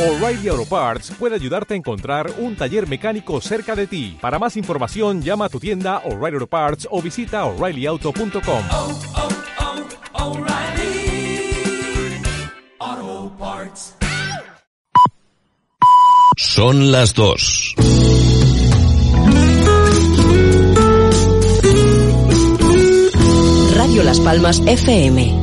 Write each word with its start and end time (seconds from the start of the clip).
O'Reilly 0.00 0.48
Auto 0.48 0.64
Parts 0.64 1.12
puede 1.18 1.34
ayudarte 1.34 1.74
a 1.74 1.76
encontrar 1.76 2.32
un 2.38 2.56
taller 2.56 2.88
mecánico 2.88 3.38
cerca 3.42 3.76
de 3.76 3.86
ti. 3.86 4.16
Para 4.18 4.38
más 4.38 4.56
información, 4.56 5.20
llama 5.20 5.44
a 5.44 5.48
tu 5.50 5.60
tienda 5.60 5.98
O'Reilly 6.06 6.36
Auto 6.36 6.46
Parts 6.46 6.88
o 6.90 7.02
visita 7.02 7.44
oreillyauto.com. 7.44 8.64
oh, 8.72 8.98
oh, 12.82 13.30
Parts. 13.38 13.94
Son 16.38 16.90
las 16.90 17.12
dos. 17.12 17.74
Radio 23.76 24.02
Las 24.02 24.18
Palmas 24.20 24.62
FM. 24.64 25.39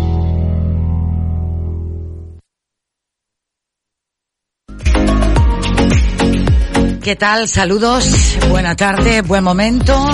¿Qué 7.08 7.16
tal? 7.16 7.48
Saludos, 7.48 8.38
buena 8.50 8.76
tarde, 8.76 9.22
buen 9.22 9.42
momento 9.42 10.10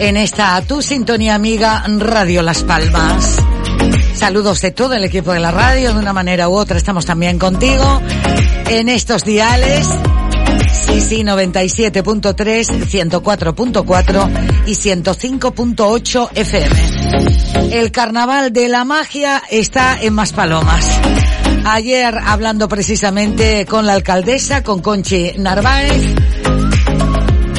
en 0.00 0.18
esta 0.18 0.60
tu 0.60 0.82
sintonía 0.82 1.34
amiga 1.34 1.82
Radio 1.98 2.42
Las 2.42 2.62
Palmas. 2.62 3.38
Saludos 4.14 4.60
de 4.60 4.70
todo 4.70 4.92
el 4.92 5.04
equipo 5.04 5.32
de 5.32 5.40
la 5.40 5.50
radio, 5.50 5.94
de 5.94 5.98
una 5.98 6.12
manera 6.12 6.50
u 6.50 6.56
otra 6.56 6.76
estamos 6.76 7.06
también 7.06 7.38
contigo 7.38 8.02
en 8.68 8.90
estos 8.90 9.24
diales. 9.24 9.86
Sí, 10.70 11.00
sí, 11.00 11.22
97.3, 11.22 12.34
104.4 12.84 14.66
y 14.66 14.72
105.8 14.72 16.28
FM. 16.34 17.74
El 17.74 17.90
carnaval 17.90 18.52
de 18.52 18.68
la 18.68 18.84
magia 18.84 19.42
está 19.50 19.98
en 19.98 20.12
Maspalomas. 20.12 21.00
Ayer 21.64 22.18
hablando 22.26 22.68
precisamente 22.68 23.66
con 23.66 23.86
la 23.86 23.92
alcaldesa, 23.92 24.62
con 24.62 24.80
Conchi 24.80 25.32
Narváez, 25.38 26.14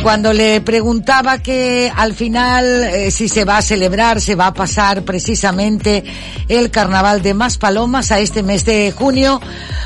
cuando 0.01 0.33
le 0.33 0.61
preguntaba 0.61 1.37
que 1.37 1.91
al 1.95 2.13
final 2.13 2.65
eh, 2.83 3.11
si 3.11 3.29
se 3.29 3.45
va 3.45 3.57
a 3.57 3.61
celebrar, 3.61 4.19
se 4.19 4.35
va 4.35 4.47
a 4.47 4.53
pasar 4.53 5.03
precisamente 5.03 6.03
el 6.47 6.71
carnaval 6.71 7.21
de 7.21 7.33
Maspalomas 7.33 8.11
a 8.11 8.19
este 8.19 8.41
mes 8.41 8.65
de 8.65 8.91
junio, 8.91 9.39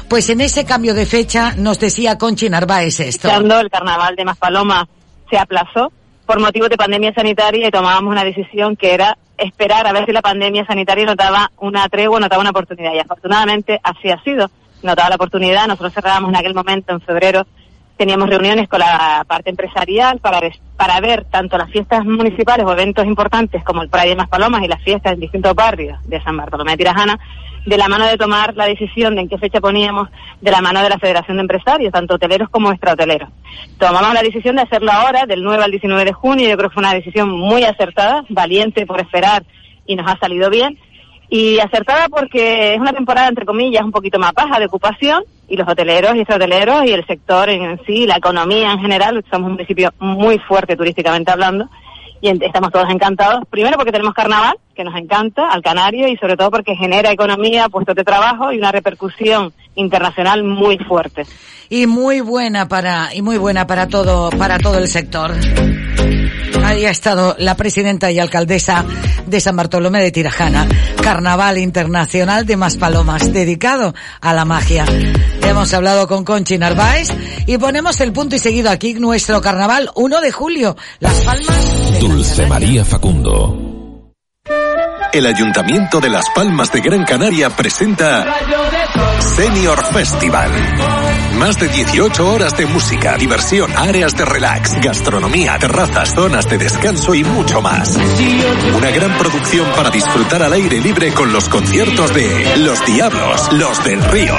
pues 0.07 0.29
en 0.29 0.41
ese 0.41 0.63
cambio 0.63 0.93
de 0.93 1.05
fecha 1.05 1.53
nos 1.57 1.79
decía 1.79 2.17
Conchi 2.17 2.49
Narváez 2.49 3.01
esto. 3.01 3.29
El 3.29 3.69
carnaval 3.69 4.15
de 4.15 4.25
se 5.29 5.37
aplazó 5.37 5.91
por 6.25 6.39
motivo 6.39 6.67
de 6.67 6.77
pandemia 6.77 7.13
sanitaria 7.13 7.67
y 7.67 7.71
tomábamos 7.71 8.11
una 8.11 8.23
decisión 8.23 8.75
que 8.75 8.93
era 8.93 9.17
esperar 9.37 9.85
a 9.87 9.93
ver 9.93 10.05
si 10.05 10.11
la 10.11 10.21
pandemia 10.21 10.65
sanitaria 10.65 11.05
nos 11.05 11.17
daba 11.17 11.51
una 11.57 11.87
tregua, 11.89 12.19
nos 12.19 12.29
daba 12.29 12.41
una 12.41 12.49
oportunidad. 12.49 12.93
Y 12.93 12.99
afortunadamente 12.99 13.79
así 13.83 14.09
ha 14.09 14.21
sido. 14.23 14.49
Nos 14.81 14.95
daba 14.95 15.09
la 15.09 15.15
oportunidad. 15.15 15.67
Nosotros 15.67 15.93
cerrábamos 15.93 16.29
en 16.29 16.37
aquel 16.37 16.53
momento, 16.53 16.93
en 16.93 17.01
febrero, 17.01 17.45
teníamos 17.97 18.29
reuniones 18.29 18.67
con 18.67 18.79
la 18.79 19.23
parte 19.27 19.49
empresarial 19.49 20.19
para, 20.19 20.39
para 20.75 20.99
ver 20.99 21.25
tanto 21.25 21.57
las 21.57 21.69
fiestas 21.69 22.03
municipales 22.05 22.65
o 22.65 22.71
eventos 22.71 23.05
importantes 23.05 23.63
como 23.63 23.81
el 23.81 23.89
Pride 23.89 24.09
de 24.09 24.15
Maspalomas 24.15 24.63
y 24.63 24.67
las 24.67 24.81
fiestas 24.83 25.13
en 25.13 25.19
distintos 25.19 25.53
barrios 25.55 25.97
de 26.07 26.21
San 26.21 26.35
Bartolomé 26.35 26.71
de 26.71 26.77
Tirajana, 26.77 27.19
de 27.65 27.77
la 27.77 27.87
mano 27.87 28.05
de 28.05 28.17
tomar 28.17 28.55
la 28.55 28.65
decisión 28.65 29.15
de 29.15 29.21
en 29.21 29.29
qué 29.29 29.37
fecha 29.37 29.59
poníamos, 29.59 30.09
de 30.39 30.51
la 30.51 30.61
mano 30.61 30.81
de 30.81 30.89
la 30.89 30.99
Federación 30.99 31.37
de 31.37 31.41
Empresarios, 31.41 31.91
tanto 31.91 32.15
hoteleros 32.15 32.49
como 32.49 32.71
extrahoteleros. 32.71 33.29
Tomamos 33.79 34.13
la 34.13 34.21
decisión 34.21 34.55
de 34.55 34.61
hacerlo 34.61 34.91
ahora, 34.91 35.25
del 35.25 35.43
9 35.43 35.63
al 35.63 35.71
19 35.71 36.05
de 36.05 36.13
junio, 36.13 36.47
yo 36.47 36.57
creo 36.57 36.69
que 36.69 36.75
fue 36.75 36.81
una 36.81 36.93
decisión 36.93 37.29
muy 37.29 37.63
acertada, 37.63 38.23
valiente 38.29 38.85
por 38.85 38.99
esperar 38.99 39.43
y 39.85 39.95
nos 39.95 40.07
ha 40.09 40.17
salido 40.19 40.49
bien. 40.49 40.77
Y 41.27 41.57
acertada 41.59 42.07
porque 42.07 42.75
es 42.75 42.79
una 42.79 42.93
temporada, 42.93 43.27
entre 43.27 43.45
comillas, 43.45 43.83
un 43.83 43.91
poquito 43.91 44.19
más 44.19 44.31
baja 44.33 44.59
de 44.59 44.67
ocupación 44.67 45.23
y 45.47 45.57
los 45.57 45.67
hoteleros 45.67 46.15
y 46.15 46.19
extrahoteleros 46.19 46.85
y 46.85 46.93
el 46.93 47.05
sector 47.07 47.49
en 47.49 47.79
sí, 47.85 48.05
la 48.05 48.17
economía 48.17 48.71
en 48.71 48.79
general, 48.79 49.23
somos 49.31 49.47
un 49.47 49.53
municipio 49.53 49.91
muy 49.99 50.37
fuerte 50.37 50.75
turísticamente 50.75 51.31
hablando 51.31 51.67
y 52.25 52.45
estamos 52.45 52.71
todos 52.71 52.89
encantados. 52.89 53.43
Primero 53.49 53.77
porque 53.77 53.91
tenemos 53.91 54.13
carnaval, 54.13 54.57
que 54.75 54.83
nos 54.83 54.95
encanta, 54.95 55.49
al 55.49 55.61
canario, 55.61 56.07
y 56.07 56.17
sobre 56.17 56.35
todo 56.35 56.49
porque 56.49 56.75
genera 56.75 57.11
economía, 57.11 57.69
puestos 57.69 57.95
de 57.95 58.03
trabajo 58.03 58.51
y 58.51 58.57
una 58.57 58.71
repercusión 58.71 59.53
internacional 59.75 60.43
muy 60.43 60.77
fuerte. 60.79 61.25
Y 61.69 61.85
muy 61.85 62.21
buena 62.21 62.67
para, 62.67 63.13
y 63.13 63.21
muy 63.21 63.37
buena 63.37 63.67
para 63.67 63.87
todo, 63.87 64.29
para 64.31 64.57
todo 64.57 64.79
el 64.79 64.87
sector. 64.87 65.31
Ahí 66.63 66.85
ha 66.85 66.91
estado 66.91 67.35
la 67.39 67.55
presidenta 67.55 68.11
y 68.11 68.19
alcaldesa 68.19 68.85
de 69.25 69.39
San 69.39 69.55
Bartolomé 69.55 70.01
de 70.01 70.11
Tirajana, 70.11 70.67
Carnaval 71.01 71.57
Internacional 71.57 72.45
de 72.45 72.57
Maspalomas, 72.57 73.31
dedicado 73.31 73.93
a 74.21 74.33
la 74.33 74.45
magia. 74.45 74.85
Hemos 75.41 75.73
hablado 75.73 76.07
con 76.07 76.23
Conchi 76.23 76.57
Narváez 76.57 77.09
y 77.45 77.57
ponemos 77.57 77.99
el 78.01 78.11
punto 78.13 78.35
y 78.35 78.39
seguido 78.39 78.69
aquí 78.69 78.93
nuestro 78.95 79.41
carnaval 79.41 79.89
1 79.95 80.21
de 80.21 80.31
julio, 80.31 80.75
Las 80.99 81.21
Palmas. 81.21 81.91
De 81.93 81.99
Dulce 81.99 82.45
María 82.47 82.83
Facundo. 82.83 83.65
El 85.15 85.25
Ayuntamiento 85.27 86.01
de 86.01 86.09
Las 86.09 86.29
Palmas 86.31 86.71
de 86.73 86.81
Gran 86.81 87.05
Canaria 87.05 87.49
presenta 87.49 88.25
Senior 89.19 89.81
Festival. 89.93 90.51
Más 91.37 91.59
de 91.59 91.67
18 91.67 92.27
horas 92.27 92.55
de 92.55 92.65
música, 92.65 93.17
diversión, 93.17 93.69
áreas 93.75 94.15
de 94.15 94.23
relax, 94.23 94.75
gastronomía, 94.81 95.57
terrazas, 95.59 96.13
zonas 96.15 96.49
de 96.49 96.57
descanso 96.57 97.13
y 97.13 97.23
mucho 97.23 97.61
más. 97.61 97.97
Una 98.75 98.89
gran 98.91 99.17
producción 99.17 99.67
para 99.75 99.89
disfrutar 99.89 100.43
al 100.43 100.53
aire 100.53 100.79
libre 100.79 101.13
con 101.13 101.33
los 101.33 101.49
conciertos 101.49 102.13
de 102.13 102.57
Los 102.57 102.85
Diablos, 102.85 103.51
Los 103.51 103.83
del 103.83 104.03
Río, 104.05 104.35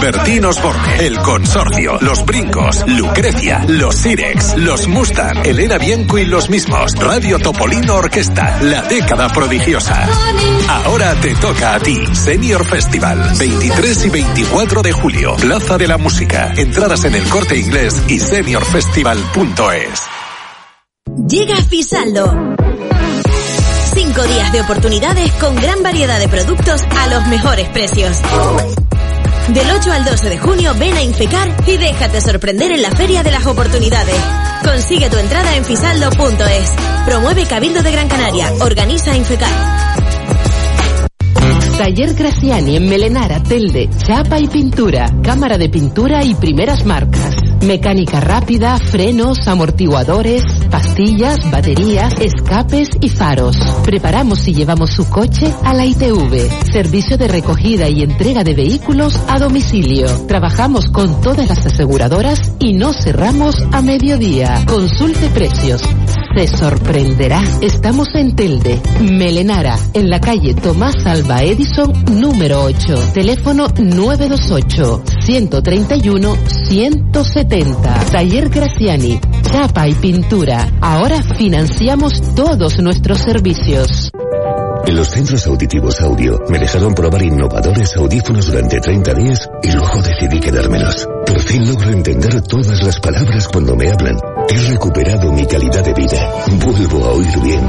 Bertín 0.00 0.46
Osborne, 0.46 1.06
El 1.06 1.18
Consorcio, 1.18 1.98
Los 2.00 2.24
Brincos, 2.24 2.82
Lucrecia, 2.86 3.64
Los 3.68 3.94
Sirex, 3.96 4.56
Los 4.56 4.88
Mustang, 4.88 5.44
Elena 5.44 5.76
Bianco 5.76 6.18
y 6.18 6.24
los 6.24 6.48
mismos, 6.48 6.94
Radio 6.94 7.38
Topolino 7.38 7.96
Orquesta, 7.96 8.58
La 8.62 8.82
Década 8.82 9.28
Prodigiosa. 9.28 10.08
Ahora 10.68 11.14
te 11.20 11.34
toca 11.34 11.74
a 11.74 11.80
ti, 11.80 11.98
Senior 12.12 12.64
Festival, 12.64 13.32
23 13.38 14.06
y 14.06 14.10
24 14.10 14.82
de 14.82 14.92
julio, 14.92 15.36
Plaza 15.36 15.76
de 15.76 15.86
la 15.86 15.98
Música. 15.98 16.37
Entradas 16.38 17.04
en 17.04 17.14
el 17.16 17.28
corte 17.28 17.56
inglés 17.56 18.00
y 18.08 18.20
seniorfestival.es. 18.20 20.02
Llega 21.28 21.56
Fisaldo. 21.56 22.56
Cinco 23.92 24.22
días 24.22 24.52
de 24.52 24.60
oportunidades 24.60 25.32
con 25.32 25.56
gran 25.56 25.82
variedad 25.82 26.20
de 26.20 26.28
productos 26.28 26.82
a 26.82 27.08
los 27.08 27.26
mejores 27.26 27.68
precios. 27.70 28.18
Del 29.48 29.68
8 29.68 29.92
al 29.92 30.04
12 30.04 30.28
de 30.28 30.38
junio 30.38 30.74
ven 30.78 30.94
a 30.94 31.02
Infecar 31.02 31.56
y 31.66 31.76
déjate 31.76 32.20
sorprender 32.20 32.70
en 32.70 32.82
la 32.82 32.92
Feria 32.92 33.22
de 33.24 33.32
las 33.32 33.46
Oportunidades. 33.46 34.16
Consigue 34.62 35.10
tu 35.10 35.16
entrada 35.16 35.56
en 35.56 35.64
fisaldo.es. 35.64 36.72
Promueve 37.04 37.46
Cabildo 37.46 37.82
de 37.82 37.90
Gran 37.90 38.08
Canaria. 38.08 38.52
Organiza 38.60 39.16
Infecar. 39.16 39.97
Taller 41.78 42.12
Graciani 42.14 42.74
en 42.74 42.88
Melenara, 42.88 43.40
Telde, 43.40 43.88
chapa 44.04 44.40
y 44.40 44.48
pintura, 44.48 45.08
cámara 45.22 45.56
de 45.58 45.68
pintura 45.68 46.24
y 46.24 46.34
primeras 46.34 46.84
marcas. 46.84 47.36
Mecánica 47.64 48.18
rápida, 48.18 48.76
frenos, 48.78 49.46
amortiguadores, 49.46 50.42
pastillas, 50.72 51.48
baterías, 51.52 52.14
escapes 52.20 52.88
y 53.00 53.08
faros. 53.08 53.56
Preparamos 53.84 54.48
y 54.48 54.54
llevamos 54.54 54.90
su 54.90 55.08
coche 55.08 55.54
a 55.62 55.72
la 55.72 55.86
ITV. 55.86 56.50
Servicio 56.72 57.16
de 57.16 57.28
recogida 57.28 57.88
y 57.88 58.02
entrega 58.02 58.42
de 58.42 58.54
vehículos 58.54 59.14
a 59.28 59.38
domicilio. 59.38 60.08
Trabajamos 60.26 60.88
con 60.88 61.20
todas 61.20 61.48
las 61.48 61.64
aseguradoras 61.64 62.54
y 62.58 62.72
no 62.72 62.92
cerramos 62.92 63.54
a 63.70 63.82
mediodía. 63.82 64.64
Consulte 64.66 65.28
precios. 65.28 65.80
Se 66.36 66.46
sorprenderá. 66.46 67.42
Estamos 67.60 68.08
en 68.14 68.36
Telde, 68.36 68.80
Melenara, 69.00 69.76
en 69.94 70.08
la 70.10 70.20
calle 70.20 70.54
Tomás 70.54 71.04
Alba 71.06 71.42
Edison, 71.42 71.92
número 72.12 72.62
8. 72.62 73.12
Teléfono 73.14 73.66
928 73.76 75.02
131 75.20 76.36
170. 76.68 78.04
Taller 78.12 78.48
Graciani, 78.50 79.18
chapa 79.42 79.88
y 79.88 79.94
pintura. 79.94 80.68
Ahora 80.80 81.22
financiamos 81.22 82.34
todos 82.34 82.78
nuestros 82.78 83.18
servicios. 83.18 84.12
En 84.86 84.96
los 84.96 85.08
centros 85.08 85.46
auditivos 85.46 86.00
audio 86.00 86.40
me 86.48 86.58
dejaron 86.58 86.94
probar 86.94 87.22
innovadores 87.22 87.94
audífonos 87.96 88.46
durante 88.46 88.80
30 88.80 89.14
días 89.14 89.50
y 89.62 89.72
luego 89.72 90.00
decidí 90.02 90.40
quedármelos. 90.40 91.06
Por 91.26 91.40
fin 91.40 91.68
logro 91.68 91.90
entender 91.90 92.40
todas 92.42 92.82
las 92.82 92.98
palabras 93.00 93.48
cuando 93.48 93.76
me 93.76 93.90
hablan. 93.90 94.16
He 94.50 94.56
recuperado 94.70 95.32
mi 95.32 95.46
calidad 95.46 95.84
de 95.84 95.94
vida. 95.94 96.44
Vuelvo 96.64 97.04
a 97.04 97.12
oír 97.12 97.40
bien. 97.40 97.60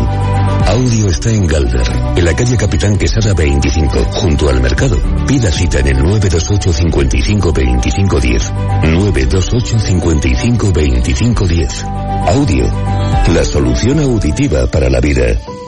Audio 0.67 1.07
está 1.09 1.31
en 1.31 1.47
Galder, 1.47 1.87
en 2.15 2.25
la 2.25 2.35
calle 2.35 2.55
Capitán 2.55 2.97
Quesada 2.97 3.33
25, 3.33 4.03
junto 4.11 4.49
al 4.49 4.61
mercado. 4.61 4.97
Pida 5.27 5.51
cita 5.51 5.79
en 5.79 5.87
el 5.87 5.97
928 5.97 6.73
55 6.73 7.51
25 7.53 8.19
10. 8.19 8.53
928 8.83 9.79
55 9.79 10.71
25 10.71 11.47
10. 11.47 11.83
Audio, 12.27 12.63
la 13.33 13.43
solución 13.43 13.99
auditiva 13.99 14.67
para 14.67 14.89
la 14.89 14.99
vida. 14.99 15.58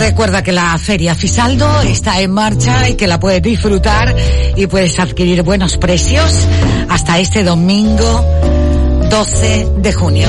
Recuerda 0.00 0.42
que 0.42 0.50
la 0.50 0.78
Feria 0.78 1.14
Fisaldo 1.14 1.82
está 1.82 2.22
en 2.22 2.30
marcha 2.30 2.88
y 2.88 2.94
que 2.94 3.06
la 3.06 3.20
puedes 3.20 3.42
disfrutar 3.42 4.16
y 4.56 4.66
puedes 4.66 4.98
adquirir 4.98 5.42
buenos 5.42 5.76
precios 5.76 6.48
hasta 6.88 7.18
este 7.18 7.44
domingo 7.44 8.24
12 9.10 9.66
de 9.76 9.92
junio. 9.92 10.28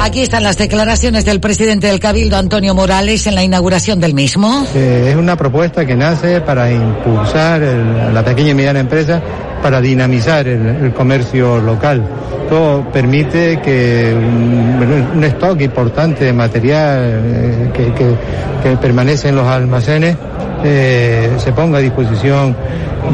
Aquí 0.00 0.22
están 0.22 0.42
las 0.42 0.56
declaraciones 0.56 1.26
del 1.26 1.38
presidente 1.38 1.88
del 1.88 2.00
Cabildo, 2.00 2.38
Antonio 2.38 2.74
Morales, 2.74 3.26
en 3.26 3.34
la 3.34 3.44
inauguración 3.44 4.00
del 4.00 4.14
mismo. 4.14 4.66
Eh, 4.74 5.08
es 5.10 5.16
una 5.16 5.36
propuesta 5.36 5.84
que 5.84 5.94
nace 5.94 6.40
para 6.40 6.72
impulsar 6.72 7.60
la 7.60 8.24
pequeña 8.24 8.50
y 8.50 8.54
mediana 8.54 8.80
empresa, 8.80 9.22
para 9.64 9.80
dinamizar 9.80 10.46
el, 10.46 10.92
comercio 10.92 11.58
local. 11.58 12.02
Esto 12.42 12.86
permite 12.92 13.62
que 13.62 14.12
un, 14.14 15.16
un 15.16 15.24
stock 15.24 15.58
importante 15.62 16.26
de 16.26 16.34
material 16.34 16.98
eh, 17.00 17.70
que, 17.72 18.76
permanece 18.76 19.30
en 19.30 19.36
los 19.36 19.46
almacenes 19.46 20.18
eh, 20.62 21.30
se 21.38 21.52
ponga 21.52 21.78
a 21.78 21.80
disposición 21.80 22.54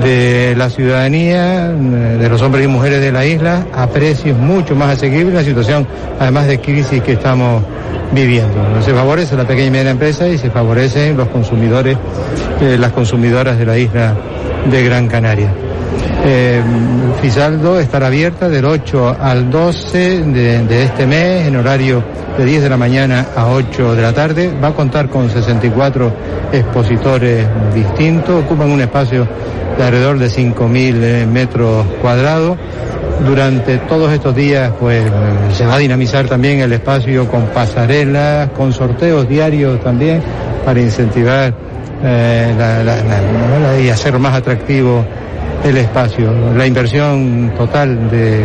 de 0.02 0.56
la 0.56 0.70
ciudadanía, 0.70 1.66
eh, 1.66 2.18
de 2.20 2.28
los 2.28 2.42
hombres 2.42 2.64
y 2.64 2.68
mujeres 2.68 3.00
de 3.00 3.12
la 3.12 3.24
isla, 3.24 3.66
a 3.72 3.86
precios 3.86 4.36
mucho 4.36 4.74
más 4.74 4.96
asequibles, 4.96 5.32
la 5.32 5.44
situación 5.44 5.86
además 6.18 6.48
de 6.48 6.58
crisis 6.58 7.00
que 7.00 7.12
estamos 7.12 7.62
viviendo. 8.10 8.82
Se 8.84 8.92
favorece 8.92 9.36
la 9.36 9.44
pequeña 9.44 9.68
y 9.68 9.70
mediana 9.70 9.90
empresa 9.90 10.26
y 10.26 10.36
se 10.36 10.50
favorecen 10.50 11.16
los 11.16 11.28
consumidores, 11.28 11.96
eh, 12.60 12.76
las 12.76 12.90
consumidoras 12.90 13.56
de 13.56 13.66
la 13.66 13.78
isla 13.78 14.16
de 14.68 14.82
Gran 14.82 15.06
Canaria. 15.06 15.54
Eh, 16.32 16.62
Fisaldo 17.20 17.80
estará 17.80 18.06
abierta 18.06 18.48
del 18.48 18.64
8 18.64 19.16
al 19.20 19.50
12 19.50 20.22
de, 20.26 20.84
este 20.84 21.04
mes 21.04 21.48
en 21.48 21.56
horario 21.56 22.04
de 22.38 22.44
10 22.44 22.62
de 22.62 22.68
la 22.68 22.76
mañana 22.76 23.26
a 23.34 23.48
8 23.48 23.96
de 23.96 24.02
la 24.02 24.12
tarde. 24.12 24.54
Va 24.62 24.68
a 24.68 24.72
contar 24.72 25.08
con 25.08 25.28
64 25.28 26.12
expositores 26.52 27.48
distintos, 27.74 28.44
ocupan 28.44 28.70
un 28.70 28.80
espacio 28.80 29.26
de 29.76 29.82
alrededor 29.82 30.20
de 30.20 30.28
5.000 30.28 31.02
eh, 31.02 31.26
metros 31.26 31.84
cuadrados. 32.00 32.56
Durante 33.26 33.78
todos 33.78 34.12
estos 34.12 34.32
días, 34.32 34.70
pues 34.78 35.02
se 35.52 35.66
va 35.66 35.74
a 35.74 35.78
dinamizar 35.78 36.28
también 36.28 36.60
el 36.60 36.72
espacio 36.72 37.26
con 37.28 37.46
pasarelas, 37.46 38.50
con 38.50 38.72
sorteos 38.72 39.28
diarios 39.28 39.80
también 39.80 40.22
para 40.64 40.80
incentivar 40.80 41.52
eh, 42.04 43.82
y 43.84 43.88
hacer 43.88 44.16
más 44.20 44.34
atractivo 44.36 45.04
el 45.64 45.76
espacio. 45.76 46.32
La 46.56 46.66
inversión 46.66 47.52
total 47.56 48.10
de 48.10 48.44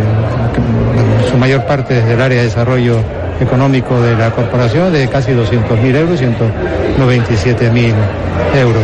su 1.30 1.38
mayor 1.38 1.66
parte 1.66 1.96
desde 1.96 2.14
el 2.14 2.22
área 2.22 2.40
de 2.40 2.44
desarrollo 2.46 3.00
económico 3.40 4.00
de 4.02 4.16
la 4.16 4.32
corporación 4.32 4.94
de 4.94 5.08
casi 5.08 5.32
200.000 5.32 5.96
euros, 5.96 6.22
197.000 6.22 7.94
euros. 8.60 8.84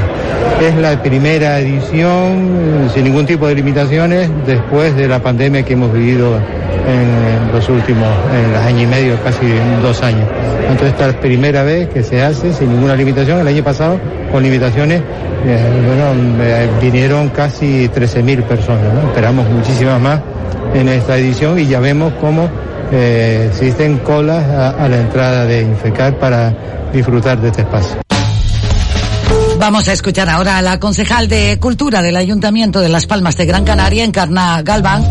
Es 0.62 0.76
la 0.76 1.02
primera 1.02 1.60
edición 1.60 2.90
sin 2.94 3.04
ningún 3.06 3.26
tipo 3.26 3.48
de 3.48 3.56
limitaciones 3.56 4.30
después 4.46 4.96
de 4.96 5.08
la 5.08 5.20
pandemia 5.20 5.64
que 5.64 5.74
hemos 5.74 5.92
vivido 5.92 6.38
en 6.38 7.52
los 7.52 7.68
últimos 7.70 8.08
en 8.34 8.56
año 8.56 8.84
y 8.84 8.88
medio, 8.88 9.24
casi 9.24 9.48
dos 9.82 10.02
años. 10.04 10.28
Entonces 10.62 10.90
esta 10.90 11.08
es 11.08 11.16
la 11.16 11.20
primera 11.20 11.64
vez 11.64 11.90
que 11.90 12.04
se 12.04 12.22
hace 12.22 12.54
sin 12.54 12.70
ninguna 12.70 12.96
limitación. 12.96 13.40
El 13.40 13.48
año 13.48 13.64
pasado 13.64 14.00
con 14.32 14.44
limitaciones 14.44 15.02
eh, 15.46 15.84
bueno, 15.86 16.44
eh, 16.44 16.70
vinieron 16.80 17.30
casi 17.30 17.90
13.000 17.90 18.44
personas. 18.44 18.94
¿no? 18.94 19.08
Esperamos 19.10 19.50
muchísimas 19.50 20.00
más 20.00 20.22
en 20.74 20.88
esta 20.90 21.18
edición 21.18 21.58
y 21.60 21.66
ya 21.66 21.80
vemos 21.80 22.14
cómo 22.22 22.50
eh, 22.92 23.48
existen 23.50 24.00
colas 24.00 24.44
a, 24.46 24.70
a 24.72 24.88
la 24.88 25.00
entrada 25.00 25.46
de 25.46 25.62
Infecar 25.62 26.18
para 26.20 26.54
disfrutar 26.94 27.40
de 27.40 27.50
este 27.50 27.62
espacio. 27.62 28.02
Vamos 29.62 29.88
a 29.88 29.94
escuchar 29.94 30.28
ahora 30.28 30.58
a 30.58 30.62
la 30.64 30.80
concejal 30.80 31.28
de 31.28 31.60
Cultura 31.60 32.02
del 32.02 32.18
Ayuntamiento 32.18 32.80
de 32.80 32.90
Las 32.90 33.06
Palmas 33.06 33.38
de 33.38 33.46
Gran 33.46 33.64
Canaria, 33.64 34.04
Encarna 34.04 34.60
Galván, 34.64 35.08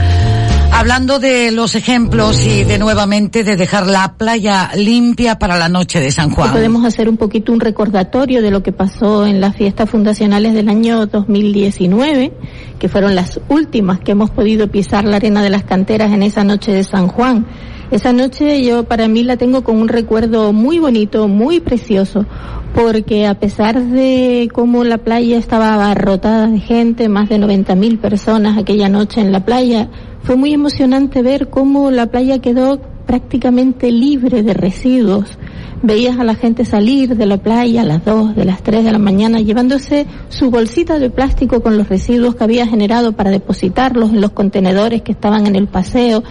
hablando 0.73 1.21
de 1.21 1.53
los 1.53 1.77
ejemplos 1.77 2.45
y 2.45 2.65
de 2.65 2.79
nuevamente 2.79 3.45
de 3.45 3.57
dejar 3.57 3.87
la 3.87 4.15
playa 4.15 4.71
limpia 4.75 5.39
para 5.39 5.57
la 5.57 5.69
noche 5.69 6.01
de 6.01 6.11
San 6.11 6.31
Juan. 6.31 6.51
Podemos 6.53 6.85
hacer 6.85 7.09
un 7.09 7.17
poquito 7.17 7.53
un 7.53 7.61
recordatorio 7.61 8.43
de 8.43 8.51
lo 8.51 8.63
que 8.65 8.73
pasó 8.73 9.25
en 9.25 9.41
las 9.41 9.55
fiestas 9.55 9.89
fundacionales 9.89 10.53
del 10.53 10.69
año 10.69 11.07
2019, 11.07 12.33
que 12.81 12.89
fueron 12.89 13.15
las 13.15 13.41
últimas 13.49 14.01
que 14.01 14.13
hemos 14.13 14.31
podido 14.31 14.69
pisar 14.69 15.05
la 15.05 15.17
arena 15.17 15.45
de 15.45 15.51
las 15.51 15.63
canteras 15.63 16.13
en 16.13 16.25
esa 16.25 16.43
noche 16.43 16.73
de 16.73 16.83
San 16.83 17.07
Juan. 17.07 17.47
Esa 17.91 18.13
noche 18.13 18.63
yo 18.65 18.85
para 18.85 19.09
mí 19.09 19.25
la 19.25 19.37
tengo 19.37 19.65
con 19.65 19.77
un 19.77 19.89
recuerdo 19.89 20.53
muy 20.53 20.79
bonito, 20.79 21.27
muy 21.27 21.59
precioso, 21.59 22.25
porque 22.73 23.27
a 23.27 23.35
pesar 23.35 23.83
de 23.83 24.49
cómo 24.53 24.85
la 24.85 24.99
playa 24.99 25.37
estaba 25.37 25.75
abarrotada 25.75 26.47
de 26.47 26.61
gente, 26.61 27.09
más 27.09 27.29
de 27.29 27.39
90.000 27.41 27.99
personas 27.99 28.57
aquella 28.57 28.89
noche 28.89 29.21
en 29.21 29.33
la 29.33 29.45
playa, 29.45 29.89
fue 30.23 30.37
muy 30.37 30.55
emocionante 30.55 31.23
ver 31.23 31.49
cómo 31.51 31.91
la 31.91 32.07
playa 32.07 32.39
quedó 32.39 32.81
prácticamente 33.11 33.91
libre 33.91 34.45
de 34.45 34.55
residuos. 34.55 35.37
Veías 35.83 36.17
a 36.21 36.23
la 36.23 36.37
gente 36.37 36.65
salir 36.65 37.17
de 37.17 37.27
la 37.27 37.39
playa 37.39 37.81
a 37.81 37.85
las 37.85 38.05
2, 38.05 38.37
de 38.37 38.45
las 38.45 38.63
3 38.63 38.85
de 38.85 38.93
la 38.93 39.01
mañana, 39.01 39.41
llevándose 39.41 40.07
su 40.29 40.49
bolsita 40.49 41.01
de 41.01 41.11
plástico 41.11 41.61
con 41.61 41.77
los 41.77 41.89
residuos 41.89 42.37
que 42.37 42.45
había 42.45 42.69
generado 42.69 43.11
para 43.11 43.33
depositarlos 43.33 44.11
en 44.11 44.21
los 44.21 44.31
contenedores 44.31 45.03
que 45.03 45.11
estaban 45.11 45.49
en 45.49 45.57
el 45.57 45.67
paseo. 45.67 46.23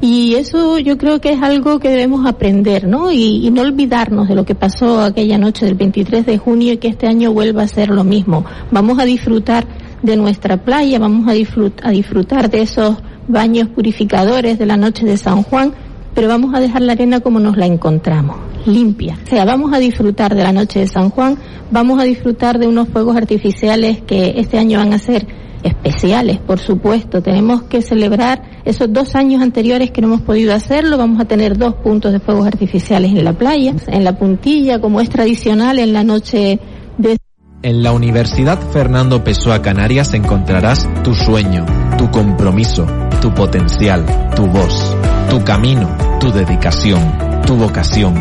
Y 0.00 0.34
eso 0.36 0.78
yo 0.78 0.96
creo 0.96 1.20
que 1.20 1.32
es 1.32 1.42
algo 1.42 1.80
que 1.80 1.88
debemos 1.88 2.24
aprender, 2.24 2.86
¿no? 2.86 3.10
Y, 3.10 3.50
no 3.50 3.62
olvidarnos 3.62 4.28
de 4.28 4.36
lo 4.36 4.44
que 4.44 4.54
pasó 4.54 5.00
aquella 5.00 5.38
noche 5.38 5.66
del 5.66 5.74
23 5.74 6.24
de 6.24 6.38
junio 6.38 6.74
y 6.74 6.76
que 6.76 6.86
este 6.86 7.08
año 7.08 7.32
vuelva 7.32 7.64
a 7.64 7.68
ser 7.68 7.88
lo 7.88 8.04
mismo. 8.04 8.44
Vamos 8.70 9.00
a 9.00 9.04
disfrutar 9.04 9.66
de 10.02 10.16
nuestra 10.16 10.58
playa, 10.58 11.00
vamos 11.00 11.26
a, 11.26 11.34
disfrut- 11.34 11.80
a 11.82 11.90
disfrutar 11.90 12.48
de 12.48 12.62
esos 12.62 12.94
baños 13.26 13.68
purificadores 13.70 14.56
de 14.56 14.66
la 14.66 14.76
noche 14.76 15.04
de 15.04 15.16
San 15.16 15.42
Juan, 15.42 15.72
pero 16.18 16.26
vamos 16.26 16.52
a 16.52 16.58
dejar 16.58 16.82
la 16.82 16.94
arena 16.94 17.20
como 17.20 17.38
nos 17.38 17.56
la 17.56 17.66
encontramos, 17.66 18.38
limpia. 18.66 19.16
O 19.24 19.28
sea, 19.28 19.44
vamos 19.44 19.72
a 19.72 19.78
disfrutar 19.78 20.34
de 20.34 20.42
la 20.42 20.50
noche 20.50 20.80
de 20.80 20.88
San 20.88 21.10
Juan, 21.10 21.38
vamos 21.70 22.00
a 22.00 22.02
disfrutar 22.02 22.58
de 22.58 22.66
unos 22.66 22.88
fuegos 22.88 23.16
artificiales 23.16 24.00
que 24.02 24.34
este 24.36 24.58
año 24.58 24.80
van 24.80 24.92
a 24.92 24.98
ser 24.98 25.28
especiales, 25.62 26.38
por 26.38 26.58
supuesto. 26.58 27.22
Tenemos 27.22 27.62
que 27.62 27.82
celebrar 27.82 28.42
esos 28.64 28.92
dos 28.92 29.14
años 29.14 29.42
anteriores 29.42 29.92
que 29.92 30.00
no 30.00 30.08
hemos 30.08 30.22
podido 30.22 30.52
hacerlo. 30.54 30.98
Vamos 30.98 31.20
a 31.20 31.24
tener 31.26 31.56
dos 31.56 31.74
puntos 31.74 32.12
de 32.12 32.18
fuegos 32.18 32.48
artificiales 32.48 33.12
en 33.12 33.22
la 33.22 33.34
playa, 33.34 33.76
en 33.86 34.02
la 34.02 34.18
puntilla, 34.18 34.80
como 34.80 35.00
es 35.00 35.10
tradicional 35.10 35.78
en 35.78 35.92
la 35.92 36.02
noche 36.02 36.58
de 36.98 37.16
En 37.62 37.84
la 37.84 37.92
Universidad 37.92 38.58
Fernando 38.72 39.22
Pessoa 39.22 39.62
Canarias 39.62 40.14
encontrarás 40.14 40.88
tu 41.04 41.14
sueño, 41.14 41.64
tu 41.96 42.10
compromiso, 42.10 42.88
tu 43.20 43.32
potencial, 43.32 44.04
tu 44.34 44.46
voz, 44.46 44.96
tu 45.28 45.44
camino, 45.44 45.96
tu 46.20 46.32
dedicación, 46.32 47.42
tu 47.46 47.56
vocación. 47.56 48.14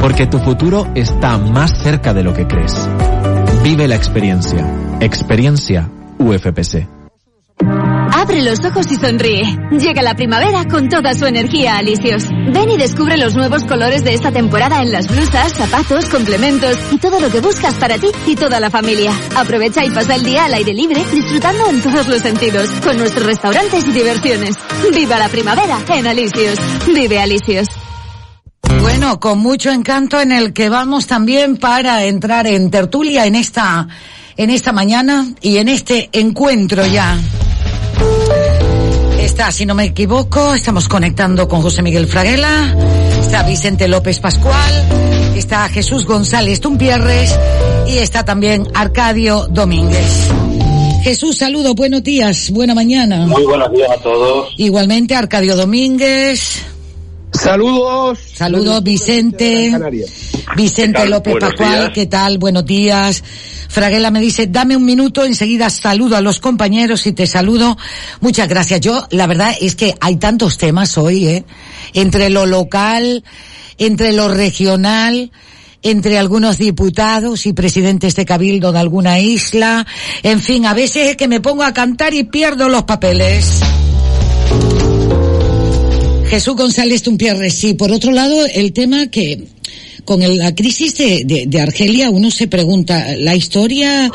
Porque 0.00 0.26
tu 0.26 0.38
futuro 0.38 0.86
está 0.94 1.38
más 1.38 1.78
cerca 1.82 2.12
de 2.12 2.22
lo 2.22 2.34
que 2.34 2.46
crees. 2.46 2.88
Vive 3.62 3.88
la 3.88 3.96
experiencia. 3.96 4.66
Experiencia 5.00 5.88
UFPC. 6.18 6.88
Abre 8.22 8.40
los 8.40 8.60
ojos 8.60 8.86
y 8.92 8.94
sonríe. 8.94 9.42
Llega 9.72 10.00
la 10.00 10.14
primavera 10.14 10.64
con 10.68 10.88
toda 10.88 11.12
su 11.12 11.26
energía 11.26 11.74
a 11.74 11.78
Alicios. 11.78 12.22
Ven 12.52 12.70
y 12.70 12.76
descubre 12.76 13.16
los 13.16 13.34
nuevos 13.34 13.64
colores 13.64 14.04
de 14.04 14.14
esta 14.14 14.30
temporada 14.30 14.80
en 14.80 14.92
las 14.92 15.08
blusas, 15.08 15.52
zapatos, 15.54 16.08
complementos 16.08 16.78
y 16.92 16.98
todo 16.98 17.18
lo 17.18 17.30
que 17.30 17.40
buscas 17.40 17.74
para 17.74 17.98
ti 17.98 18.06
y 18.28 18.36
toda 18.36 18.60
la 18.60 18.70
familia. 18.70 19.12
Aprovecha 19.34 19.84
y 19.84 19.90
pasa 19.90 20.14
el 20.14 20.22
día 20.22 20.44
al 20.44 20.54
aire 20.54 20.72
libre 20.72 21.04
disfrutando 21.12 21.68
en 21.68 21.82
todos 21.82 22.06
los 22.06 22.22
sentidos 22.22 22.70
con 22.84 22.96
nuestros 22.96 23.26
restaurantes 23.26 23.88
y 23.88 23.90
diversiones. 23.90 24.54
Viva 24.94 25.18
la 25.18 25.28
primavera 25.28 25.80
en 25.88 26.06
Alicios. 26.06 26.60
Vive 26.94 27.18
Alicios. 27.18 27.66
Bueno, 28.82 29.18
con 29.18 29.40
mucho 29.40 29.72
encanto 29.72 30.20
en 30.20 30.30
el 30.30 30.52
que 30.52 30.68
vamos 30.68 31.08
también 31.08 31.56
para 31.56 32.04
entrar 32.04 32.46
en 32.46 32.70
tertulia 32.70 33.26
en 33.26 33.34
esta, 33.34 33.88
en 34.36 34.50
esta 34.50 34.70
mañana 34.70 35.26
y 35.40 35.56
en 35.56 35.68
este 35.68 36.08
encuentro 36.12 36.86
ya. 36.86 37.18
Está, 39.22 39.52
si 39.52 39.64
no 39.66 39.74
me 39.74 39.84
equivoco, 39.84 40.54
estamos 40.54 40.88
conectando 40.88 41.48
con 41.48 41.62
José 41.62 41.80
Miguel 41.82 42.06
Fraguela, 42.06 42.76
está 43.20 43.44
Vicente 43.44 43.86
López 43.86 44.18
Pascual, 44.18 44.72
está 45.36 45.68
Jesús 45.68 46.04
González 46.04 46.60
Tumpierres 46.60 47.38
y 47.86 47.98
está 47.98 48.24
también 48.24 48.68
Arcadio 48.74 49.46
Domínguez. 49.48 50.28
Jesús, 51.02 51.38
saludo, 51.38 51.74
buenos 51.74 52.02
días, 52.02 52.50
buena 52.50 52.74
mañana. 52.74 53.26
Muy 53.26 53.44
buenos 53.44 53.72
días 53.72 53.90
a 53.90 53.96
todos. 54.02 54.54
Igualmente, 54.58 55.14
Arcadio 55.14 55.56
Domínguez. 55.56 56.62
Saludos. 57.32 58.18
Saludos, 58.34 58.82
Vicente. 58.82 59.72
Vicente. 60.56 61.06
López 61.06 61.36
Pascual. 61.38 61.92
¿qué 61.92 62.06
tal? 62.06 62.38
Buenos 62.38 62.64
días. 62.64 63.22
Fraguela 63.68 64.10
me 64.10 64.20
dice, 64.20 64.46
dame 64.46 64.76
un 64.76 64.84
minuto, 64.84 65.24
enseguida 65.24 65.70
saludo 65.70 66.16
a 66.16 66.20
los 66.20 66.40
compañeros 66.40 67.06
y 67.06 67.12
te 67.12 67.26
saludo. 67.26 67.78
Muchas 68.20 68.48
gracias. 68.48 68.80
Yo, 68.80 69.06
la 69.10 69.26
verdad 69.26 69.54
es 69.60 69.76
que 69.76 69.94
hay 70.00 70.16
tantos 70.16 70.58
temas 70.58 70.98
hoy, 70.98 71.26
¿eh? 71.26 71.44
Entre 71.94 72.28
lo 72.28 72.44
local, 72.44 73.24
entre 73.78 74.12
lo 74.12 74.28
regional, 74.28 75.32
entre 75.82 76.18
algunos 76.18 76.58
diputados 76.58 77.46
y 77.46 77.52
presidentes 77.52 78.14
de 78.14 78.24
cabildo 78.24 78.72
de 78.72 78.78
alguna 78.78 79.20
isla. 79.20 79.86
En 80.22 80.40
fin, 80.40 80.66
a 80.66 80.74
veces 80.74 81.08
es 81.08 81.16
que 81.16 81.28
me 81.28 81.40
pongo 81.40 81.62
a 81.62 81.72
cantar 81.72 82.14
y 82.14 82.24
pierdo 82.24 82.68
los 82.68 82.84
papeles. 82.84 83.60
Jesús 86.28 86.56
González 86.56 87.02
Tumpierre, 87.02 87.50
sí. 87.50 87.74
Por 87.74 87.92
otro 87.92 88.10
lado, 88.10 88.46
el 88.54 88.72
tema 88.72 89.08
que 89.08 89.48
con 90.04 90.22
el- 90.22 90.38
la 90.38 90.54
crisis 90.54 90.96
de, 90.96 91.46
de- 91.46 91.60
Argelia 91.60 92.10
uno 92.10 92.30
se 92.30 92.48
pregunta, 92.48 93.04
¿la 93.18 93.34
historia 93.34 94.10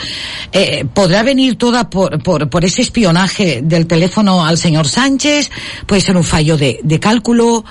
eh, 0.51 0.85
podrá 0.93 1.23
venir 1.23 1.55
toda 1.57 1.89
por, 1.89 2.21
por, 2.21 2.49
por 2.49 2.65
ese 2.65 2.81
espionaje 2.81 3.61
del 3.63 3.87
teléfono 3.87 4.43
al 4.45 4.57
señor 4.57 4.87
Sánchez? 4.87 5.49
¿Puede 5.85 6.01
ser 6.01 6.17
un 6.17 6.23
fallo 6.23 6.57
de, 6.57 6.79
de 6.83 6.99
cálculo? 6.99 7.63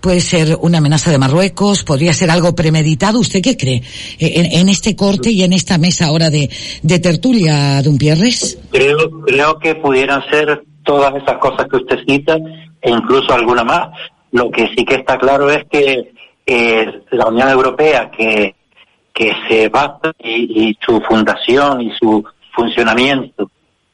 ¿Puede 0.00 0.20
ser 0.20 0.56
una 0.60 0.78
amenaza 0.78 1.10
de 1.10 1.18
Marruecos? 1.18 1.82
¿Podría 1.82 2.12
ser 2.12 2.30
algo 2.30 2.54
premeditado? 2.54 3.18
¿Usted 3.18 3.42
qué 3.42 3.56
cree? 3.56 3.82
Eh, 4.18 4.32
En, 4.36 4.60
en 4.60 4.68
este 4.68 4.94
corte 4.94 5.30
y 5.30 5.42
en 5.42 5.52
esta 5.52 5.76
mesa 5.78 6.06
ahora 6.06 6.30
de, 6.30 6.48
de 6.82 6.98
tertulia, 7.00 7.82
Dumpierres. 7.82 8.58
Creo, 8.70 8.96
creo 9.26 9.58
que 9.58 9.74
pudieran 9.74 10.22
ser 10.30 10.62
todas 10.84 11.12
esas 11.20 11.38
cosas 11.38 11.66
que 11.68 11.76
usted 11.78 11.96
cita 12.06 12.36
e 12.80 12.90
incluso 12.90 13.32
alguna 13.32 13.64
más. 13.64 13.88
Lo 14.30 14.50
que 14.50 14.68
sí 14.76 14.84
que 14.84 14.94
está 14.96 15.18
claro 15.18 15.50
es 15.50 15.64
que 15.70 16.12
eh, 16.50 17.02
la 17.10 17.26
Unión 17.26 17.50
Europea, 17.50 18.10
que, 18.10 18.54
que 19.12 19.32
se 19.46 19.68
basa 19.68 20.14
y, 20.18 20.74
su 20.80 20.98
fundación 21.02 21.82
y 21.82 21.92
su 21.98 22.24
funcionamiento 22.54 23.50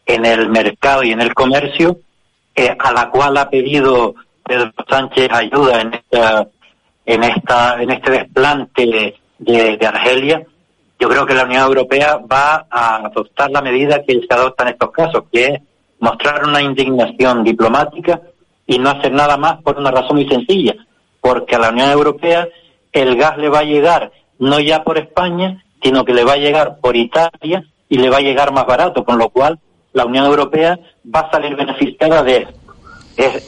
en 0.07 0.25
el 0.25 0.49
mercado 0.51 1.03
y 1.03 1.11
en 1.11 1.21
el 1.21 1.35
comercio, 1.35 1.99
eh, 2.55 2.77
a 2.79 2.93
la 2.93 3.11
cual 3.11 3.37
ha 3.39 3.51
pedido 3.51 4.15
Pedro 4.45 4.71
Sánchez 4.89 5.29
ayuda 5.33 5.81
en 5.81 5.95
esta 5.95 6.47
en 7.05 7.25
esta 7.25 7.83
en 7.83 7.91
este 7.91 8.11
desplante 8.13 9.17
de, 9.39 9.77
de 9.77 9.87
Argelia, 9.87 10.47
yo 11.01 11.09
creo 11.09 11.27
que 11.27 11.35
la 11.35 11.45
Unión 11.45 11.65
Europea 11.65 12.19
va 12.19 12.67
a 12.71 12.97
adoptar 13.05 13.51
la 13.51 13.63
medida 13.63 14.05
que 14.07 14.21
se 14.21 14.33
adopta 14.33 14.63
en 14.63 14.71
estos 14.71 14.93
casos, 14.93 15.25
que 15.33 15.47
es 15.47 15.61
mostrar 15.99 16.47
una 16.47 16.63
indignación 16.63 17.43
diplomática 17.43 18.21
y 18.65 18.79
no 18.79 18.91
hacer 18.91 19.11
nada 19.13 19.37
más 19.37 19.61
por 19.63 19.77
una 19.77 19.91
razón 19.91 20.17
muy 20.17 20.29
sencilla, 20.29 20.77
porque 21.25 21.57
a 21.57 21.59
la 21.59 21.71
Unión 21.71 21.91
Europea 21.91 22.47
el 22.93 23.17
gas 23.17 23.39
le 23.39 23.49
va 23.49 23.61
a 23.61 23.65
llegar 23.65 24.13
no 24.39 24.61
ya 24.61 24.85
por 24.85 24.99
España, 24.99 25.65
sino 25.83 26.05
que 26.05 26.13
le 26.13 26.23
va 26.23 26.35
a 26.35 26.37
llegar 26.37 26.77
por 26.83 26.97
Italia 26.97 27.65
y 27.89 27.97
le 27.97 28.11
va 28.11 28.19
a 28.19 28.21
llegar 28.21 28.53
más 28.53 28.67
barato, 28.67 29.05
con 29.05 29.17
lo 29.17 29.31
cual 29.31 29.59
la 29.95 30.05
Unión 30.05 30.27
Europea 30.27 30.79
va 31.15 31.21
a 31.21 31.31
salir 31.31 31.57
beneficiada 31.57 32.23
de 32.23 32.47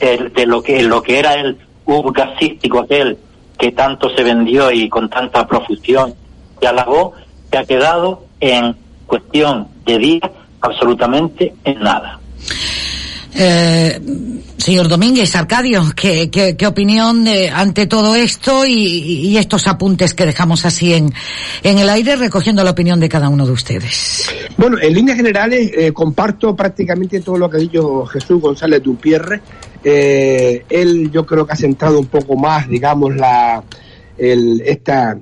el- 0.00 0.32
de 0.32 0.46
lo 0.46 0.62
que 0.62 0.82
lo 0.84 1.02
que 1.02 1.18
era 1.18 1.34
el 1.34 1.58
hub 1.84 2.12
gasístico 2.14 2.80
aquel 2.80 3.18
que 3.58 3.72
tanto 3.72 4.08
se 4.16 4.22
vendió 4.22 4.70
y 4.70 4.88
con 4.88 5.10
tanta 5.10 5.46
profusión 5.46 6.14
y 6.60 6.64
alabó, 6.66 7.12
se 7.50 7.58
ha 7.58 7.64
quedado 7.64 8.22
en 8.40 8.74
cuestión 9.06 9.68
de 9.84 9.98
días 9.98 10.30
absolutamente 10.62 11.54
en 11.64 11.80
nada. 11.80 12.20
Eh, 13.38 14.00
señor 14.56 14.88
Domínguez, 14.88 15.36
Arcadio, 15.36 15.82
¿qué, 15.94 16.30
qué, 16.30 16.56
qué 16.56 16.66
opinión 16.66 17.26
ante 17.52 17.86
todo 17.86 18.14
esto 18.14 18.64
y, 18.64 19.36
estos 19.36 19.66
apuntes 19.66 20.14
que 20.14 20.24
dejamos 20.24 20.64
así 20.64 20.94
en, 20.94 21.12
el 21.62 21.88
aire 21.90 22.16
recogiendo 22.16 22.64
la 22.64 22.70
opinión 22.70 22.98
de 22.98 23.10
cada 23.10 23.28
uno 23.28 23.44
de 23.44 23.52
ustedes? 23.52 24.30
Bueno, 24.56 24.78
en 24.80 24.94
líneas 24.94 25.18
generales 25.18 25.70
eh, 25.76 25.92
comparto 25.92 26.56
prácticamente 26.56 27.20
todo 27.20 27.36
lo 27.36 27.50
que 27.50 27.58
ha 27.58 27.60
dicho 27.60 28.06
Jesús 28.06 28.40
González 28.40 28.82
Dupierre. 28.82 29.42
Eh, 29.84 30.64
él 30.70 31.10
yo 31.10 31.26
creo 31.26 31.46
que 31.46 31.52
ha 31.52 31.56
centrado 31.56 32.00
un 32.00 32.06
poco 32.06 32.36
más, 32.36 32.66
digamos, 32.68 33.14
la 33.16 33.62
esta 34.18 35.18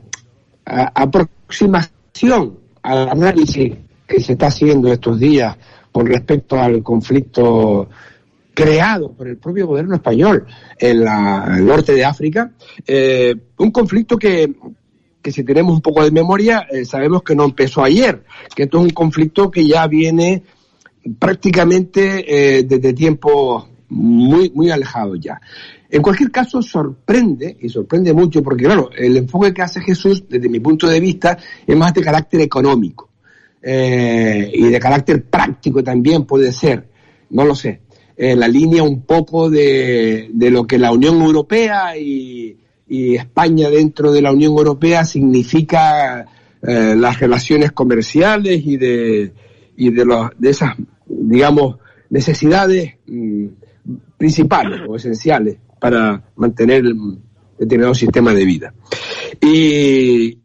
aproximación 0.64 2.60
al 2.80 3.08
análisis 3.08 3.72
que 4.06 4.20
se 4.20 4.32
está 4.34 4.46
haciendo 4.46 4.92
estos 4.92 5.18
días 5.18 5.56
con 5.94 6.06
respecto 6.06 6.58
al 6.60 6.82
conflicto 6.82 7.88
creado 8.52 9.12
por 9.12 9.28
el 9.28 9.36
propio 9.36 9.68
gobierno 9.68 9.94
español 9.94 10.44
en 10.76 11.04
la- 11.04 11.54
el 11.56 11.64
norte 11.64 11.92
de 11.92 12.04
África, 12.04 12.50
eh, 12.84 13.32
un 13.58 13.70
conflicto 13.70 14.16
que, 14.16 14.56
que 15.22 15.30
si 15.30 15.44
tenemos 15.44 15.72
un 15.72 15.80
poco 15.80 16.02
de 16.02 16.10
memoria, 16.10 16.66
eh, 16.68 16.84
sabemos 16.84 17.22
que 17.22 17.36
no 17.36 17.44
empezó 17.44 17.84
ayer, 17.84 18.24
que 18.56 18.64
esto 18.64 18.78
es 18.78 18.84
un 18.86 18.90
conflicto 18.90 19.52
que 19.52 19.64
ya 19.68 19.86
viene 19.86 20.42
prácticamente 21.16 22.24
eh, 22.58 22.64
desde 22.64 22.92
tiempos 22.92 23.64
muy, 23.88 24.50
muy 24.50 24.70
alejados 24.72 25.20
ya. 25.20 25.40
En 25.88 26.02
cualquier 26.02 26.32
caso, 26.32 26.60
sorprende, 26.60 27.56
y 27.60 27.68
sorprende 27.68 28.12
mucho, 28.12 28.42
porque 28.42 28.64
claro, 28.64 28.90
el 28.98 29.16
enfoque 29.16 29.54
que 29.54 29.62
hace 29.62 29.80
Jesús, 29.80 30.24
desde 30.28 30.48
mi 30.48 30.58
punto 30.58 30.88
de 30.88 30.98
vista, 30.98 31.38
es 31.64 31.76
más 31.76 31.94
de 31.94 32.02
carácter 32.02 32.40
económico. 32.40 33.10
Eh, 33.66 34.50
y 34.52 34.68
de 34.68 34.78
carácter 34.78 35.24
práctico 35.24 35.82
también 35.82 36.24
puede 36.24 36.52
ser, 36.52 36.88
no 37.30 37.44
lo 37.44 37.54
sé, 37.54 37.80
en 38.16 38.38
la 38.38 38.46
línea 38.46 38.82
un 38.82 39.02
poco 39.02 39.48
de, 39.48 40.28
de 40.32 40.50
lo 40.50 40.66
que 40.66 40.78
la 40.78 40.92
Unión 40.92 41.22
Europea 41.22 41.96
y, 41.96 42.58
y 42.86 43.14
España 43.16 43.70
dentro 43.70 44.12
de 44.12 44.22
la 44.22 44.32
Unión 44.32 44.52
Europea 44.52 45.04
significa 45.04 46.26
eh, 46.62 46.94
las 46.96 47.20
relaciones 47.20 47.72
comerciales 47.72 48.64
y 48.64 48.76
de, 48.76 49.32
y 49.76 49.90
de, 49.90 50.04
los, 50.04 50.30
de 50.38 50.50
esas, 50.50 50.74
digamos, 51.06 51.76
necesidades 52.10 52.94
mm, 53.06 53.46
principales 54.16 54.80
o 54.86 54.96
esenciales 54.96 55.56
para 55.80 56.22
mantener 56.36 56.84
el 56.84 57.18
determinado 57.58 57.94
sistema 57.94 58.32
de 58.32 58.44
vida. 58.44 58.74
Y, 59.40 60.38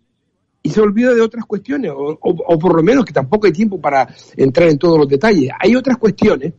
se 0.70 0.82
olvida 0.82 1.14
de 1.14 1.22
otras 1.22 1.46
cuestiones, 1.46 1.92
o, 1.96 2.60
por 2.60 2.76
lo 2.76 2.84
menos 2.84 3.06
que 3.06 3.14
tampoco 3.14 3.48
hay 3.48 3.54
tiempo 3.54 3.80
para 3.80 4.08
entrar 4.36 4.70
en 4.70 4.78
todos 4.78 4.98
los 4.98 5.08
detalles. 5.08 5.52
Hay 5.60 5.76
otras 5.76 5.98
cuestiones 5.98 6.54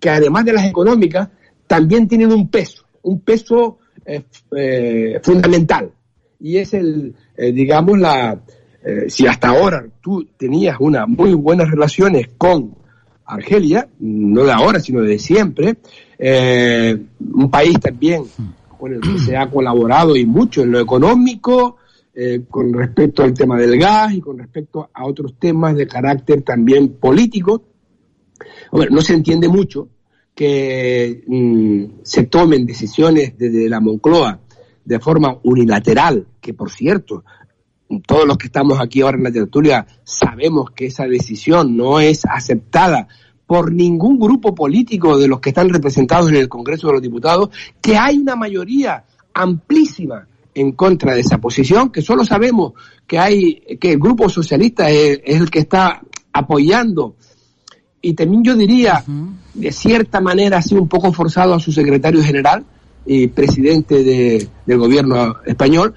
que 0.00 0.10
además 0.10 0.44
de 0.44 0.52
las 0.52 0.66
económicas, 0.66 1.28
también 1.66 2.06
tienen 2.06 2.30
un 2.30 2.48
peso, 2.48 2.84
un 3.02 3.20
peso 3.20 3.78
eh, 4.04 4.22
eh, 4.54 5.18
fundamental. 5.22 5.90
Y 6.40 6.58
es 6.58 6.74
el, 6.74 7.14
eh, 7.36 7.52
digamos, 7.52 7.98
la, 7.98 8.38
eh, 8.84 9.08
si 9.08 9.26
hasta 9.26 9.48
ahora 9.48 9.86
tú 10.02 10.26
tenías 10.36 10.76
unas 10.78 11.08
muy 11.08 11.32
buenas 11.32 11.70
relaciones 11.70 12.28
con 12.36 12.74
Argelia, 13.24 13.88
no 14.00 14.44
de 14.44 14.52
ahora, 14.52 14.78
sino 14.78 15.00
de 15.00 15.18
siempre, 15.18 15.76
eh, 16.18 16.94
un 17.32 17.50
país 17.50 17.80
también 17.80 18.24
con 18.78 18.92
el 18.92 19.00
que 19.00 19.18
se 19.18 19.36
ha 19.38 19.48
colaborado 19.48 20.14
y 20.16 20.26
mucho 20.26 20.62
en 20.62 20.72
lo 20.72 20.80
económico, 20.80 21.78
eh, 22.16 22.44
con 22.48 22.72
respecto 22.72 23.24
al 23.24 23.34
tema 23.34 23.58
del 23.58 23.76
gas 23.76 24.14
y 24.14 24.20
con 24.20 24.38
respecto 24.38 24.88
a 24.92 25.04
otros 25.04 25.34
temas 25.38 25.74
de 25.74 25.88
carácter 25.88 26.42
también 26.42 26.94
político. 26.94 27.64
No 28.72 29.00
se 29.00 29.14
entiende 29.14 29.48
mucho 29.48 29.88
que 30.34 31.24
mm, 31.26 32.02
se 32.02 32.24
tomen 32.24 32.66
decisiones 32.66 33.36
desde 33.36 33.68
la 33.68 33.80
Moncloa 33.80 34.40
de 34.84 35.00
forma 35.00 35.38
unilateral, 35.42 36.26
que 36.40 36.54
por 36.54 36.70
cierto, 36.70 37.24
todos 38.06 38.26
los 38.26 38.36
que 38.36 38.46
estamos 38.46 38.80
aquí 38.80 39.00
ahora 39.00 39.16
en 39.16 39.24
la 39.24 39.32
tertulia 39.32 39.86
sabemos 40.04 40.70
que 40.70 40.86
esa 40.86 41.06
decisión 41.06 41.76
no 41.76 42.00
es 42.00 42.24
aceptada 42.26 43.08
por 43.46 43.72
ningún 43.72 44.18
grupo 44.18 44.54
político 44.54 45.18
de 45.18 45.28
los 45.28 45.40
que 45.40 45.50
están 45.50 45.68
representados 45.68 46.30
en 46.30 46.36
el 46.36 46.48
Congreso 46.48 46.86
de 46.88 46.92
los 46.94 47.02
Diputados, 47.02 47.50
que 47.80 47.96
hay 47.96 48.18
una 48.18 48.36
mayoría 48.36 49.04
amplísima 49.32 50.28
en 50.54 50.72
contra 50.72 51.14
de 51.14 51.20
esa 51.20 51.38
posición, 51.38 51.90
que 51.90 52.00
solo 52.02 52.24
sabemos 52.24 52.72
que 53.06 53.18
hay, 53.18 53.54
que 53.80 53.92
el 53.92 53.98
grupo 53.98 54.28
socialista 54.28 54.88
es, 54.90 55.20
es 55.24 55.40
el 55.40 55.50
que 55.50 55.58
está 55.60 56.00
apoyando. 56.32 57.16
Y 58.00 58.14
también 58.14 58.44
yo 58.44 58.54
diría, 58.54 59.02
de 59.54 59.72
cierta 59.72 60.20
manera, 60.20 60.60
sido 60.62 60.82
un 60.82 60.88
poco 60.88 61.12
forzado 61.12 61.54
a 61.54 61.60
su 61.60 61.72
secretario 61.72 62.22
general 62.22 62.64
y 63.06 63.26
presidente 63.28 64.02
de- 64.04 64.48
del 64.66 64.78
gobierno 64.78 65.36
español, 65.46 65.94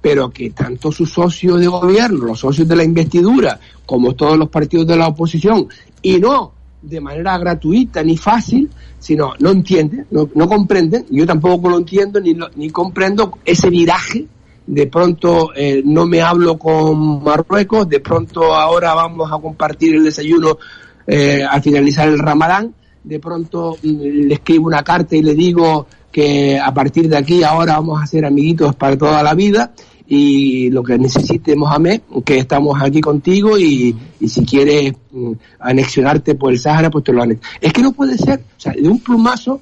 pero 0.00 0.30
que 0.30 0.50
tanto 0.50 0.90
sus 0.90 1.12
socios 1.12 1.60
de 1.60 1.66
gobierno, 1.66 2.24
los 2.24 2.40
socios 2.40 2.66
de 2.66 2.76
la 2.76 2.84
investidura, 2.84 3.60
como 3.84 4.14
todos 4.14 4.38
los 4.38 4.48
partidos 4.48 4.86
de 4.86 4.96
la 4.96 5.08
oposición, 5.08 5.68
y 6.02 6.18
no 6.18 6.52
de 6.82 7.00
manera 7.00 7.36
gratuita 7.38 8.02
ni 8.02 8.16
fácil, 8.16 8.70
sino 8.98 9.32
no 9.38 9.50
entienden, 9.50 10.06
no, 10.10 10.28
no 10.34 10.48
comprenden, 10.48 11.04
yo 11.10 11.26
tampoco 11.26 11.68
lo 11.68 11.78
entiendo 11.78 12.20
ni, 12.20 12.34
lo- 12.34 12.50
ni 12.56 12.70
comprendo 12.70 13.38
ese 13.44 13.68
viraje. 13.70 14.26
De 14.66 14.86
pronto 14.86 15.50
eh, 15.56 15.82
no 15.84 16.06
me 16.06 16.22
hablo 16.22 16.56
con 16.56 17.22
Marruecos, 17.24 17.88
de 17.88 17.98
pronto 18.00 18.54
ahora 18.54 18.94
vamos 18.94 19.30
a 19.32 19.38
compartir 19.38 19.94
el 19.96 20.04
desayuno 20.04 20.58
eh, 21.06 21.42
al 21.42 21.60
finalizar 21.62 22.08
el 22.08 22.18
Ramadán, 22.20 22.72
de 23.02 23.18
pronto 23.18 23.76
mm, 23.82 23.88
le 24.28 24.34
escribo 24.34 24.66
una 24.68 24.82
carta 24.84 25.16
y 25.16 25.22
le 25.22 25.34
digo 25.34 25.86
que 26.12 26.58
a 26.58 26.72
partir 26.72 27.08
de 27.08 27.16
aquí 27.16 27.42
ahora 27.42 27.74
vamos 27.74 28.00
a 28.02 28.06
ser 28.06 28.24
amiguitos 28.24 28.76
para 28.76 28.96
toda 28.96 29.22
la 29.22 29.34
vida 29.34 29.72
y 30.12 30.70
lo 30.70 30.82
que 30.82 30.98
necesite 30.98 31.54
Mohamed, 31.54 32.00
que 32.24 32.38
estamos 32.38 32.82
aquí 32.82 33.00
contigo 33.00 33.56
y, 33.56 33.96
si 34.26 34.44
quieres 34.44 34.94
mm, 35.12 35.32
anexionarte 35.60 36.34
por 36.34 36.50
el 36.50 36.58
Sahara, 36.58 36.90
pues 36.90 37.04
te 37.04 37.12
lo 37.12 37.22
anex. 37.22 37.40
Es 37.60 37.72
que 37.72 37.80
no 37.80 37.92
puede 37.92 38.18
ser, 38.18 38.40
o 38.40 38.60
sea, 38.60 38.72
de 38.72 38.88
un 38.88 38.98
plumazo, 38.98 39.60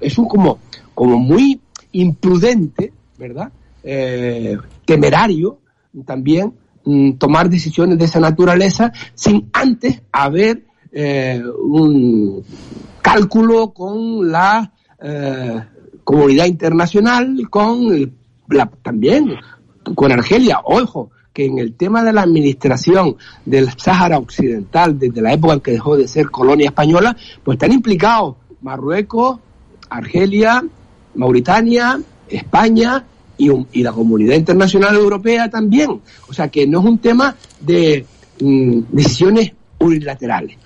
es 0.00 0.16
un 0.16 0.28
como, 0.28 0.60
como 0.94 1.18
muy 1.18 1.60
imprudente, 1.90 2.92
¿verdad? 3.18 3.50
Eh, 3.82 4.56
temerario, 4.84 5.58
también 6.06 6.54
mm, 6.84 7.14
tomar 7.14 7.50
decisiones 7.50 7.98
de 7.98 8.04
esa 8.04 8.20
naturaleza 8.20 8.92
sin 9.14 9.50
antes 9.52 10.00
haber 10.12 10.64
eh, 10.92 11.42
un 11.60 12.44
cálculo 13.02 13.72
con 13.72 14.30
la 14.30 14.72
eh, 15.02 15.60
comunidad 16.04 16.46
internacional, 16.46 17.36
con 17.50 18.12
la, 18.48 18.66
también 18.66 19.34
con 19.94 20.12
Argelia. 20.12 20.60
Ojo, 20.64 21.10
que 21.32 21.46
en 21.46 21.58
el 21.58 21.74
tema 21.74 22.02
de 22.02 22.12
la 22.12 22.22
administración 22.22 23.16
del 23.44 23.70
Sáhara 23.76 24.18
Occidental, 24.18 24.98
desde 24.98 25.22
la 25.22 25.32
época 25.32 25.54
en 25.54 25.60
que 25.60 25.70
dejó 25.72 25.96
de 25.96 26.08
ser 26.08 26.30
colonia 26.30 26.66
española, 26.66 27.16
pues 27.44 27.56
están 27.56 27.72
implicados 27.72 28.36
Marruecos, 28.60 29.38
Argelia, 29.88 30.64
Mauritania, 31.14 32.00
España 32.28 33.04
y, 33.36 33.82
la 33.82 33.92
comunidad 33.92 34.34
internacional 34.34 34.96
europea 34.96 35.48
también. 35.48 36.00
O 36.28 36.32
sea 36.32 36.48
que 36.48 36.66
no 36.66 36.80
es 36.80 36.86
un 36.86 36.98
tema 36.98 37.36
de 37.60 38.04
mm, 38.40 38.80
decisiones 38.90 39.52
unilaterales. 39.78 40.56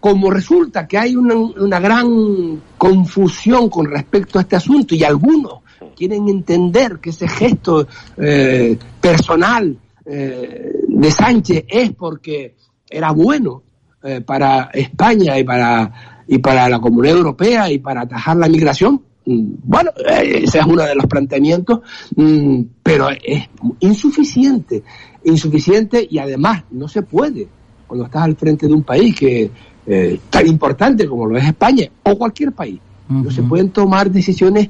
Como 0.00 0.30
resulta 0.30 0.86
que 0.86 0.98
hay 0.98 1.16
una 1.16 1.80
gran 1.80 2.62
confusión 2.78 3.68
con 3.68 3.86
respecto 3.86 4.38
a 4.38 4.42
este 4.42 4.56
asunto 4.56 4.94
y 4.94 5.02
algunos 5.02 5.65
quieren 5.96 6.28
entender 6.28 6.98
que 6.98 7.10
ese 7.10 7.28
gesto 7.28 7.86
eh, 8.16 8.78
personal 9.00 9.78
eh, 10.04 10.72
de 10.88 11.10
Sánchez 11.10 11.64
es 11.68 11.92
porque 11.92 12.54
era 12.88 13.10
bueno 13.12 13.62
eh, 14.02 14.20
para 14.20 14.70
España 14.72 15.38
y 15.38 15.44
para, 15.44 16.24
y 16.28 16.38
para 16.38 16.68
la 16.68 16.78
comunidad 16.78 17.16
europea 17.16 17.70
y 17.70 17.78
para 17.78 18.02
atajar 18.02 18.36
la 18.36 18.48
migración, 18.48 19.02
mm, 19.24 19.54
bueno, 19.64 19.90
ese 20.22 20.58
es 20.58 20.66
uno 20.66 20.82
de 20.82 20.94
los 20.94 21.06
planteamientos, 21.06 21.80
mm, 22.14 22.60
pero 22.82 23.08
es 23.10 23.48
insuficiente, 23.80 24.82
insuficiente 25.24 26.06
y 26.08 26.18
además 26.18 26.64
no 26.70 26.88
se 26.88 27.02
puede 27.02 27.48
cuando 27.86 28.06
estás 28.06 28.22
al 28.22 28.36
frente 28.36 28.66
de 28.66 28.74
un 28.74 28.82
país 28.82 29.14
que 29.14 29.50
eh, 29.86 30.18
tan 30.30 30.46
importante 30.46 31.06
como 31.06 31.26
lo 31.26 31.38
es 31.38 31.44
España 31.44 31.88
o 32.02 32.16
cualquier 32.16 32.52
país. 32.52 32.80
No 33.08 33.30
se 33.30 33.42
pueden 33.44 33.70
tomar 33.70 34.10
decisiones 34.10 34.68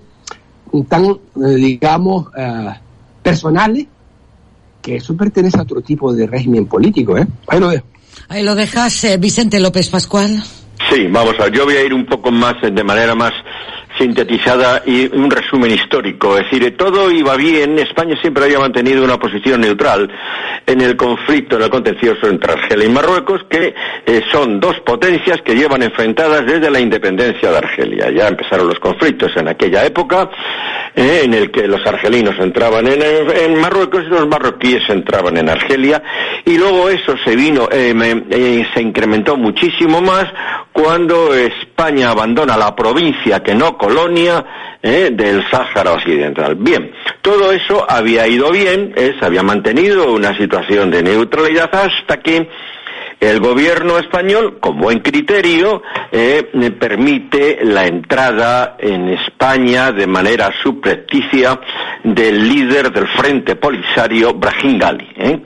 tan, 0.89 1.05
eh, 1.05 1.55
digamos, 1.57 2.27
eh, 2.37 2.73
personales, 3.23 3.87
que 4.83 4.97
eso 4.97 5.17
pertenece 5.17 5.59
a 5.59 5.63
otro 5.63 5.81
tipo 5.81 6.13
de 6.13 6.27
régimen 6.27 6.67
político. 6.67 7.19
¿eh? 7.19 7.27
Ahí 7.49 7.59
lo 7.59 7.69
dejo. 7.69 7.87
Ahí 8.29 8.43
lo 8.43 8.55
dejas, 8.55 9.05
eh, 9.05 9.17
Vicente 9.19 9.61
López 9.61 9.89
Pascual. 9.89 10.43
Sí, 10.91 11.07
vamos 11.11 11.35
a 11.39 11.45
ver, 11.45 11.53
yo 11.53 11.65
voy 11.65 11.77
a 11.77 11.85
ir 11.85 11.93
un 11.93 12.07
poco 12.07 12.31
más, 12.31 12.55
eh, 12.63 12.71
de 12.71 12.85
manera 12.85 13.15
más 13.15 13.33
sintetizada 13.99 14.83
y 14.87 15.07
un 15.15 15.31
resumen 15.31 15.71
histórico. 15.73 16.37
Es 16.38 16.50
decir, 16.50 16.76
todo 16.76 17.11
iba 17.11 17.37
bien, 17.37 17.79
España 17.79 18.17
siempre 18.21 18.45
había 18.45 18.59
mantenido 18.59 19.05
una 19.05 19.19
posición 19.19 19.61
neutral 19.61 20.11
en 20.67 20.81
el 20.81 20.97
conflicto, 20.97 21.57
en 21.57 21.62
el 21.62 21.71
contencioso 21.71 22.26
entre 22.29 22.53
Argelia 22.53 22.87
y 22.87 22.91
Marruecos, 22.91 23.45
que 23.49 23.75
eh, 24.07 24.23
son 24.33 24.61
dos 24.61 24.79
potencias 24.81 25.41
que 25.43 25.55
llevan 25.55 25.83
enfrentadas 25.83 26.45
desde 26.47 26.71
la 26.71 26.81
independencia 26.81 27.50
de 27.50 27.59
Argelia. 27.59 28.11
Ya 28.11 28.29
empezaron 28.29 28.67
los 28.69 28.79
conflictos 28.81 29.31
en 29.37 29.49
aquella 29.49 29.85
época, 29.85 30.29
eh, 30.95 31.23
en 31.25 31.35
el 31.35 31.50
que 31.50 31.67
los 31.69 31.85
argelinos 31.87 32.35
entraban 32.38 32.87
en, 32.87 33.00
en 33.03 33.61
Marruecos 33.61 34.05
y 34.07 34.11
los 34.11 34.26
marroquíes 34.26 34.83
entraban 34.88 35.37
en 35.37 35.49
Argelia, 35.49 36.03
y 36.45 36.57
luego 36.59 36.88
eso 36.88 37.15
se 37.25 37.37
vino, 37.37 37.69
eh, 37.71 37.93
me- 37.95 38.25
eh, 38.31 38.67
se 38.75 38.83
incrementó 38.83 39.37
muchísimo 39.37 40.00
más 40.00 40.25
cuando 40.76 41.33
España 41.33 42.11
abandona 42.11 42.54
la 42.54 42.76
provincia 42.76 43.42
que 43.42 43.54
no 43.54 43.78
colonia 43.78 44.45
eh, 44.83 45.09
del 45.11 45.42
Sáhara 45.50 45.92
Occidental. 45.92 46.54
Bien, 46.56 46.92
todo 47.23 47.50
eso 47.50 47.87
había 47.88 48.28
ido 48.28 48.50
bien, 48.50 48.92
eh, 48.95 49.14
se 49.18 49.25
había 49.25 49.42
mantenido 49.42 50.12
una 50.12 50.37
situación 50.37 50.90
de 50.90 51.02
neutralidad 51.02 51.75
hasta 51.75 52.21
que 52.21 52.47
el 53.18 53.40
gobierno 53.40 53.99
español, 53.99 54.59
con 54.61 54.78
buen 54.78 54.99
criterio, 54.99 55.83
eh, 56.12 56.50
permite 56.78 57.65
la 57.65 57.86
entrada 57.86 58.76
en 58.78 59.08
España 59.08 59.93
de 59.93 60.06
manera 60.06 60.52
subrepticia 60.62 61.58
del 62.04 62.47
líder 62.47 62.93
del 62.93 63.08
Frente 63.08 63.56
Polisario, 63.56 64.34
Brahim 64.34 64.78
Gali. 64.78 65.08
¿eh? 65.17 65.41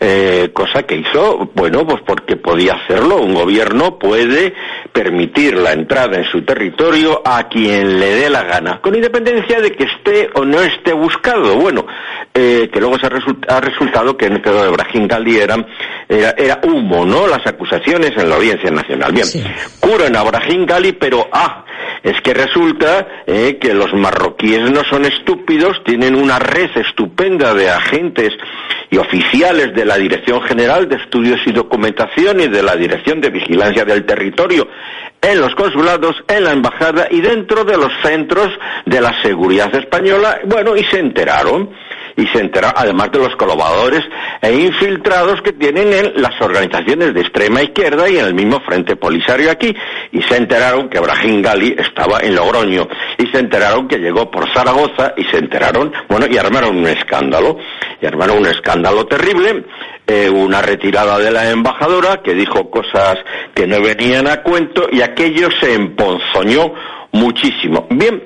Eh, 0.00 0.50
cosa 0.52 0.84
que 0.84 0.94
hizo, 0.94 1.50
bueno, 1.54 1.84
pues 1.84 2.00
porque 2.06 2.36
podía 2.36 2.74
hacerlo. 2.74 3.16
Un 3.16 3.34
gobierno 3.34 3.98
puede 3.98 4.54
permitir 4.92 5.56
la 5.56 5.72
entrada 5.72 6.18
en 6.18 6.24
su 6.30 6.42
territorio 6.42 7.20
a 7.24 7.48
quien 7.48 7.98
le 7.98 8.14
dé 8.14 8.30
la 8.30 8.44
gana, 8.44 8.80
con 8.80 8.94
independencia 8.94 9.60
de 9.60 9.72
que 9.72 9.84
esté 9.84 10.30
o 10.34 10.44
no 10.44 10.60
esté 10.60 10.92
buscado. 10.92 11.56
Bueno, 11.56 11.84
eh, 12.32 12.68
que 12.72 12.78
luego 12.78 12.96
se 13.00 13.06
ha, 13.06 13.10
result- 13.10 13.44
ha 13.48 13.60
resultado 13.60 14.16
que 14.16 14.26
en 14.26 14.40
lo 14.40 14.62
de 14.62 14.70
Brahim 14.70 15.08
Gali 15.08 15.36
era, 15.36 15.56
era, 16.08 16.30
era 16.38 16.60
humo, 16.62 17.04
¿no? 17.04 17.26
Las 17.26 17.44
acusaciones 17.44 18.12
en 18.16 18.28
la 18.28 18.36
Audiencia 18.36 18.70
Nacional. 18.70 19.10
Bien, 19.12 19.26
curan 19.80 20.14
a 20.14 20.22
Brahim 20.22 20.64
Gali, 20.64 20.92
pero 20.92 21.28
ah, 21.32 21.64
es 22.04 22.20
que 22.20 22.34
resulta 22.34 23.24
eh, 23.26 23.58
que 23.60 23.74
los 23.74 23.92
marroquíes 23.94 24.70
no 24.70 24.84
son 24.84 25.06
estúpidos, 25.06 25.82
tienen 25.84 26.14
una 26.14 26.38
red 26.38 26.70
estupenda 26.76 27.52
de 27.52 27.68
agentes 27.68 28.30
y 28.90 28.96
oficiales 28.96 29.74
de 29.74 29.84
la 29.88 29.96
Dirección 29.96 30.42
General 30.42 30.86
de 30.86 30.96
Estudios 30.96 31.40
y 31.46 31.52
Documentación 31.52 32.40
y 32.40 32.46
de 32.46 32.62
la 32.62 32.76
Dirección 32.76 33.20
de 33.20 33.30
Vigilancia 33.30 33.84
del 33.86 34.04
Territorio 34.04 34.68
en 35.20 35.40
los 35.40 35.54
consulados, 35.54 36.14
en 36.28 36.44
la 36.44 36.52
embajada 36.52 37.08
y 37.10 37.20
dentro 37.20 37.64
de 37.64 37.76
los 37.76 37.90
centros 38.02 38.50
de 38.84 39.00
la 39.00 39.20
seguridad 39.22 39.74
española. 39.74 40.40
Bueno, 40.44 40.76
y 40.76 40.84
se 40.84 40.98
enteraron 40.98 41.70
y 42.18 42.26
se 42.26 42.40
enteraron, 42.40 42.74
además 42.76 43.12
de 43.12 43.20
los 43.20 43.36
colaboradores 43.36 44.02
e 44.42 44.52
infiltrados 44.52 45.40
que 45.40 45.52
tienen 45.52 45.92
en 45.92 46.20
las 46.20 46.38
organizaciones 46.40 47.14
de 47.14 47.20
extrema 47.20 47.62
izquierda 47.62 48.10
y 48.10 48.18
en 48.18 48.26
el 48.26 48.34
mismo 48.34 48.60
Frente 48.60 48.96
Polisario 48.96 49.52
aquí, 49.52 49.74
y 50.10 50.20
se 50.22 50.36
enteraron 50.36 50.88
que 50.88 50.98
Brahim 50.98 51.40
Gali 51.40 51.76
estaba 51.78 52.18
en 52.20 52.34
Logroño, 52.34 52.88
y 53.16 53.26
se 53.28 53.38
enteraron 53.38 53.86
que 53.86 53.98
llegó 53.98 54.28
por 54.32 54.52
Zaragoza, 54.52 55.14
y 55.16 55.24
se 55.26 55.38
enteraron, 55.38 55.92
bueno, 56.08 56.26
y 56.28 56.36
armaron 56.36 56.76
un 56.76 56.88
escándalo, 56.88 57.56
y 58.02 58.06
armaron 58.06 58.38
un 58.38 58.46
escándalo 58.46 59.06
terrible, 59.06 59.64
eh, 60.04 60.28
una 60.28 60.60
retirada 60.60 61.18
de 61.18 61.30
la 61.30 61.50
embajadora 61.50 62.20
que 62.20 62.34
dijo 62.34 62.68
cosas 62.68 63.18
que 63.54 63.68
no 63.68 63.80
venían 63.80 64.26
a 64.26 64.42
cuento, 64.42 64.88
y 64.90 65.02
aquello 65.02 65.50
se 65.60 65.72
emponzoñó 65.72 66.72
muchísimo. 67.12 67.86
Bien, 67.90 68.22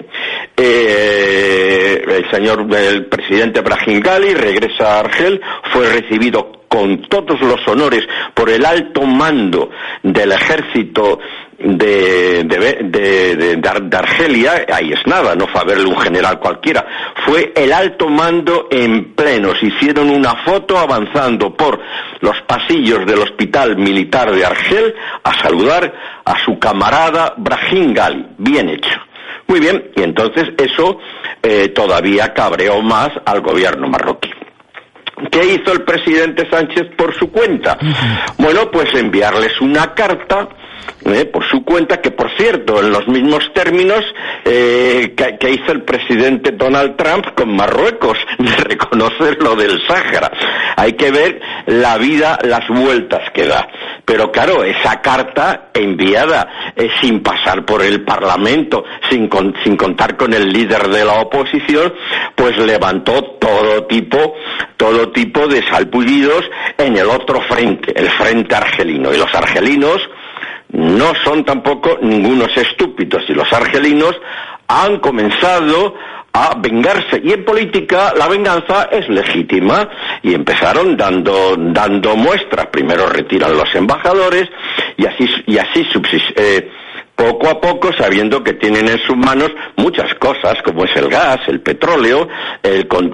eh, 0.56 2.04
el 2.06 2.30
señor, 2.30 2.66
el 2.74 3.06
presidente 3.06 3.60
Brahim 3.60 4.00
Gali 4.00 4.34
regresa 4.34 4.96
a 4.96 5.00
Argel, 5.00 5.40
fue 5.72 5.88
recibido 5.88 6.62
con 6.68 7.02
todos 7.02 7.38
los 7.42 7.66
honores 7.68 8.02
por 8.32 8.48
el 8.48 8.64
alto 8.64 9.02
mando 9.02 9.70
del 10.02 10.32
ejército 10.32 11.18
de, 11.64 12.44
de, 12.44 12.82
de- 12.82 13.36
de- 13.36 13.56
de 13.56 13.68
Ar- 13.68 13.82
de 13.82 13.96
Argelia, 13.96 14.66
ahí 14.72 14.92
es 14.92 15.06
nada, 15.06 15.34
no 15.34 15.46
fue 15.46 15.60
a 15.60 15.64
verle 15.64 15.86
un 15.86 15.98
general 16.00 16.38
cualquiera, 16.38 16.84
fue 17.24 17.52
el 17.56 17.72
alto 17.72 18.08
mando 18.08 18.68
en 18.70 19.14
pleno, 19.14 19.54
se 19.54 19.66
hicieron 19.66 20.10
una 20.10 20.34
foto 20.44 20.78
avanzando 20.78 21.54
por 21.54 21.80
los 22.20 22.40
pasillos 22.42 23.06
del 23.06 23.20
hospital 23.20 23.76
militar 23.76 24.32
de 24.32 24.44
Argel 24.44 24.94
a 25.24 25.34
saludar 25.42 25.92
a 26.24 26.38
su 26.44 26.58
camarada 26.58 27.34
Brahim 27.36 27.92
Gali, 27.94 28.26
bien 28.38 28.68
hecho. 28.68 28.98
Muy 29.46 29.60
bien, 29.60 29.90
y 29.96 30.02
entonces 30.02 30.50
eso 30.56 30.98
eh, 31.42 31.68
todavía 31.68 32.32
cabreó 32.32 32.80
más 32.80 33.10
al 33.26 33.40
gobierno 33.40 33.88
marroquí. 33.88 34.30
¿Qué 35.30 35.44
hizo 35.54 35.72
el 35.72 35.82
presidente 35.82 36.48
Sánchez 36.50 36.94
por 36.96 37.14
su 37.16 37.30
cuenta? 37.30 37.78
Bueno, 38.38 38.70
pues 38.70 38.92
enviarles 38.94 39.60
una 39.60 39.94
carta 39.94 40.48
eh, 41.04 41.24
por 41.26 41.44
su 41.48 41.64
cuenta, 41.64 42.00
que 42.00 42.10
por 42.10 42.30
cierto, 42.36 42.80
en 42.80 42.90
los 42.90 43.06
mismos 43.08 43.52
términos 43.54 44.04
eh, 44.44 45.14
que, 45.16 45.50
hizo 45.50 45.72
el 45.72 45.82
presidente 45.82 46.52
Donald 46.52 46.96
Trump 46.96 47.26
con 47.34 47.54
Marruecos, 47.54 48.16
de 48.38 48.50
reconocer 48.56 49.42
lo 49.42 49.54
del 49.56 49.80
Sáhara. 49.86 50.30
Hay 50.76 50.92
que 50.94 51.10
ver 51.10 51.40
la 51.66 51.98
vida, 51.98 52.38
las 52.42 52.66
vueltas 52.68 53.30
que 53.34 53.46
da. 53.46 53.68
Pero 54.04 54.30
claro, 54.32 54.64
esa 54.64 55.00
carta 55.00 55.70
enviada 55.74 56.72
eh, 56.76 56.88
sin 57.00 57.20
pasar 57.22 57.64
por 57.64 57.82
el 57.82 58.02
Parlamento, 58.04 58.84
sin, 59.10 59.28
con- 59.28 59.54
sin 59.62 59.76
contar 59.76 60.16
con 60.16 60.32
el 60.32 60.52
líder 60.52 60.88
de 60.88 61.04
la 61.04 61.20
oposición, 61.20 61.92
pues 62.34 62.56
levantó 62.58 63.22
todo 63.40 63.84
tipo, 63.86 64.34
todo 64.76 65.10
tipo 65.12 65.46
de 65.46 65.62
salpullidos 65.68 66.44
en 66.78 66.96
el 66.96 67.06
otro 67.08 67.40
frente, 67.42 67.92
el 67.98 68.08
frente 68.10 68.54
argelino. 68.54 69.12
Y 69.12 69.18
los 69.18 69.32
argelinos 69.34 70.00
no 70.72 71.12
son 71.24 71.44
tampoco 71.44 71.98
ningunos 72.00 72.56
estúpidos 72.56 73.22
y 73.28 73.34
los 73.34 73.52
argelinos 73.52 74.18
han 74.68 74.98
comenzado 75.00 75.94
a 76.32 76.54
vengarse. 76.58 77.20
Y 77.22 77.32
en 77.32 77.44
política 77.44 78.14
la 78.16 78.26
venganza 78.26 78.88
es 78.90 79.08
legítima 79.08 79.88
y 80.22 80.34
empezaron 80.34 80.96
dando 80.96 81.56
dando 81.58 82.16
muestras. 82.16 82.66
Primero 82.66 83.06
retiran 83.06 83.56
los 83.56 83.74
embajadores 83.74 84.48
y 84.96 85.06
así 85.06 85.28
y 85.46 85.58
así 85.58 85.86
eh, 86.36 86.70
poco 87.14 87.48
a 87.48 87.60
poco 87.60 87.92
sabiendo 87.92 88.42
que 88.42 88.54
tienen 88.54 88.88
en 88.88 88.98
sus 89.00 89.16
manos 89.16 89.50
muchas 89.76 90.14
cosas 90.16 90.56
como 90.64 90.84
es 90.84 90.96
el 90.96 91.08
gas, 91.08 91.40
el 91.46 91.60
petróleo, 91.60 92.28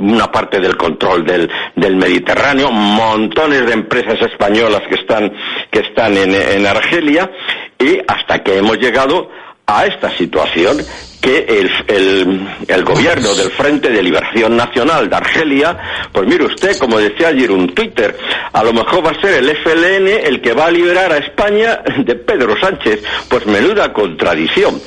una 0.00 0.30
parte 0.30 0.60
del 0.60 0.76
control 0.76 1.24
del, 1.24 1.50
del 1.76 1.96
Mediterráneo, 1.96 2.70
montones 2.70 3.66
de 3.66 3.72
empresas 3.72 4.20
españolas 4.22 4.82
que 4.88 4.94
están, 4.94 5.32
que 5.70 5.80
están 5.80 6.16
en 6.16 6.66
Argelia 6.66 7.30
y 7.78 7.98
hasta 8.06 8.42
que 8.42 8.58
hemos 8.58 8.78
llegado 8.78 9.30
a 9.66 9.84
esta 9.86 10.10
situación 10.10 10.78
que 11.20 11.38
el, 11.48 11.70
el- 12.68 12.84
gobierno 12.84 13.34
del 13.34 13.50
Frente 13.50 13.90
de 13.90 14.02
Liberación 14.02 14.56
Nacional 14.56 15.10
de 15.10 15.16
Argelia, 15.16 15.76
pues 16.12 16.26
mire 16.26 16.44
usted, 16.44 16.76
como 16.78 16.98
decía 16.98 17.28
ayer 17.28 17.50
un 17.50 17.68
Twitter, 17.74 18.16
a 18.52 18.62
lo 18.64 18.72
mejor 18.72 19.04
va 19.04 19.10
a 19.10 19.20
ser 19.20 19.34
el 19.34 19.50
FLN 19.56 20.06
el 20.26 20.40
que 20.40 20.54
va 20.54 20.66
a 20.66 20.70
liberar 20.70 21.12
a 21.12 21.18
España 21.18 21.80
de 21.98 22.14
Pedro 22.14 22.58
Sánchez. 22.60 23.02
Pues 23.28 23.44
menuda 23.46 23.92
contradicción. 23.92 24.80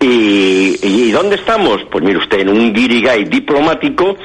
¿Y, 0.00 0.76
y 0.82 1.10
dónde 1.10 1.36
estamos? 1.36 1.80
Pues 1.90 2.04
mire 2.04 2.18
usted, 2.18 2.40
en 2.40 2.50
un 2.50 2.72
guirigay 2.72 3.24
diplomático 3.24 4.16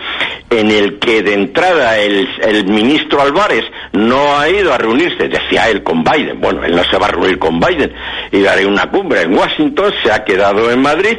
en 0.49 0.69
el 0.69 0.99
que 0.99 1.23
de 1.23 1.33
entrada 1.33 1.97
el, 1.97 2.27
el 2.43 2.65
ministro 2.65 3.21
Álvarez 3.21 3.63
no 3.93 4.37
ha 4.37 4.47
ido 4.49 4.71
a 4.71 4.77
reunirse, 4.77 5.27
decía 5.27 5.69
él, 5.69 5.81
con 5.81 6.03
Biden. 6.03 6.39
Bueno, 6.39 6.63
él 6.63 6.75
no 6.75 6.83
se 6.83 6.97
va 6.97 7.07
a 7.07 7.11
reunir 7.11 7.39
con 7.39 7.59
Biden 7.59 7.91
y 8.31 8.41
daré 8.41 8.65
una 8.67 8.89
cumbre 8.91 9.21
en 9.21 9.33
Washington, 9.35 9.91
se 10.03 10.11
ha 10.11 10.23
quedado 10.23 10.69
en 10.69 10.81
Madrid 10.81 11.17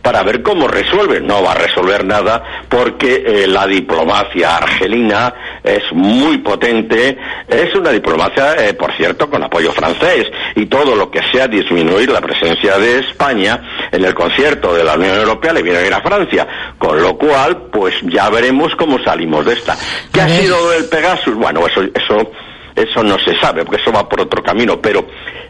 para 0.00 0.22
ver 0.22 0.42
cómo 0.42 0.68
resuelve. 0.68 1.20
No 1.20 1.42
va 1.42 1.52
a 1.52 1.56
resolver 1.56 2.04
nada 2.04 2.64
porque 2.68 3.22
eh, 3.24 3.46
la 3.46 3.66
diplomacia 3.66 4.56
argelina 4.56 5.34
es 5.62 5.82
muy 5.92 6.38
potente, 6.38 7.16
es 7.48 7.74
una 7.74 7.90
diplomacia, 7.90 8.54
eh, 8.56 8.74
por 8.74 8.92
cierto, 8.96 9.30
con 9.30 9.42
apoyo 9.42 9.72
francés 9.72 10.30
y 10.56 10.66
todo 10.66 10.94
lo 10.96 11.10
que 11.10 11.20
sea 11.30 11.46
disminuir 11.46 12.10
la 12.10 12.20
presencia 12.20 12.78
de 12.78 12.98
España 12.98 13.88
en 13.90 14.04
el 14.04 14.14
concierto 14.14 14.74
de 14.74 14.84
la 14.84 14.94
Unión 14.94 15.16
Europea 15.16 15.52
le 15.52 15.62
viene 15.62 15.78
a 15.78 15.86
ir 15.86 15.94
a 15.94 16.00
Francia, 16.00 16.46
con 16.78 17.00
lo 17.00 17.16
cual, 17.16 17.68
pues 17.72 17.94
ya 18.02 18.28
veremos 18.30 18.74
cómo 18.76 19.02
salimos 19.02 19.44
de 19.46 19.54
esta. 19.54 19.76
¿Qué 20.12 20.20
ha 20.20 20.28
sido 20.28 20.70
del 20.70 20.86
Pegasus? 20.86 21.34
Bueno, 21.34 21.66
eso, 21.66 21.82
eso, 21.82 22.32
eso 22.74 23.02
no 23.02 23.18
se 23.18 23.38
sabe, 23.38 23.64
porque 23.64 23.80
eso 23.80 23.92
va 23.92 24.08
por 24.08 24.20
otro 24.20 24.42
camino, 24.42 24.80
pero 24.80 25.06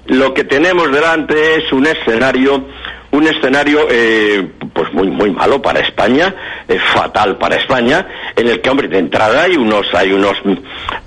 lo 0.06 0.34
que 0.34 0.44
tenemos 0.44 0.90
delante 0.90 1.56
es 1.56 1.72
un 1.72 1.86
escenario 1.86 2.64
un 3.12 3.26
escenario 3.26 3.86
eh, 3.90 4.50
pues 4.72 4.92
muy 4.92 5.08
muy 5.08 5.30
malo 5.30 5.60
para 5.60 5.80
España 5.80 6.34
eh, 6.66 6.78
fatal 6.94 7.36
para 7.38 7.56
España 7.56 8.06
en 8.36 8.48
el 8.48 8.60
que 8.60 8.70
hombre 8.70 8.88
de 8.88 8.98
entrada 8.98 9.42
hay 9.42 9.56
unos 9.56 9.86
hay 9.94 10.12
unos 10.12 10.34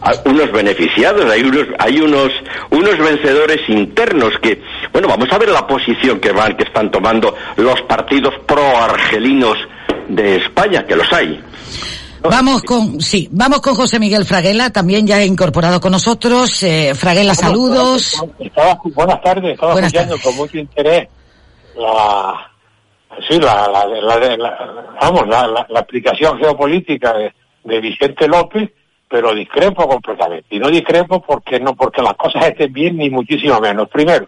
a- 0.01 0.13
unos 0.29 0.51
beneficiados 0.51 1.25
hay 1.31 1.41
unos 1.41 1.65
hay 1.79 1.99
unos 1.99 2.31
unos 2.69 2.97
vencedores 2.97 3.67
internos 3.69 4.33
que 4.41 4.61
bueno 4.93 5.07
vamos 5.07 5.27
a 5.31 5.37
ver 5.39 5.49
la 5.49 5.65
posición 5.65 6.19
que 6.19 6.31
van 6.31 6.55
que 6.55 6.63
están 6.65 6.91
tomando 6.91 7.35
los 7.57 7.81
partidos 7.83 8.33
pro 8.45 8.77
argelinos 8.77 9.57
de 10.07 10.37
España 10.37 10.85
que 10.85 10.95
los 10.95 11.11
hay 11.11 11.41
Vamos 12.27 12.63
con, 12.63 12.99
sí, 13.01 13.29
vamos 13.31 13.61
con 13.61 13.75
José 13.75 13.99
Miguel 13.99 14.25
Fraguela, 14.25 14.71
también 14.71 15.05
ya 15.05 15.23
incorporado 15.23 15.79
con 15.79 15.91
nosotros. 15.91 16.63
Eh, 16.63 16.93
Fraguela, 16.95 17.35
saludos. 17.35 18.19
Buenas 18.95 19.21
tardes, 19.21 19.53
estaba 19.53 19.73
Buenas 19.73 19.93
escuchando 19.93 20.17
con 20.23 20.35
mucho 20.35 20.57
interés 20.57 21.07
la, 21.77 22.51
sí, 23.27 23.39
la, 23.39 23.67
la, 23.67 23.85
la- 23.85 24.37
la- 24.37 24.95
vamos, 25.01 25.27
la, 25.27 25.67
explicación 25.79 26.37
geopolítica 26.39 27.13
de, 27.13 27.33
de 27.63 27.81
Vicente 27.81 28.27
López, 28.27 28.69
pero 29.07 29.33
discrepo 29.33 29.87
completamente. 29.87 30.55
Y 30.55 30.59
no 30.59 30.69
discrepo 30.69 31.21
porque 31.21 31.59
no 31.59 31.75
porque 31.75 32.01
las 32.01 32.15
cosas 32.15 32.47
estén 32.47 32.73
bien 32.73 32.97
ni 32.97 33.09
muchísimo 33.09 33.59
menos. 33.59 33.87
Primero, 33.89 34.27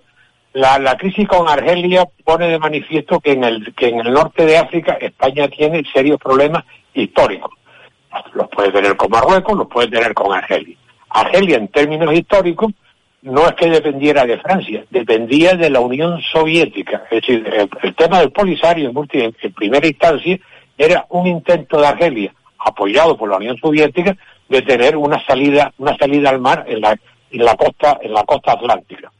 la, 0.54 0.80
la 0.80 0.96
crisis 0.98 1.28
con 1.28 1.48
Argelia 1.48 2.08
pone 2.24 2.48
de 2.48 2.60
manifiesto 2.60 3.20
que 3.20 3.32
en 3.34 3.44
el 3.44 3.74
que 3.76 3.88
en 3.90 4.00
el 4.02 4.14
norte 4.14 4.46
de 4.46 4.58
África 4.58 4.94
España 5.00 5.48
tiene 5.48 5.84
serios 5.94 6.20
problemas 6.20 6.64
históricos. 6.94 7.52
Los 8.34 8.48
puede 8.50 8.72
tener 8.72 8.96
con 8.96 9.12
Marruecos, 9.12 9.58
los 9.58 9.68
puede 9.68 9.90
tener 9.90 10.14
con 10.14 10.34
Argelia. 10.34 10.78
Argelia, 11.10 11.58
en 11.58 11.68
términos 11.68 12.14
históricos, 12.14 12.72
no 13.28 13.46
es 13.48 13.54
que 13.54 13.70
dependiera 13.70 14.26
de 14.26 14.38
Francia, 14.40 14.84
dependía 14.90 15.54
de 15.54 15.70
la 15.70 15.80
Unión 15.80 16.22
Soviética. 16.22 17.04
Es 17.12 17.22
decir, 17.22 17.70
el, 17.82 17.96
tema 17.96 18.20
del 18.20 18.32
Polisario 18.32 18.90
en, 18.90 18.96
ulti- 18.96 19.34
en- 19.42 19.54
primera 19.54 19.86
instancia 19.88 20.38
era 20.78 21.06
un 21.10 21.28
intento 21.28 21.80
de 21.80 21.88
Argelia, 21.88 22.34
apoyado 22.60 23.18
por 23.18 23.30
la 23.30 23.38
Unión 23.38 23.58
Soviética, 23.58 24.16
de 24.50 24.62
tener 24.62 24.96
una 24.96 25.24
salida, 25.26 25.74
una 25.78 25.96
salida 25.98 26.30
al 26.30 26.40
mar 26.40 26.66
en 26.68 26.82
la, 26.82 26.92
en 27.32 27.46
la 27.46 27.56
costa, 27.56 27.98
en 28.02 28.14
la 28.14 28.24
costa 28.24 28.54
atlántica. 28.54 29.12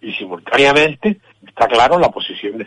Y 0.00 0.12
simultáneamente 0.12 1.18
está 1.46 1.66
claro 1.66 1.98
la 1.98 2.10
posición 2.10 2.58
de, 2.58 2.66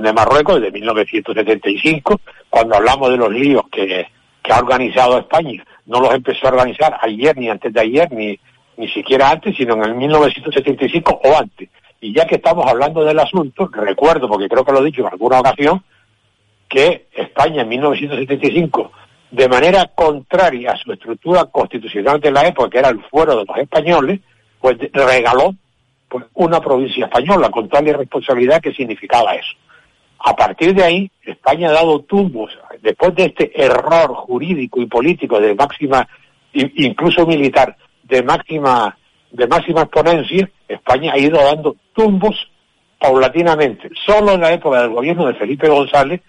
de 0.00 0.12
Marruecos 0.12 0.60
desde 0.60 0.70
1975, 0.78 2.20
cuando 2.48 2.76
hablamos 2.76 3.10
de 3.10 3.16
los 3.16 3.30
líos 3.32 3.64
que 3.70 4.06
ha 4.52 4.58
organizado 4.58 5.18
España. 5.18 5.64
No 5.86 6.00
los 6.00 6.14
empezó 6.14 6.46
a 6.46 6.50
organizar 6.50 6.96
ayer, 7.02 7.36
ni 7.36 7.48
antes 7.50 7.72
de 7.72 7.80
ayer, 7.80 8.10
ni, 8.12 8.38
ni 8.76 8.88
siquiera 8.88 9.30
antes, 9.30 9.56
sino 9.56 9.74
en 9.74 9.84
el 9.84 9.94
1975 9.94 11.20
o 11.24 11.36
antes. 11.36 11.68
Y 12.00 12.12
ya 12.12 12.26
que 12.26 12.36
estamos 12.36 12.66
hablando 12.66 13.04
del 13.04 13.18
asunto, 13.18 13.70
recuerdo, 13.72 14.28
porque 14.28 14.48
creo 14.48 14.64
que 14.64 14.72
lo 14.72 14.80
he 14.80 14.84
dicho 14.84 15.00
en 15.02 15.12
alguna 15.12 15.40
ocasión, 15.40 15.82
que 16.68 17.06
España 17.12 17.62
en 17.62 17.68
1975, 17.68 18.92
de 19.30 19.48
manera 19.48 19.90
contraria 19.94 20.72
a 20.72 20.76
su 20.76 20.92
estructura 20.92 21.46
constitucional 21.46 22.20
de 22.20 22.30
la 22.30 22.46
época, 22.46 22.70
que 22.70 22.78
era 22.78 22.88
el 22.88 23.00
fuero 23.04 23.36
de 23.36 23.44
los 23.44 23.56
españoles, 23.56 24.20
pues 24.60 24.76
regaló 24.92 25.54
pues, 26.08 26.24
una 26.34 26.60
provincia 26.60 27.06
española, 27.06 27.50
con 27.50 27.68
toda 27.68 27.82
la 27.82 27.90
irresponsabilidad 27.90 28.60
que 28.60 28.72
significaba 28.72 29.34
eso. 29.34 29.54
A 30.18 30.34
partir 30.34 30.74
de 30.74 30.82
ahí, 30.82 31.10
España 31.22 31.68
ha 31.68 31.72
dado 31.72 32.00
tumbos, 32.00 32.50
después 32.80 33.14
de 33.14 33.26
este 33.26 33.62
error 33.62 34.14
jurídico 34.14 34.80
y 34.80 34.86
político 34.86 35.38
de 35.40 35.54
máxima, 35.54 36.08
incluso 36.52 37.26
militar, 37.26 37.76
de 38.04 38.22
máxima, 38.22 38.96
de 39.30 39.46
máxima 39.46 39.82
exponencia, 39.82 40.48
España 40.68 41.12
ha 41.12 41.18
ido 41.18 41.42
dando 41.42 41.76
tumbos 41.92 42.50
paulatinamente. 42.98 43.90
Solo 44.06 44.32
en 44.32 44.40
la 44.40 44.52
época 44.52 44.82
del 44.82 44.90
gobierno 44.90 45.26
de 45.26 45.34
Felipe 45.34 45.68
González 45.68 46.20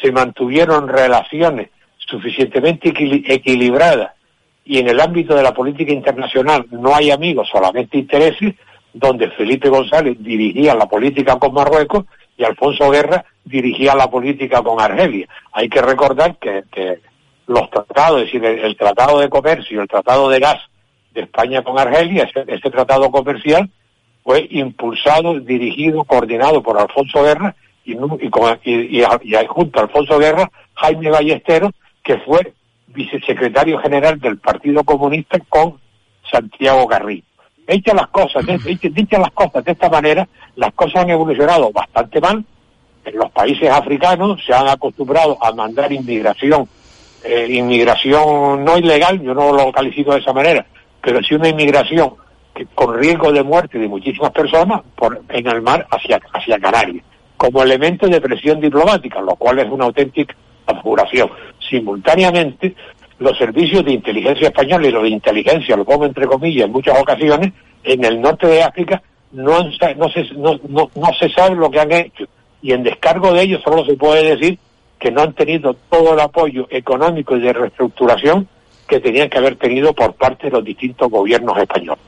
se 0.00 0.10
mantuvieron 0.12 0.88
relaciones 0.88 1.68
suficientemente 1.98 2.92
equili- 2.92 3.24
equilibradas 3.26 4.12
y 4.64 4.78
en 4.78 4.88
el 4.88 5.00
ámbito 5.00 5.34
de 5.34 5.42
la 5.42 5.52
política 5.52 5.92
internacional 5.92 6.66
no 6.70 6.94
hay 6.94 7.10
amigos, 7.10 7.48
solamente 7.50 7.98
intereses, 7.98 8.54
donde 8.94 9.30
Felipe 9.30 9.68
González 9.68 10.16
dirigía 10.20 10.74
la 10.74 10.86
política 10.86 11.38
con 11.38 11.54
Marruecos 11.54 12.04
y 12.36 12.44
Alfonso 12.44 12.90
Guerra 12.90 13.24
dirigía 13.44 13.94
la 13.94 14.08
política 14.10 14.62
con 14.62 14.80
Argelia. 14.80 15.28
Hay 15.52 15.68
que 15.68 15.82
recordar 15.82 16.36
que, 16.36 16.64
que 16.70 16.98
los 17.46 17.68
tratados, 17.70 18.20
es 18.20 18.26
decir, 18.26 18.44
el, 18.44 18.58
el 18.60 18.76
tratado 18.76 19.18
de 19.18 19.28
comercio, 19.28 19.82
el 19.82 19.88
tratado 19.88 20.28
de 20.28 20.38
gas 20.38 20.60
de 21.12 21.22
España 21.22 21.62
con 21.62 21.78
Argelia, 21.78 22.28
ese 22.46 22.70
tratado 22.70 23.10
comercial 23.10 23.70
fue 24.22 24.46
impulsado, 24.50 25.38
dirigido, 25.40 26.04
coordinado 26.04 26.62
por 26.62 26.78
Alfonso 26.78 27.22
Guerra 27.22 27.54
y, 27.84 27.92
y, 27.92 29.02
junto 29.48 29.80
a 29.80 29.82
Alfonso 29.82 30.18
Guerra, 30.18 30.50
Jaime 30.74 31.10
Ballesteros, 31.10 31.72
que 32.02 32.18
fue 32.18 32.52
vicesecretario 32.88 33.78
general 33.78 34.20
del 34.20 34.38
Partido 34.38 34.84
Comunista 34.84 35.38
con 35.48 35.80
Santiago 36.30 36.86
Garrido. 36.86 37.24
Hechas 37.66 37.94
las 37.94 38.08
cosas, 38.08 38.44
dichas 38.46 39.20
las 39.20 39.30
cosas 39.32 39.64
de 39.64 39.72
esta 39.72 39.88
manera, 39.88 40.28
las 40.56 40.72
cosas 40.74 41.02
han 41.02 41.10
evolucionado 41.10 41.70
bastante 41.72 42.20
mal. 42.20 42.44
En 43.04 43.16
los 43.16 43.30
países 43.30 43.68
africanos 43.70 44.40
se 44.44 44.54
han 44.54 44.68
acostumbrado 44.68 45.36
a 45.42 45.52
mandar 45.52 45.92
inmigración, 45.92 46.68
eh, 47.24 47.46
inmigración 47.50 48.64
no 48.64 48.78
ilegal, 48.78 49.20
yo 49.20 49.34
no 49.34 49.52
lo 49.52 49.72
califico 49.72 50.12
de 50.12 50.20
esa 50.20 50.32
manera, 50.32 50.66
pero 51.02 51.22
sí 51.22 51.34
una 51.34 51.48
inmigración 51.48 52.14
con 52.74 52.98
riesgo 52.98 53.32
de 53.32 53.42
muerte 53.42 53.78
de 53.78 53.88
muchísimas 53.88 54.30
personas 54.30 54.82
en 55.30 55.46
el 55.46 55.62
mar 55.62 55.86
hacia, 55.90 56.20
hacia 56.32 56.58
Canarias, 56.58 57.04
como 57.36 57.62
elemento 57.62 58.06
de 58.06 58.20
presión 58.20 58.60
diplomática, 58.60 59.20
lo 59.20 59.34
cual 59.36 59.58
es 59.58 59.70
una 59.70 59.86
auténtica 59.86 60.34
abjuración. 60.66 61.30
Simultáneamente, 61.68 62.74
los 63.18 63.36
servicios 63.38 63.84
de 63.84 63.92
inteligencia 63.92 64.48
española 64.48 64.86
y 64.86 64.90
los 64.90 65.02
de 65.02 65.08
inteligencia, 65.08 65.76
lo 65.76 65.84
pongo 65.84 66.04
entre 66.04 66.26
comillas 66.26 66.66
en 66.66 66.72
muchas 66.72 66.98
ocasiones, 67.00 67.52
en 67.82 68.04
el 68.04 68.20
norte 68.20 68.46
de 68.46 68.62
África 68.62 69.02
no, 69.32 69.62
no, 69.62 70.08
se, 70.10 70.24
no, 70.34 70.60
no, 70.68 70.90
no 70.94 71.14
se 71.18 71.28
sabe 71.30 71.56
lo 71.56 71.70
que 71.70 71.80
han 71.80 71.92
hecho. 71.92 72.24
Y 72.60 72.72
en 72.72 72.84
descargo 72.84 73.32
de 73.32 73.42
ellos 73.42 73.62
solo 73.64 73.84
se 73.84 73.94
puede 73.94 74.36
decir 74.36 74.58
que 74.98 75.10
no 75.10 75.22
han 75.22 75.32
tenido 75.32 75.74
todo 75.90 76.14
el 76.14 76.20
apoyo 76.20 76.68
económico 76.70 77.36
y 77.36 77.40
de 77.40 77.52
reestructuración 77.52 78.46
que 78.86 79.00
tenían 79.00 79.28
que 79.30 79.38
haber 79.38 79.56
tenido 79.56 79.92
por 79.92 80.14
parte 80.14 80.46
de 80.46 80.52
los 80.52 80.64
distintos 80.64 81.10
gobiernos 81.10 81.56
españoles. 81.58 82.02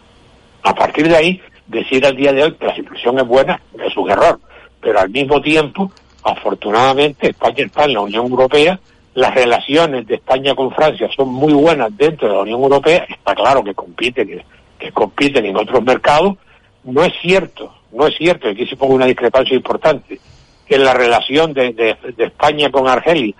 A 0.62 0.74
partir 0.74 1.08
de 1.08 1.16
ahí, 1.16 1.40
decir 1.66 2.04
al 2.06 2.16
día 2.16 2.32
de 2.32 2.42
hoy 2.44 2.52
que 2.54 2.66
la 2.66 2.74
situación 2.74 3.18
es 3.18 3.26
buena 3.26 3.60
es 3.86 3.96
un 3.96 4.10
error. 4.10 4.40
Pero 4.80 5.00
al 5.00 5.08
mismo 5.10 5.40
tiempo, 5.40 5.90
afortunadamente, 6.22 7.30
España 7.30 7.64
está 7.64 7.84
en 7.84 7.94
la 7.94 8.00
Unión 8.00 8.26
Europea, 8.26 8.78
las 9.14 9.34
relaciones 9.34 10.06
de 10.06 10.16
España 10.16 10.54
con 10.54 10.72
Francia 10.72 11.08
son 11.14 11.28
muy 11.28 11.52
buenas 11.52 11.96
dentro 11.96 12.28
de 12.28 12.34
la 12.34 12.40
Unión 12.42 12.60
Europea, 12.62 13.06
está 13.08 13.34
claro 13.34 13.62
que 13.62 13.72
compiten, 13.74 14.42
que 14.78 14.92
compiten 14.92 15.46
en 15.46 15.56
otros 15.56 15.82
mercados. 15.84 16.34
No 16.82 17.02
es 17.04 17.12
cierto, 17.22 17.72
no 17.92 18.06
es 18.06 18.16
cierto, 18.16 18.48
aquí 18.48 18.66
se 18.66 18.76
pone 18.76 18.94
una 18.94 19.06
discrepancia 19.06 19.56
importante, 19.56 20.18
que 20.66 20.78
la 20.78 20.92
relación 20.94 21.52
de, 21.54 21.72
de- 21.72 22.24
España 22.24 22.70
con 22.70 22.88
Argelia 22.88 23.34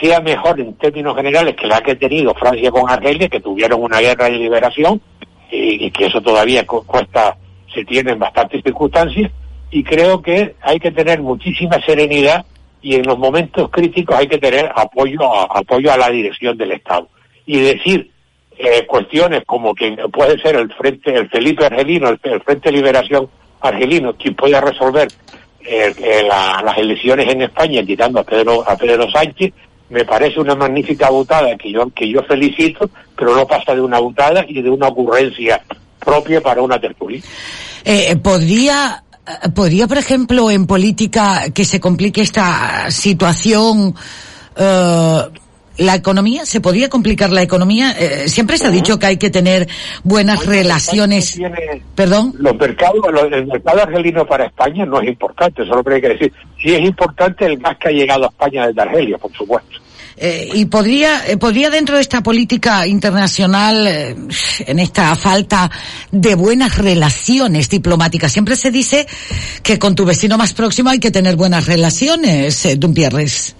sea 0.00 0.20
mejor 0.20 0.60
en 0.60 0.74
términos 0.74 1.14
generales 1.16 1.54
que 1.56 1.66
la 1.66 1.80
que 1.80 1.92
ha 1.92 1.98
tenido 1.98 2.34
Francia 2.34 2.70
con 2.70 2.90
Argelia, 2.90 3.28
que 3.28 3.40
tuvieron 3.40 3.82
una 3.82 4.00
guerra 4.00 4.24
de 4.26 4.32
liberación, 4.38 5.00
y, 5.50 5.90
que 5.90 6.06
eso 6.06 6.20
todavía 6.20 6.66
cu- 6.66 6.84
cuesta, 6.86 7.36
se 7.72 7.84
tiene 7.84 8.12
en 8.12 8.18
bastantes 8.18 8.62
circunstancias, 8.62 9.30
y 9.70 9.82
creo 9.84 10.20
que 10.22 10.54
hay 10.62 10.78
que 10.80 10.90
tener 10.90 11.20
muchísima 11.22 11.80
serenidad 11.84 12.44
y 12.82 12.94
en 12.94 13.06
los 13.06 13.18
momentos 13.18 13.68
críticos 13.70 14.16
hay 14.16 14.26
que 14.26 14.38
tener 14.38 14.70
apoyo 14.74 15.22
a, 15.22 15.58
apoyo 15.58 15.92
a 15.92 15.96
la 15.96 16.08
dirección 16.10 16.56
del 16.56 16.72
Estado. 16.72 17.08
Y 17.46 17.60
decir 17.60 18.10
eh, 18.58 18.86
cuestiones 18.86 19.42
como 19.46 19.74
que 19.74 19.96
puede 20.12 20.40
ser 20.40 20.56
el 20.56 20.72
frente, 20.72 21.14
el 21.14 21.28
Felipe 21.28 21.66
Argelino, 21.66 22.08
el, 22.08 22.18
el 22.22 22.40
Frente 22.42 22.70
de 22.70 22.76
Liberación 22.76 23.28
Argelino, 23.60 24.14
quien 24.14 24.34
pueda 24.34 24.60
resolver 24.60 25.08
eh, 25.64 25.94
eh, 25.98 26.22
la- 26.26 26.62
las 26.64 26.78
elecciones 26.78 27.28
en 27.28 27.42
España 27.42 27.82
quitando 27.84 28.20
a 28.20 28.24
Pedro, 28.24 28.68
a 28.68 28.76
Pedro 28.76 29.10
Sánchez, 29.10 29.52
me 29.90 30.04
parece 30.04 30.38
una 30.40 30.54
magnífica 30.54 31.10
butada 31.10 31.56
que 31.56 31.72
yo, 31.72 31.88
que 31.90 32.08
yo 32.08 32.22
felicito, 32.22 32.88
pero 33.16 33.34
no 33.34 33.46
pasa 33.46 33.74
de 33.74 33.80
una 33.80 33.98
butada 33.98 34.44
y 34.48 34.62
de 34.62 34.70
una 34.70 34.88
ocurrencia 34.88 35.60
propia 35.98 36.40
para 36.40 36.62
una 36.62 36.80
tertulia. 36.80 37.20
Eh, 37.84 38.16
¿Podría, 38.16 39.02
eh, 39.26 39.48
podría, 39.54 39.86
por 39.88 39.98
ejemplo, 39.98 40.50
en 40.50 40.66
política 40.66 41.46
que 41.52 41.64
se 41.64 41.80
complique 41.80 42.20
esta 42.20 42.90
situación, 42.90 43.94
eh, 44.56 45.20
la 45.80 45.94
economía? 45.94 46.44
¿Se 46.46 46.60
podría 46.60 46.88
complicar 46.88 47.30
la 47.30 47.42
economía? 47.42 47.92
Eh, 47.98 48.28
siempre 48.28 48.58
se 48.58 48.66
ha 48.66 48.70
dicho 48.70 48.98
que 48.98 49.06
hay 49.06 49.16
que 49.16 49.30
tener 49.30 49.66
buenas 50.04 50.44
relaciones. 50.46 51.32
Tiene- 51.32 51.82
Perdón. 51.94 52.34
Los 52.38 52.54
mercados, 52.56 53.00
los- 53.12 53.32
el 53.32 53.46
mercado 53.46 53.82
argelino 53.82 54.26
para 54.26 54.46
España 54.46 54.84
no 54.86 55.00
es 55.00 55.08
importante, 55.08 55.62
eso 55.62 55.70
es 55.72 55.76
lo 55.76 55.82
que 55.84 55.94
hay 55.94 56.00
que 56.00 56.08
decir. 56.10 56.32
Sí 56.62 56.74
es 56.74 56.80
importante 56.80 57.46
el 57.46 57.56
gas 57.58 57.76
que 57.80 57.88
ha 57.88 57.92
llegado 57.92 58.24
a 58.24 58.28
España 58.28 58.66
desde 58.66 58.82
Argelia, 58.82 59.18
por 59.18 59.32
supuesto. 59.32 59.70
Eh, 60.22 60.50
y 60.52 60.66
podría, 60.66 61.26
eh, 61.26 61.38
podría 61.38 61.70
dentro 61.70 61.94
de 61.96 62.02
esta 62.02 62.22
política 62.22 62.86
internacional, 62.86 63.86
eh, 63.86 64.14
en 64.66 64.78
esta 64.78 65.16
falta 65.16 65.70
de 66.10 66.34
buenas 66.34 66.76
relaciones 66.76 67.70
diplomáticas, 67.70 68.30
siempre 68.30 68.54
se 68.56 68.70
dice 68.70 69.06
que 69.62 69.78
con 69.78 69.94
tu 69.94 70.04
vecino 70.04 70.36
más 70.36 70.52
próximo 70.52 70.90
hay 70.90 70.98
que 70.98 71.10
tener 71.10 71.36
buenas 71.36 71.64
relaciones, 71.66 72.66
eh, 72.66 72.76
Dumpierres. 72.76 73.56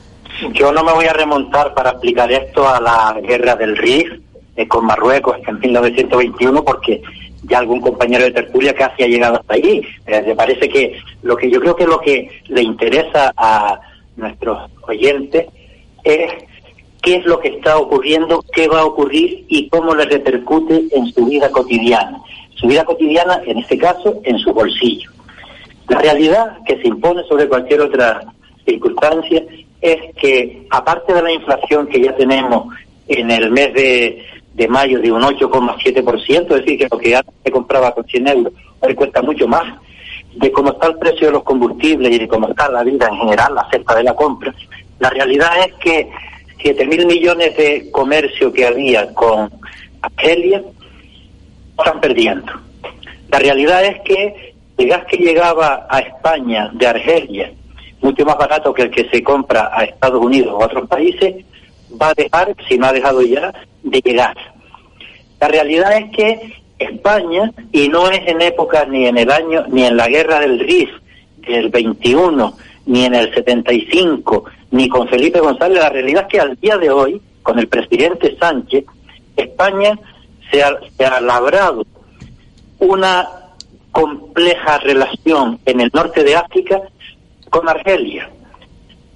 Yo 0.53 0.73
no 0.73 0.83
me 0.83 0.93
voy 0.93 1.05
a 1.05 1.13
remontar 1.13 1.75
para 1.75 1.91
explicar 1.91 2.33
esto 2.33 2.67
a 2.67 2.81
la 2.81 3.21
guerra 3.21 3.57
del 3.57 3.77
RIF 3.77 4.21
eh, 4.57 4.67
con 4.67 4.87
Marruecos 4.87 5.37
en 5.47 5.59
1921 5.61 6.65
porque 6.65 7.03
ya 7.43 7.59
algún 7.59 7.81
compañero 7.81 8.25
de 8.25 8.33
tertulia 8.33 8.75
casi 8.75 9.03
ha 9.03 9.07
llegado 9.07 9.37
hasta 9.37 9.55
allí. 9.55 9.83
Eh, 10.07 10.23
me 10.27 10.35
parece 10.35 10.69
que 10.69 10.99
lo 11.23 11.37
que 11.37 11.51
yo 11.51 11.61
creo 11.61 11.77
que 11.77 11.87
lo 11.87 12.01
que 12.01 12.43
le 12.49 12.63
interesa 12.63 13.33
a 13.37 13.81
nuestros 14.17 14.71
oyentes 14.89 15.47
es 16.05 16.33
qué 17.03 17.17
es 17.17 17.25
lo 17.27 17.39
que 17.39 17.49
está 17.49 17.77
ocurriendo, 17.77 18.43
qué 18.53 18.67
va 18.67 18.81
a 18.81 18.87
ocurrir 18.87 19.45
y 19.49 19.69
cómo 19.69 19.95
le 19.95 20.07
repercute 20.07 20.87
en 20.93 21.07
su 21.13 21.27
vida 21.27 21.51
cotidiana. 21.51 22.19
Su 22.55 22.67
vida 22.67 22.85
cotidiana, 22.85 23.43
en 23.45 23.59
este 23.59 23.77
caso, 23.77 24.21
en 24.25 24.39
su 24.39 24.53
bolsillo. 24.53 25.11
La 25.89 25.99
realidad 25.99 26.59
que 26.67 26.81
se 26.81 26.89
impone 26.89 27.25
sobre 27.25 27.49
cualquier 27.49 27.83
otra 27.83 28.23
circunstancia 28.65 29.45
es 29.81 30.15
que, 30.17 30.67
aparte 30.71 31.13
de 31.13 31.23
la 31.23 31.33
inflación 31.33 31.87
que 31.87 32.03
ya 32.03 32.15
tenemos 32.17 32.75
en 33.09 33.31
el 33.31 33.51
mes 33.51 33.73
de, 33.75 34.25
de 34.55 34.69
mayo 34.69 35.01
de 35.01 35.11
un 35.11 35.23
8,7%, 35.23 36.43
es 36.43 36.49
decir, 36.49 36.79
que 36.79 36.89
lo 36.91 36.99
que 36.99 37.17
antes 37.17 37.35
se 37.43 37.51
compraba 37.51 37.95
con 37.95 38.05
100 38.05 38.29
euros 38.29 38.53
hoy 38.81 38.95
cuesta 38.95 39.23
mucho 39.23 39.47
más, 39.47 39.65
de 40.35 40.53
cómo 40.53 40.71
está 40.71 40.87
el 40.89 40.97
precio 40.97 41.27
de 41.27 41.33
los 41.33 41.43
combustibles 41.43 42.13
y 42.13 42.19
de 42.19 42.29
cómo 42.29 42.49
está 42.49 42.69
la 42.71 42.83
vida 42.83 43.09
en 43.09 43.17
general, 43.17 43.55
la 43.55 43.95
de 43.95 44.05
la 44.05 44.15
compra, 44.15 44.55
la 44.99 45.11
realidad 45.11 45.51
es 45.67 45.75
que 45.75 46.11
7 46.63 46.87
mil 46.87 47.07
millones 47.07 47.57
de 47.57 47.91
comercio 47.91 48.53
que 48.53 48.67
había 48.67 49.13
con 49.15 49.51
Argelia 50.03 50.63
están 51.79 52.01
perdiendo. 52.01 52.53
La 53.31 53.39
realidad 53.39 53.85
es 53.85 54.01
que 54.03 54.55
el 54.77 54.89
gas 54.89 55.05
que 55.07 55.17
llegaba 55.17 55.87
a 55.89 56.01
España 56.01 56.71
de 56.75 56.87
Argelia, 56.87 57.53
mucho 58.01 58.25
más 58.25 58.37
barato 58.37 58.73
que 58.73 58.83
el 58.83 58.91
que 58.91 59.09
se 59.09 59.23
compra 59.23 59.71
a 59.73 59.85
Estados 59.85 60.23
Unidos 60.25 60.55
o 60.55 60.63
a 60.63 60.67
otros 60.67 60.89
países, 60.89 61.45
va 62.01 62.09
a 62.11 62.15
dejar, 62.15 62.55
si 62.69 62.79
no 62.79 62.87
ha 62.87 62.93
dejado 62.93 63.23
ya, 63.23 63.53
de 63.83 64.01
llegar. 64.01 64.37
La 65.41 65.49
realidad 65.49 65.97
es 65.97 66.11
que 66.17 66.61
España, 66.79 67.53
y 67.73 67.89
no 67.89 68.11
es 68.11 68.27
en 68.27 68.41
época 68.41 68.87
ni 68.87 69.07
en 69.07 69.19
el 69.19 69.31
año, 69.31 69.65
ni 69.69 69.85
en 69.85 69.97
la 69.97 70.09
guerra 70.09 70.41
del 70.41 70.59
RIF 70.59 70.91
del 71.47 71.69
21, 71.69 72.57
ni 72.87 73.05
en 73.05 73.15
el 73.15 73.33
75, 73.35 74.45
ni 74.71 74.89
con 74.89 75.09
Felipe 75.09 75.41
González, 75.41 75.79
la 75.79 75.91
realidad 75.91 76.23
es 76.23 76.29
que 76.29 76.41
al 76.41 76.57
día 76.57 76.77
de 76.79 76.91
hoy, 76.91 77.21
con 77.43 77.59
el 77.59 77.69
presidente 77.69 78.37
Sánchez, 78.39 78.85
España 79.37 79.99
se 80.51 80.63
ha, 80.63 80.79
se 80.97 81.05
ha 81.05 81.21
labrado 81.21 81.87
una 82.79 83.29
compleja 83.93 84.79
relación 84.79 85.59
en 85.67 85.81
el 85.81 85.91
norte 85.93 86.25
de 86.25 86.37
África 86.37 86.81
con 87.51 87.69
Argelia. 87.69 88.31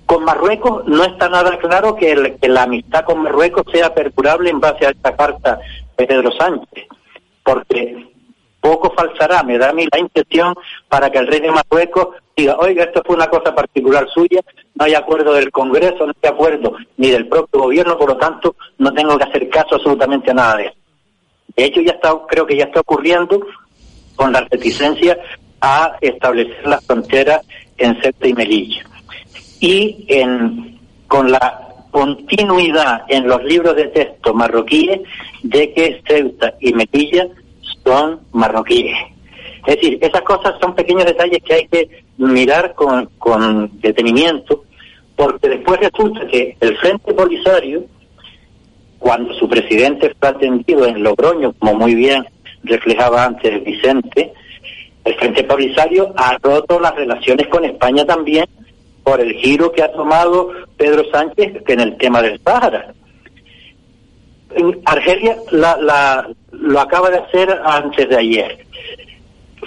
Con 0.07 0.25
Marruecos 0.25 0.87
no 0.87 1.03
está 1.05 1.29
nada 1.29 1.57
claro 1.59 1.97
que, 1.97 2.37
la 2.43 2.63
amistad 2.65 3.05
con 3.05 3.23
Marruecos 3.23 3.65
sea 3.73 3.95
perdurable 3.95 4.51
en 4.51 4.61
base 4.61 4.87
a 4.87 4.91
esta 4.91 5.17
carta 5.17 5.59
de 5.97 6.07
Pedro 6.07 6.31
Sánchez, 6.33 6.87
porque 7.43 8.07
poco 8.61 8.93
faltará, 8.95 9.43
me 9.43 9.59
da 9.59 9.71
a 9.71 9.73
mí 9.73 9.87
la 9.91 9.99
impresión, 9.99 10.55
para 10.89 11.11
que 11.11 11.19
el 11.19 11.27
rey 11.27 11.41
de 11.41 11.51
Marruecos 11.51 12.09
diga, 12.37 12.57
oiga, 12.59 12.85
esto 12.85 13.03
fue 13.05 13.17
una 13.17 13.29
cosa 13.29 13.55
particular 13.55 14.07
suya, 14.13 14.41
no 14.75 14.85
hay 14.85 14.95
acuerdo 14.95 15.33
del 15.33 15.51
Congreso, 15.51 16.07
no 16.07 16.13
hay 16.23 16.31
acuerdo 16.31 16.77
ni 16.97 17.11
del 17.11 17.29
propio 17.29 17.63
gobierno, 17.63 17.97
por 17.97 18.11
lo 18.11 18.17
tanto, 18.17 18.57
no 18.79 18.93
tengo 18.93 19.17
que 19.17 19.25
hacer 19.25 19.49
caso 19.49 19.77
absolutamente 19.77 20.31
a 20.31 20.35
nada 20.35 20.57
de 20.57 20.65
eso. 20.67 20.77
De 21.57 21.65
hecho, 21.65 21.81
ya 21.81 21.93
está, 21.93 22.13
creo 22.29 22.47
que 22.47 22.57
ya 22.57 22.65
está 22.65 22.81
ocurriendo 22.81 23.41
con 24.17 24.33
la 24.33 24.41
reticencia 24.43 25.19
a 25.61 25.97
establecer 26.01 26.67
las 26.67 26.85
fronteras 26.85 27.41
en 27.79 28.01
Ceuta 28.01 28.29
y 28.29 28.35
Melilla. 28.35 28.85
Y 29.61 30.05
en, 30.09 30.79
con 31.07 31.31
la 31.31 31.65
continuidad 31.91 33.03
en 33.09 33.29
los 33.29 33.43
libros 33.45 33.77
de 33.77 33.87
texto 33.87 34.35
marroquíes 34.35 35.01
de 35.43 35.73
que 35.73 36.03
Ceuta 36.07 36.55
y 36.61 36.73
Melilla 36.73 37.29
son 37.85 38.21
marroquíes. 38.33 38.97
Es 39.67 39.77
decir, 39.77 39.99
esas 40.03 40.23
cosas 40.23 40.55
son 40.61 40.75
pequeños 40.75 41.05
detalles 41.07 41.43
que 41.43 41.55
hay 41.55 41.67
que 41.69 41.89
mirar 42.19 42.75
con, 42.75 43.07
con 43.19 43.81
detenimiento, 43.81 44.65
porque 45.17 45.49
después 45.49 45.81
resulta 45.81 46.27
que 46.27 46.57
el 46.61 46.77
Frente 46.79 47.15
Polisario, 47.15 47.85
cuando 48.99 49.33
su 49.35 49.49
presidente 49.49 50.15
fue 50.19 50.29
atendido 50.29 50.87
en 50.87 51.03
Logroño, 51.03 51.53
como 51.59 51.75
muy 51.75 51.95
bien 51.95 52.27
reflejaba 52.65 53.25
antes 53.25 53.63
Vicente, 53.65 54.33
el 55.05 55.15
Frente 55.17 55.45
Polisario 55.45 56.13
ha 56.17 56.39
roto 56.43 56.81
las 56.81 56.95
relaciones 56.95 57.47
con 57.49 57.65
España 57.65 58.05
también 58.05 58.47
por 59.03 59.21
el 59.21 59.35
giro 59.35 59.71
que 59.71 59.83
ha 59.83 59.93
tomado 59.93 60.51
Pedro 60.77 61.05
Sánchez 61.11 61.63
en 61.67 61.81
el 61.81 61.97
tema 61.99 62.23
del 62.23 62.41
Sáhara. 62.43 62.95
En 64.55 64.81
Argelia 64.87 65.37
lo 65.51 66.81
acaba 66.81 67.11
de 67.11 67.19
hacer 67.19 67.61
antes 67.65 68.09
de 68.09 68.17
ayer. 68.17 68.67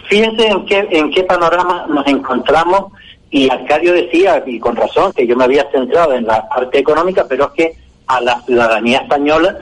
Fíjense 0.09 0.47
en 0.47 0.65
qué, 0.65 0.87
en 0.89 1.11
qué 1.11 1.23
panorama 1.23 1.85
nos 1.87 2.07
encontramos 2.07 2.91
y 3.29 3.49
Arcadio 3.49 3.93
decía, 3.93 4.41
y 4.45 4.59
con 4.59 4.75
razón, 4.75 5.11
que 5.13 5.27
yo 5.27 5.35
me 5.35 5.43
había 5.43 5.69
centrado 5.71 6.13
en 6.13 6.25
la 6.25 6.47
parte 6.47 6.79
económica, 6.79 7.25
pero 7.27 7.45
es 7.45 7.51
que 7.51 7.75
a 8.07 8.21
la 8.21 8.41
ciudadanía 8.41 8.99
española, 8.99 9.57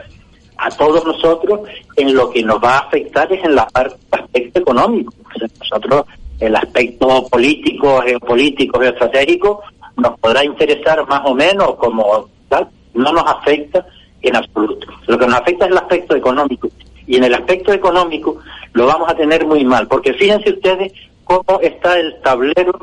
a 0.58 0.70
todos 0.70 1.06
nosotros, 1.06 1.62
en 1.96 2.16
lo 2.16 2.30
que 2.30 2.44
nos 2.44 2.64
va 2.64 2.78
a 2.78 2.80
afectar 2.80 3.32
es 3.32 3.44
en 3.44 3.56
la 3.56 3.68
parte 3.68 3.96
aspecto 4.12 4.60
económico. 4.60 5.14
Nosotros, 5.60 6.06
el 6.40 6.56
aspecto 6.56 7.28
político, 7.28 8.02
geopolítico, 8.02 8.80
geoestratégico, 8.80 9.62
nos 9.98 10.20
podrá 10.20 10.44
interesar 10.44 11.08
más 11.08 11.22
o 11.26 11.34
menos 11.34 11.76
como 11.76 12.30
tal, 12.50 12.68
no 12.94 13.12
nos 13.12 13.24
afecta 13.26 13.86
en 14.22 14.36
absoluto. 14.36 14.88
Lo 15.08 15.18
que 15.18 15.28
nos 15.28 15.40
afecta 15.40 15.66
es 15.66 15.72
el 15.72 15.78
aspecto 15.78 16.16
económico. 16.16 16.70
Y 17.08 17.18
en 17.18 17.24
el 17.24 17.34
aspecto 17.34 17.72
económico 17.72 18.40
lo 18.74 18.88
vamos 18.88 19.10
a 19.10 19.16
tener 19.16 19.46
muy 19.46 19.64
mal, 19.64 19.88
porque 19.88 20.14
fíjense 20.14 20.52
ustedes 20.52 20.92
cómo 21.24 21.60
está 21.62 21.98
el 22.00 22.20
tablero 22.22 22.74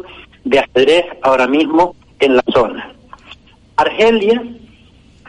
de 0.44 0.58
ajedrez 0.58 1.04
ahora 1.22 1.46
mismo 1.46 1.94
en 2.20 2.36
la 2.36 2.44
zona. 2.52 2.92
Argelia, 3.76 4.42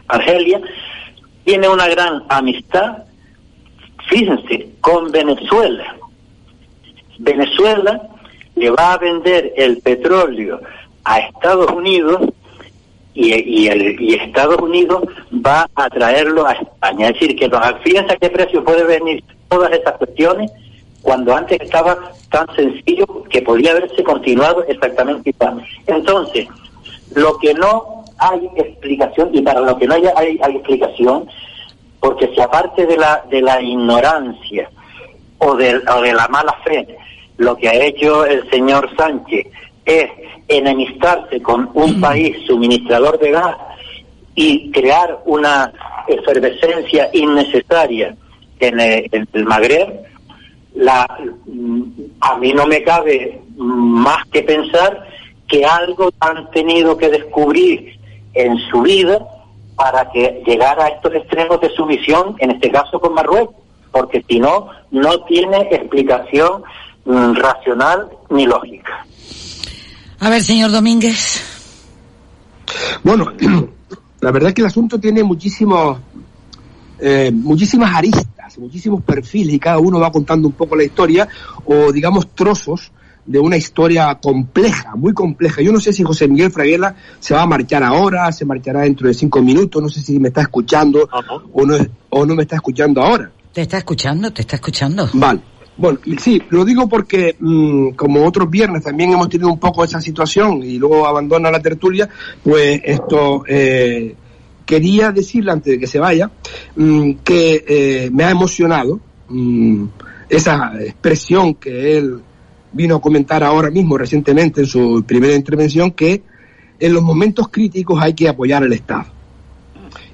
Argelia 0.08 0.62
tiene 1.44 1.68
una 1.68 1.88
gran 1.88 2.24
amistad, 2.30 3.04
fíjense, 4.10 4.70
con 4.82 5.12
Venezuela. 5.12 5.96
Venezuela 7.20 8.02
le 8.56 8.70
va 8.70 8.94
a 8.94 8.98
vender 8.98 9.54
el 9.56 9.78
petróleo 9.80 10.62
a 11.04 11.20
Estados 11.20 11.72
Unidos 11.72 12.22
y, 13.14 13.34
y, 13.34 14.14
Estados 14.16 14.60
Unidos 14.60 15.04
va 15.34 15.70
a 15.76 15.90
traerlo 15.90 16.48
a 16.48 16.54
España. 16.54 17.10
Es 17.10 17.20
decir, 17.20 17.36
que 17.36 17.48
los, 17.48 17.62
fíjense 17.84 18.14
a 18.14 18.18
qué 18.18 18.30
precio 18.30 18.64
puede 18.64 18.84
venir 18.84 19.24
todas 19.50 19.72
estas 19.72 19.98
cuestiones 19.98 20.52
cuando 21.02 21.36
antes 21.36 21.60
estaba 21.62 22.14
tan 22.32 22.48
sencillo 22.56 23.06
que 23.30 23.42
podía 23.42 23.72
haberse 23.72 24.04
continuado 24.04 24.64
exactamente 24.68 25.30
igual. 25.30 25.64
Entonces, 25.86 26.48
lo 27.14 27.38
que 27.38 27.54
no 27.54 28.03
hay 28.18 28.50
explicación, 28.56 29.30
y 29.34 29.42
para 29.42 29.62
lo 29.62 29.78
que 29.78 29.88
no 29.88 29.96
hay, 29.96 30.04
hay, 30.16 30.40
hay 30.42 30.56
explicación, 30.56 31.28
porque 32.00 32.30
si 32.34 32.42
aparte 32.42 32.86
de 32.86 32.98
la, 32.98 33.24
de 33.30 33.42
la 33.42 33.62
ignorancia 33.62 34.70
o 35.38 35.56
de, 35.56 35.78
o 35.78 36.02
de 36.02 36.14
la 36.14 36.28
mala 36.28 36.54
fe, 36.64 36.98
lo 37.38 37.56
que 37.58 37.70
ha 37.70 37.74
hecho 37.74 38.26
el 38.26 38.50
señor 38.50 38.90
Sánchez 38.98 39.48
es 39.86 40.10
enemistarse 40.48 41.42
con 41.42 41.70
un 41.74 42.00
país 42.00 42.38
suministrador 42.46 43.20
de 43.20 43.32
gas 43.32 43.56
y 44.36 44.72
crear 44.72 45.20
una 45.26 45.72
efervescencia 46.08 47.10
innecesaria 47.14 48.16
en 48.60 48.80
el, 48.80 49.10
en 49.12 49.28
el 49.34 49.46
Magreb, 49.46 50.06
la, 50.76 51.08
a 52.22 52.38
mí 52.38 52.54
no 52.54 52.66
me 52.66 52.82
cabe 52.84 53.42
más 53.58 54.26
que 54.32 54.42
pensar 54.42 55.08
que 55.48 55.66
algo 55.66 56.12
han 56.20 56.50
tenido 56.52 56.98
que 56.98 57.10
descubrir 57.10 58.00
en 58.34 58.58
su 58.70 58.82
vida 58.82 59.20
para 59.76 60.10
que 60.12 60.44
llegara 60.46 60.86
a 60.86 60.88
estos 60.90 61.14
extremos 61.16 61.60
de 61.62 61.70
sumisión, 61.70 62.36
en 62.40 62.52
este 62.52 62.72
caso 62.72 63.00
con 63.00 63.14
Marruecos, 63.14 63.56
porque 63.92 64.24
si 64.28 64.40
no, 64.40 64.70
no 64.92 65.24
tiene 65.26 65.58
explicación 65.72 66.64
mm, 67.06 67.34
racional 67.34 68.08
ni 68.30 68.46
lógica. 68.46 69.06
A 70.20 70.30
ver, 70.30 70.42
señor 70.42 70.72
Domínguez. 70.72 71.44
Bueno, 73.04 73.32
la 74.22 74.32
verdad 74.32 74.50
es 74.50 74.56
que 74.56 74.62
el 74.62 74.68
asunto 74.68 75.00
tiene 75.00 75.24
muchísimos, 75.24 76.00
eh, 77.00 77.32
muchísimas 77.34 77.94
aristas, 77.94 78.58
muchísimos 78.58 79.04
perfiles 79.04 79.56
y 79.56 79.60
cada 79.60 79.80
uno 79.80 80.00
va 80.00 80.12
contando 80.12 80.48
un 80.48 80.54
poco 80.54 80.76
la 80.76 80.84
historia 80.84 81.28
o 81.66 81.92
digamos 81.92 82.30
trozos 82.30 82.92
de 83.26 83.40
una 83.40 83.58
historia 83.58 84.16
compleja, 84.22 84.96
muy 84.96 85.14
compleja. 85.14 85.62
Yo 85.62 85.72
no 85.72 85.80
sé 85.80 85.94
si 85.94 86.04
José 86.04 86.28
Miguel 86.28 86.52
Fraguela 86.52 86.96
se 87.20 87.34
va 87.34 87.44
a 87.44 87.46
marchar 87.46 87.84
ahora, 87.84 88.32
se 88.32 88.46
marchará 88.46 88.82
dentro 88.82 89.08
de 89.08 89.14
cinco 89.14 89.42
minutos, 89.42 89.82
no 89.82 89.90
sé 89.90 90.02
si 90.02 90.20
me 90.20 90.30
está 90.30 90.42
escuchando 90.42 91.08
o 91.54 91.66
no, 91.66 91.78
o 92.10 92.26
no 92.26 92.36
me 92.36 92.44
está 92.44 92.56
escuchando 92.56 93.02
ahora. 93.02 93.32
Te 93.54 93.62
está 93.62 93.78
escuchando, 93.78 94.32
te 94.32 94.42
está 94.42 94.56
escuchando. 94.56 95.10
Vale. 95.14 95.42
Bueno, 95.76 96.00
sí, 96.20 96.40
lo 96.50 96.64
digo 96.66 96.88
porque 96.88 97.36
mm, 97.40 97.92
como 97.92 98.26
otros 98.28 98.50
viernes 98.50 98.84
también 98.84 99.12
hemos 99.12 99.28
tenido 99.30 99.50
un 99.50 99.60
poco 99.60 99.84
esa 99.84 100.00
situación 100.00 100.62
y 100.62 100.78
luego 100.78 101.08
abandona 101.08 101.50
la 101.50 101.60
tertulia, 101.60 102.08
pues 102.44 102.80
esto 102.84 103.44
eh, 103.48 104.16
quería 104.66 105.12
decirle 105.12 105.52
antes 105.52 105.74
de 105.74 105.80
que 105.80 105.88
se 105.88 106.00
vaya 106.00 106.30
mm, 106.76 107.14
que 107.24 107.66
eh, 107.68 108.10
me 108.12 108.24
ha 108.24 108.30
emocionado 108.30 109.00
mm, 109.30 109.86
esa 110.30 110.74
expresión 110.80 111.56
que 111.56 111.98
él 111.98 112.22
vino 112.74 112.96
a 112.96 113.02
comentar 113.02 113.44
ahora 113.44 113.70
mismo 113.70 113.98
recientemente 113.98 114.62
en 114.62 114.68
su 114.68 115.04
primera 115.08 115.36
intervención 115.36 115.92
que 115.92 116.22
en 116.80 116.94
los 116.94 117.04
momentos 117.04 117.48
críticos 117.50 118.02
hay 118.02 118.14
que 118.14 118.28
apoyar 118.28 118.64
al 118.64 118.74
Estado. 118.74 119.06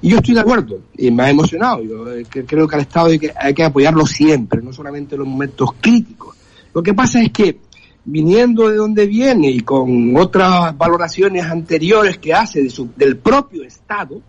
Y 0.02 0.10
yo 0.10 0.18
estoy 0.18 0.34
de 0.34 0.40
acuerdo, 0.40 0.80
y 0.96 1.10
me 1.10 1.24
ha 1.24 1.30
emocionado. 1.30 1.82
Yo 1.82 2.12
eh, 2.12 2.24
creo 2.46 2.66
que 2.66 2.74
al 2.76 2.82
Estado 2.82 3.06
hay 3.06 3.18
que, 3.18 3.32
hay 3.36 3.52
que 3.52 3.64
apoyarlo 3.64 4.06
siempre, 4.06 4.62
no 4.62 4.72
solamente 4.72 5.14
en 5.14 5.20
los 5.20 5.28
momentos 5.28 5.70
críticos. 5.80 6.36
Lo 6.72 6.82
que 6.82 6.94
pasa 6.94 7.20
es 7.20 7.30
que, 7.32 7.58
viniendo 8.04 8.68
de 8.68 8.76
donde 8.76 9.06
viene 9.06 9.50
y 9.50 9.60
con 9.60 10.16
otras 10.16 10.76
valoraciones 10.76 11.44
anteriores 11.44 12.18
que 12.18 12.32
hace 12.32 12.62
de 12.62 12.70
su, 12.70 12.90
del 12.96 13.18
propio 13.18 13.62
Estado, 13.62 14.20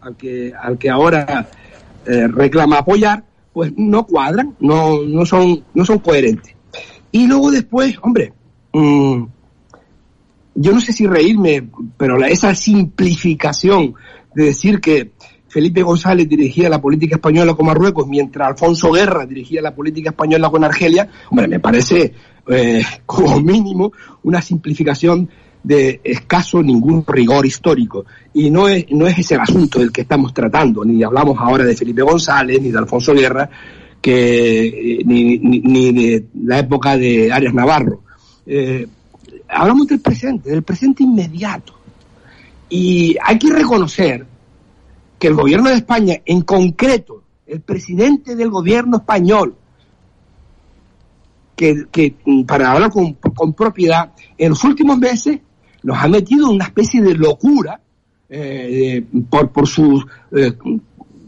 al 0.00 0.16
que, 0.16 0.52
al 0.54 0.78
que 0.78 0.90
ahora 0.90 1.48
eh, 2.04 2.28
reclama 2.28 2.78
apoyar, 2.78 3.24
pues 3.52 3.72
no 3.76 4.06
cuadran, 4.06 4.54
no, 4.60 5.02
no, 5.02 5.26
son, 5.26 5.64
no 5.74 5.84
son 5.84 5.98
coherentes. 5.98 6.55
Y 7.16 7.26
luego 7.26 7.50
después, 7.50 7.96
hombre, 8.02 8.34
mm, 8.74 9.24
yo 10.54 10.72
no 10.72 10.80
sé 10.82 10.92
si 10.92 11.06
reírme, 11.06 11.66
pero 11.96 12.18
la, 12.18 12.28
esa 12.28 12.54
simplificación 12.54 13.94
de 14.34 14.44
decir 14.44 14.82
que 14.82 15.12
Felipe 15.48 15.82
González 15.82 16.28
dirigía 16.28 16.68
la 16.68 16.78
política 16.78 17.16
española 17.16 17.54
con 17.54 17.64
Marruecos, 17.64 18.06
mientras 18.06 18.48
Alfonso 18.48 18.92
Guerra 18.92 19.24
dirigía 19.24 19.62
la 19.62 19.74
política 19.74 20.10
española 20.10 20.50
con 20.50 20.62
Argelia, 20.62 21.08
hombre, 21.30 21.48
me 21.48 21.58
parece 21.58 22.12
eh, 22.48 22.82
como 23.06 23.40
mínimo 23.40 23.92
una 24.22 24.42
simplificación 24.42 25.30
de 25.62 26.02
escaso 26.04 26.62
ningún 26.62 27.02
rigor 27.06 27.46
histórico. 27.46 28.04
Y 28.34 28.50
no 28.50 28.68
es, 28.68 28.84
no 28.90 29.06
es 29.06 29.18
ese 29.18 29.36
el 29.36 29.40
asunto 29.40 29.78
del 29.78 29.90
que 29.90 30.02
estamos 30.02 30.34
tratando, 30.34 30.84
ni 30.84 31.02
hablamos 31.02 31.38
ahora 31.40 31.64
de 31.64 31.74
Felipe 31.74 32.02
González, 32.02 32.60
ni 32.60 32.70
de 32.70 32.76
Alfonso 32.76 33.14
Guerra, 33.14 33.48
que 34.00 34.98
eh, 34.98 35.02
ni, 35.04 35.38
ni, 35.38 35.92
de 35.92 36.26
la 36.42 36.60
época 36.60 36.96
de 36.96 37.32
Arias 37.32 37.54
Navarro. 37.54 38.02
Eh, 38.46 38.86
hablamos 39.48 39.86
del 39.86 40.00
presente, 40.00 40.50
del 40.50 40.62
presente 40.62 41.02
inmediato. 41.02 41.74
Y 42.68 43.16
hay 43.22 43.38
que 43.38 43.50
reconocer 43.50 44.26
que 45.18 45.28
el 45.28 45.34
gobierno 45.34 45.70
de 45.70 45.76
España, 45.76 46.20
en 46.24 46.42
concreto, 46.42 47.22
el 47.46 47.60
presidente 47.60 48.34
del 48.36 48.50
gobierno 48.50 48.98
español, 48.98 49.56
que, 51.54 51.86
que 51.90 52.14
para 52.46 52.72
hablar 52.72 52.90
con, 52.90 53.14
con, 53.14 53.54
propiedad, 53.54 54.12
en 54.36 54.50
los 54.50 54.62
últimos 54.64 54.98
meses 54.98 55.40
nos 55.82 55.96
ha 55.98 56.08
metido 56.08 56.48
en 56.48 56.56
una 56.56 56.66
especie 56.66 57.00
de 57.00 57.14
locura 57.14 57.80
eh, 58.28 59.04
por, 59.30 59.50
por 59.50 59.66
sus 59.66 60.04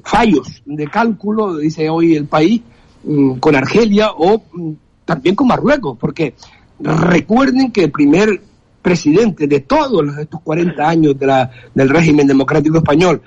fallos 0.09 0.63
de 0.65 0.87
cálculo, 0.87 1.59
dice 1.59 1.91
hoy 1.91 2.17
el 2.17 2.25
país, 2.25 2.63
mm, 3.05 3.35
con 3.35 3.55
Argelia 3.55 4.11
o 4.17 4.43
mm, 4.53 4.73
también 5.05 5.35
con 5.35 5.47
Marruecos, 5.47 5.99
porque 6.01 6.35
recuerden 6.81 7.71
que 7.71 7.85
el 7.85 7.91
primer 7.91 8.41
presidente 8.81 9.47
de 9.47 9.61
todos 9.61 10.17
estos 10.17 10.41
40 10.41 10.89
años 10.89 11.19
de 11.19 11.27
la, 11.27 11.51
del 11.75 11.91
régimen 11.91 12.27
democrático 12.27 12.79
español, 12.79 13.21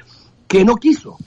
que 0.48 0.66
no 0.66 0.76
quiso 0.76 1.18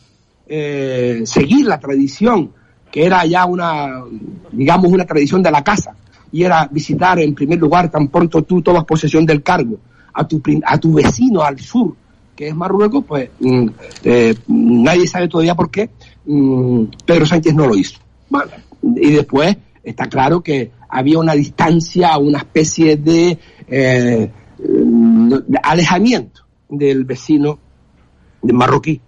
eh, 0.47 1.23
seguir 1.25 1.67
la 1.67 1.79
tradición, 1.79 2.51
que 2.91 3.05
era 3.07 3.25
ya 3.25 3.45
una, 3.47 4.03
digamos, 4.51 4.93
una 4.93 5.05
tradición 5.05 5.41
de 5.43 5.53
la 5.53 5.63
casa, 5.63 5.95
y 6.33 6.43
era 6.43 6.67
visitar 6.67 7.21
en 7.21 7.33
primer 7.33 7.61
lugar, 7.61 7.91
tan 7.91 8.09
pronto 8.09 8.43
tú 8.43 8.61
tomas 8.61 8.85
posesión 8.85 9.25
del 9.25 9.43
cargo, 9.43 9.79
a 10.13 10.27
tu, 10.27 10.43
a 10.65 10.79
tu 10.79 10.95
vecino 10.95 11.43
al 11.43 11.61
sur, 11.61 11.95
que 12.35 12.49
es 12.49 12.55
Marruecos, 12.55 13.05
pues 13.07 13.31
mm, 13.41 13.69
eh, 14.05 14.35
nadie 14.49 15.07
sabe 15.07 15.29
todavía 15.29 15.55
por 15.55 15.71
qué, 15.71 15.91
mm, 16.27 16.85
Pedro 17.05 17.27
Sánchez 17.27 17.55
no 17.55 17.67
lo 17.67 17.77
hizo. 17.77 17.99
Y 18.97 19.13
después 19.13 19.57
está 19.83 20.07
claro 20.07 20.43
que 20.43 20.73
había 20.89 21.19
una 21.19 21.35
distancia, 21.35 22.17
una 22.19 22.39
especie 22.39 22.97
de, 22.97 23.39
eh, 23.69 24.31
alejamiento 25.63 26.43
del 26.69 27.05
vecino 27.05 27.59
marroquí. 28.43 29.01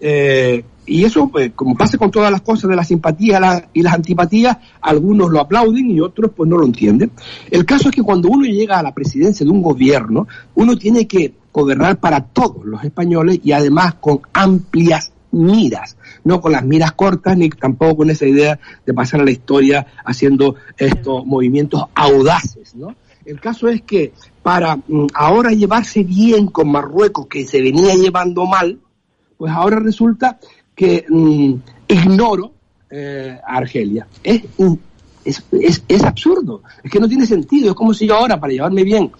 Eh, 0.00 0.64
y 0.84 1.04
eso, 1.04 1.28
pues, 1.28 1.52
como 1.54 1.76
pasa 1.76 1.96
con 1.96 2.10
todas 2.10 2.30
las 2.32 2.40
cosas 2.40 2.68
de 2.68 2.74
la 2.74 2.82
simpatía 2.82 3.68
y 3.72 3.82
las 3.82 3.94
antipatías, 3.94 4.56
algunos 4.80 5.30
lo 5.30 5.40
aplauden 5.40 5.90
y 5.90 6.00
otros 6.00 6.32
pues 6.34 6.50
no 6.50 6.58
lo 6.58 6.66
entienden. 6.66 7.12
El 7.50 7.64
caso 7.64 7.88
es 7.88 7.94
que 7.94 8.02
cuando 8.02 8.28
uno 8.28 8.44
llega 8.44 8.80
a 8.80 8.82
la 8.82 8.92
presidencia 8.92 9.44
de 9.46 9.52
un 9.52 9.62
gobierno, 9.62 10.26
uno 10.56 10.76
tiene 10.76 11.06
que 11.06 11.34
gobernar 11.52 11.98
para 12.00 12.24
todos 12.24 12.64
los 12.64 12.82
españoles 12.84 13.40
y 13.42 13.52
además 13.52 13.94
con 13.94 14.20
amplias 14.32 15.12
miras, 15.32 15.96
no 16.24 16.40
con 16.40 16.52
las 16.52 16.64
miras 16.64 16.92
cortas 16.92 17.36
ni 17.36 17.48
tampoco 17.50 17.98
con 17.98 18.10
esa 18.10 18.26
idea 18.26 18.58
de 18.84 18.94
pasar 18.94 19.20
a 19.20 19.24
la 19.24 19.30
historia 19.30 19.86
haciendo 20.04 20.56
estos 20.76 21.26
movimientos 21.26 21.84
audaces, 21.94 22.74
¿no? 22.74 22.94
El 23.24 23.40
caso 23.40 23.68
es 23.68 23.82
que 23.82 24.12
para 24.42 24.76
mm, 24.76 25.06
ahora 25.14 25.50
llevarse 25.50 26.02
bien 26.02 26.48
con 26.48 26.70
Marruecos, 26.70 27.26
que 27.26 27.44
se 27.44 27.60
venía 27.60 27.94
llevando 27.94 28.46
mal, 28.46 28.80
pues 29.36 29.52
ahora 29.52 29.78
resulta 29.78 30.38
que 30.74 31.04
mm, 31.08 31.54
ignoro 31.88 32.52
eh, 32.90 33.38
a 33.46 33.56
Argelia. 33.56 34.06
Es, 34.22 34.42
es, 35.24 35.44
es, 35.52 35.84
es, 35.86 36.04
absurdo, 36.04 36.62
es 36.82 36.90
que 36.90 36.98
no 36.98 37.08
tiene 37.08 37.26
sentido. 37.26 37.70
Es 37.70 37.74
como 37.74 37.94
si 37.94 38.08
yo 38.08 38.16
ahora, 38.16 38.40
para 38.40 38.52
llevarme 38.52 38.82
bien 38.82 39.12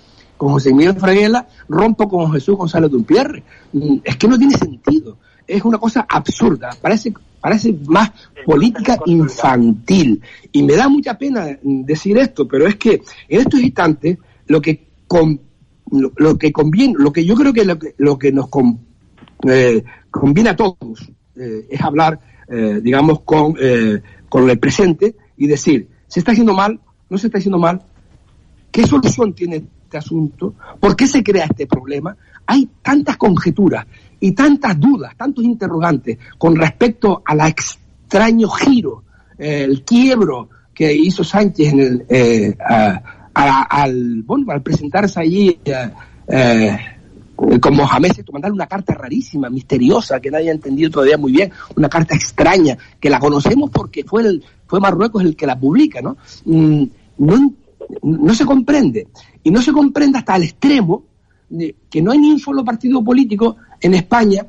con 0.43 0.55
José 0.55 0.75
Miguel 0.75 0.97
Fraguela, 0.97 1.47
rompo 1.69 2.09
con 2.09 2.33
Jesús 2.33 2.57
González 2.57 2.91
Dumpierre. 2.91 3.45
Mm, 3.75 3.99
es 4.03 4.17
que 4.17 4.27
no 4.27 4.37
tiene 4.37 4.59
sentido. 4.59 5.17
Es 5.47 5.65
una 5.65 5.79
cosa 5.79 6.05
absurda. 6.09 6.71
Parece, 6.83 7.15
parece 7.41 7.73
más 7.87 8.11
política 8.45 8.99
infantil. 9.07 10.21
Y 10.51 10.65
me 10.65 10.75
da 10.75 10.89
mucha 10.89 11.17
pena 11.17 11.47
decir 11.63 12.19
esto, 12.19 12.49
pero 12.49 12.67
es 12.67 12.75
que 12.75 13.03
en 13.29 13.41
estos 13.41 13.61
instantes 13.61 14.19
lo 14.49 14.61
que, 14.61 14.89
con, 15.07 15.41
lo, 15.93 16.11
lo, 16.17 16.37
que 16.37 16.51
conviene, 16.51 16.95
lo 16.99 17.13
que 17.13 17.25
yo 17.25 17.37
creo 17.37 17.53
que 17.53 17.65
lo 17.65 17.79
que, 17.79 17.95
lo 17.99 18.19
que 18.19 18.33
nos 18.33 18.49
con, 18.49 18.81
eh, 19.49 19.85
conviene 20.11 20.51
a 20.51 20.57
todos 20.57 21.09
eh, 21.37 21.69
es 21.71 21.81
hablar, 21.81 22.19
eh, 22.49 22.81
digamos, 22.83 23.21
con, 23.21 23.55
eh, 23.61 24.03
con 24.29 24.51
el 24.51 24.59
presente 24.59 25.15
y 25.37 25.47
decir, 25.47 25.89
¿se 26.09 26.19
está 26.19 26.33
haciendo 26.33 26.53
mal? 26.53 26.81
¿No 27.09 27.17
se 27.17 27.29
está 27.29 27.39
haciendo 27.39 27.61
mal? 27.61 27.81
¿Qué 28.73 28.85
solución 28.85 29.35
tiene 29.35 29.67
este 29.93 29.99
asunto? 29.99 30.55
¿Por 30.81 30.97
qué 30.97 31.07
se 31.07 31.23
crea 31.23 31.45
este 31.45 31.67
problema? 31.67 32.17
Hay 32.47 32.69
tantas 32.81 33.19
conjeturas 33.19 33.87
y 34.21 34.33
tantas 34.33 34.79
dudas, 34.81 35.15
tantos 35.17 35.45
interrogantes 35.45 36.17
con 36.39 36.57
respecto 36.57 37.23
al 37.27 37.41
extraño 37.47 38.49
giro, 38.49 39.05
el 39.37 39.83
quiebro 39.85 40.49
que 40.73 40.95
hizo 40.95 41.23
Sánchez 41.23 41.73
en 41.75 41.81
el, 41.81 42.07
eh, 42.09 42.57
a- 42.59 43.03
a- 43.35 43.63
al, 43.83 44.23
bueno, 44.23 44.51
al 44.51 44.63
presentarse 44.63 45.21
allí 45.21 45.59
eh, 45.65 45.91
eh, 46.29 46.79
con 47.61 47.75
Mohamed 47.77 48.13
mandarle 48.33 48.55
una 48.55 48.67
carta 48.67 48.95
rarísima, 48.95 49.51
misteriosa, 49.51 50.21
que 50.21 50.31
nadie 50.31 50.49
ha 50.51 50.55
entendido 50.55 50.91
todavía 50.91 51.19
muy 51.19 51.33
bien, 51.33 51.51
una 51.77 51.89
carta 51.89 52.15
extraña, 52.15 52.79
que 53.01 53.11
la 53.11 53.19
conocemos 53.19 53.69
porque 53.71 54.05
fue, 54.05 54.23
el, 54.23 54.45
fue 54.67 54.81
Marruecos 54.81 55.23
el 55.25 55.35
que 55.37 55.47
la 55.47 55.59
publica, 55.59 56.01
¿no? 56.01 56.17
Mm, 56.47 56.85
no, 57.19 57.53
no 58.03 58.35
se 58.35 58.45
comprende. 58.45 59.09
Y 59.43 59.51
no 59.51 59.61
se 59.63 59.73
comprende 59.73 60.19
hasta 60.19 60.37
el 60.37 60.45
extremo 60.45 61.05
de 61.49 61.75
que 61.91 62.01
no 62.01 62.13
hay 62.13 62.19
ni 62.19 62.31
un 62.31 62.39
solo 62.39 62.65
partido 62.65 63.03
político 63.05 63.57
en 63.81 63.95
España 63.95 64.47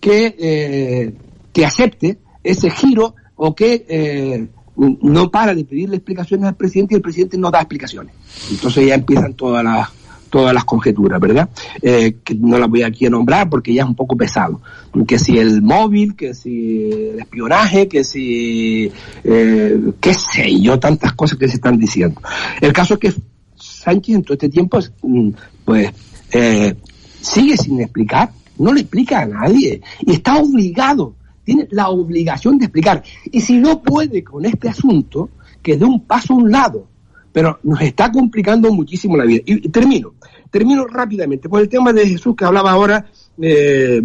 que, 0.00 0.36
eh, 0.38 1.14
que 1.52 1.64
acepte 1.64 2.18
ese 2.42 2.70
giro 2.70 3.14
o 3.36 3.54
que 3.54 3.84
eh, 3.88 4.48
no 4.76 5.30
para 5.30 5.54
de 5.54 5.64
pedirle 5.64 5.96
explicaciones 5.96 6.46
al 6.46 6.56
presidente 6.56 6.94
y 6.94 6.96
el 6.96 7.02
presidente 7.02 7.38
no 7.38 7.50
da 7.50 7.60
explicaciones. 7.60 8.14
Entonces 8.50 8.86
ya 8.86 8.94
empiezan 8.94 9.34
todas 9.34 9.64
las 9.64 9.88
todas 10.32 10.54
las 10.54 10.64
conjeturas, 10.64 11.20
¿verdad? 11.20 11.50
Eh, 11.82 12.16
que 12.24 12.34
no 12.34 12.58
las 12.58 12.66
voy 12.66 12.82
aquí 12.82 13.04
a 13.04 13.10
nombrar 13.10 13.50
porque 13.50 13.74
ya 13.74 13.82
es 13.82 13.88
un 13.88 13.94
poco 13.94 14.16
pesado. 14.16 14.62
Que 15.06 15.18
si 15.18 15.36
el 15.36 15.60
móvil, 15.60 16.16
que 16.16 16.32
si 16.32 16.90
el 16.90 17.18
espionaje, 17.18 17.86
que 17.86 18.02
si, 18.02 18.90
eh, 19.24 19.92
qué 20.00 20.14
sé 20.14 20.58
yo, 20.58 20.80
tantas 20.80 21.12
cosas 21.12 21.38
que 21.38 21.48
se 21.48 21.56
están 21.56 21.78
diciendo. 21.78 22.18
El 22.62 22.72
caso 22.72 22.94
es 22.94 23.00
que 23.00 23.12
Sánchez 23.54 24.14
en 24.16 24.22
todo 24.22 24.32
este 24.32 24.48
tiempo, 24.48 24.78
mm, 25.02 25.30
pues, 25.66 25.90
eh, 26.32 26.74
sigue 27.20 27.58
sin 27.58 27.82
explicar, 27.82 28.32
no 28.58 28.72
le 28.72 28.80
explica 28.80 29.20
a 29.20 29.26
nadie 29.26 29.82
y 30.00 30.12
está 30.12 30.38
obligado, 30.38 31.14
tiene 31.44 31.68
la 31.72 31.90
obligación 31.90 32.58
de 32.58 32.64
explicar. 32.64 33.02
Y 33.30 33.42
si 33.42 33.58
no 33.58 33.82
puede 33.82 34.24
con 34.24 34.46
este 34.46 34.70
asunto, 34.70 35.28
que 35.62 35.76
dé 35.76 35.84
un 35.84 36.06
paso 36.06 36.32
a 36.32 36.36
un 36.36 36.50
lado, 36.50 36.88
pero 37.32 37.58
nos 37.62 37.80
está 37.80 38.12
complicando 38.12 38.72
muchísimo 38.72 39.16
la 39.16 39.24
vida. 39.24 39.42
Y, 39.46 39.68
termino, 39.68 40.14
termino 40.50 40.86
rápidamente 40.86 41.48
por 41.48 41.60
el 41.60 41.68
tema 41.68 41.92
de 41.92 42.06
Jesús 42.06 42.36
que 42.36 42.44
hablaba 42.44 42.72
ahora, 42.72 43.06
eh, 43.40 44.02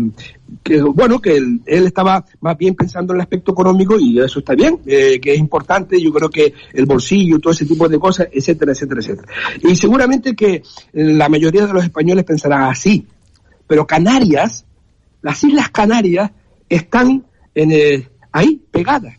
que 0.63 0.81
bueno, 0.81 1.19
que 1.19 1.35
él, 1.35 1.61
él 1.65 1.87
estaba 1.87 2.25
más 2.39 2.57
bien 2.57 2.73
pensando 2.75 3.13
en 3.13 3.17
el 3.17 3.23
aspecto 3.23 3.51
económico 3.51 3.99
y 3.99 4.19
eso 4.19 4.39
está 4.39 4.55
bien, 4.55 4.79
eh, 4.85 5.19
que 5.19 5.33
es 5.33 5.39
importante, 5.39 6.01
yo 6.01 6.11
creo 6.13 6.29
que 6.29 6.53
el 6.73 6.85
bolsillo, 6.85 7.39
todo 7.39 7.51
ese 7.51 7.65
tipo 7.65 7.89
de 7.89 7.99
cosas, 7.99 8.29
etcétera, 8.31 8.71
etcétera, 8.71 9.01
etcétera. 9.01 9.27
Y 9.63 9.75
seguramente 9.75 10.35
que 10.35 10.63
la 10.93 11.27
mayoría 11.27 11.67
de 11.67 11.73
los 11.73 11.83
españoles 11.83 12.23
pensarán 12.23 12.63
así, 12.63 13.05
pero 13.67 13.85
Canarias, 13.85 14.65
las 15.21 15.43
Islas 15.43 15.69
Canarias 15.69 16.31
están 16.69 17.25
en, 17.53 17.71
eh, 17.71 18.07
ahí 18.31 18.61
pegadas. 18.71 19.15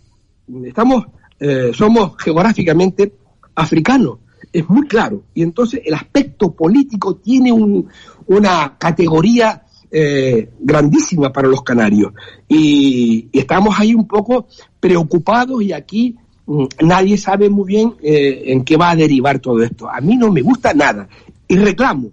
Estamos, 0.65 1.07
eh, 1.39 1.73
somos 1.75 2.17
geográficamente 2.19 3.13
africanos, 3.59 4.19
es 4.53 4.69
muy 4.69 4.87
claro. 4.87 5.23
Y 5.35 5.43
entonces 5.43 5.81
el 5.85 5.95
aspecto 5.95 6.53
político 6.53 7.17
tiene 7.17 7.53
un- 7.53 7.87
una 8.27 8.77
categoría 8.79 9.63
eh, 9.91 10.51
grandísima 10.61 11.33
para 11.33 11.49
los 11.49 11.63
canarios. 11.63 12.13
Y, 12.47 13.29
y 13.33 13.39
estamos 13.39 13.75
ahí 13.79 13.95
un 13.95 14.07
poco 14.07 14.47
preocupados 14.79 15.63
y 15.63 15.73
aquí 15.73 16.15
mm, 16.47 16.65
nadie 16.83 17.17
sabe 17.17 17.49
muy 17.49 17.67
bien 17.67 17.95
eh, 18.03 18.45
en 18.53 18.65
qué 18.65 18.77
va 18.77 18.91
a 18.91 18.97
derivar 18.97 19.39
todo 19.39 19.63
esto. 19.63 19.89
A 19.91 20.01
mí 20.03 20.17
no 20.17 20.31
me 20.31 20.43
gusta 20.43 20.75
nada. 20.75 21.09
Y 21.49 21.57
reclamo 21.57 22.11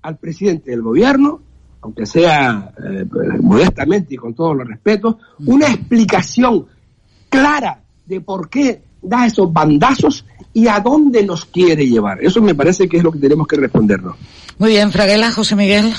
al 0.00 0.16
presidente 0.16 0.70
del 0.70 0.80
gobierno, 0.80 1.40
aunque 1.82 2.06
sea 2.06 2.72
eh, 2.82 3.04
modestamente 3.42 4.14
y 4.14 4.16
con 4.16 4.32
todos 4.34 4.56
los 4.56 4.66
respetos, 4.66 5.16
una 5.44 5.66
explicación 5.68 6.64
clara 7.28 7.82
de 8.06 8.22
por 8.22 8.48
qué 8.48 8.82
da 9.02 9.26
esos 9.26 9.52
bandazos 9.52 10.24
y 10.52 10.66
a 10.66 10.80
dónde 10.80 11.24
nos 11.24 11.44
quiere 11.44 11.86
llevar. 11.86 12.18
Eso 12.22 12.40
me 12.40 12.54
parece 12.54 12.88
que 12.88 12.98
es 12.98 13.04
lo 13.04 13.12
que 13.12 13.18
tenemos 13.18 13.46
que 13.46 13.56
respondernos. 13.56 14.16
Muy 14.58 14.70
bien, 14.70 14.90
Fraguela, 14.90 15.30
José 15.30 15.54
Miguel. 15.56 15.92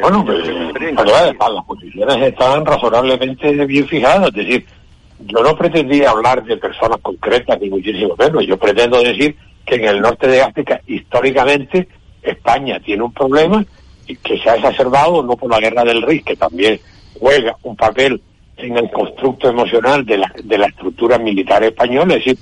Bueno, 0.00 0.24
pues, 0.24 0.46
verdad, 0.46 1.34
las 1.52 1.64
posiciones 1.64 2.16
están 2.28 2.64
razonablemente 2.64 3.66
bien 3.66 3.86
fijadas. 3.88 4.28
Es 4.28 4.34
decir, 4.34 4.66
yo 5.26 5.42
no 5.42 5.56
pretendía 5.56 6.10
hablar 6.10 6.44
de 6.44 6.56
personas 6.56 6.98
concretas, 7.02 7.60
ni 7.60 7.70
muchísimo 7.70 8.14
menos. 8.18 8.46
Yo 8.46 8.56
pretendo 8.56 9.02
decir 9.02 9.36
que 9.66 9.76
en 9.76 9.84
el 9.84 10.00
norte 10.00 10.28
de 10.28 10.42
África, 10.42 10.80
históricamente, 10.86 11.88
España 12.22 12.80
tiene 12.80 13.02
un 13.02 13.12
problema 13.12 13.64
y 14.06 14.16
que 14.16 14.38
se 14.38 14.50
ha 14.50 14.56
exacerbado 14.56 15.22
no 15.22 15.36
por 15.36 15.50
la 15.50 15.60
guerra 15.60 15.84
del 15.84 16.02
RIS, 16.02 16.24
que 16.24 16.36
también 16.36 16.80
juega 17.18 17.56
un 17.62 17.76
papel 17.76 18.20
en 18.56 18.76
el 18.76 18.90
constructo 18.90 19.48
emocional 19.48 20.04
de 20.04 20.18
la, 20.18 20.32
de 20.42 20.58
la 20.58 20.66
estructura 20.66 21.18
militar 21.18 21.62
española. 21.62 22.14
Es 22.14 22.24
decir, 22.24 22.38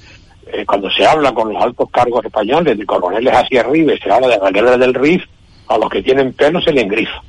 eh, 0.52 0.64
cuando 0.66 0.90
se 0.90 1.06
habla 1.06 1.32
con 1.32 1.52
los 1.52 1.62
altos 1.62 1.88
cargos 1.90 2.24
españoles, 2.24 2.78
de 2.78 2.86
coroneles 2.86 3.34
hacia 3.34 3.60
arriba, 3.60 3.92
se 4.02 4.10
habla 4.10 4.28
de 4.28 4.38
la 4.38 4.50
guerra 4.50 4.76
del 4.76 4.94
RIF, 4.94 5.24
a 5.68 5.78
los 5.78 5.90
que 5.90 6.02
tienen 6.02 6.32
pelo 6.32 6.60
se 6.60 6.72
le 6.72 6.82
engrifa. 6.82 7.22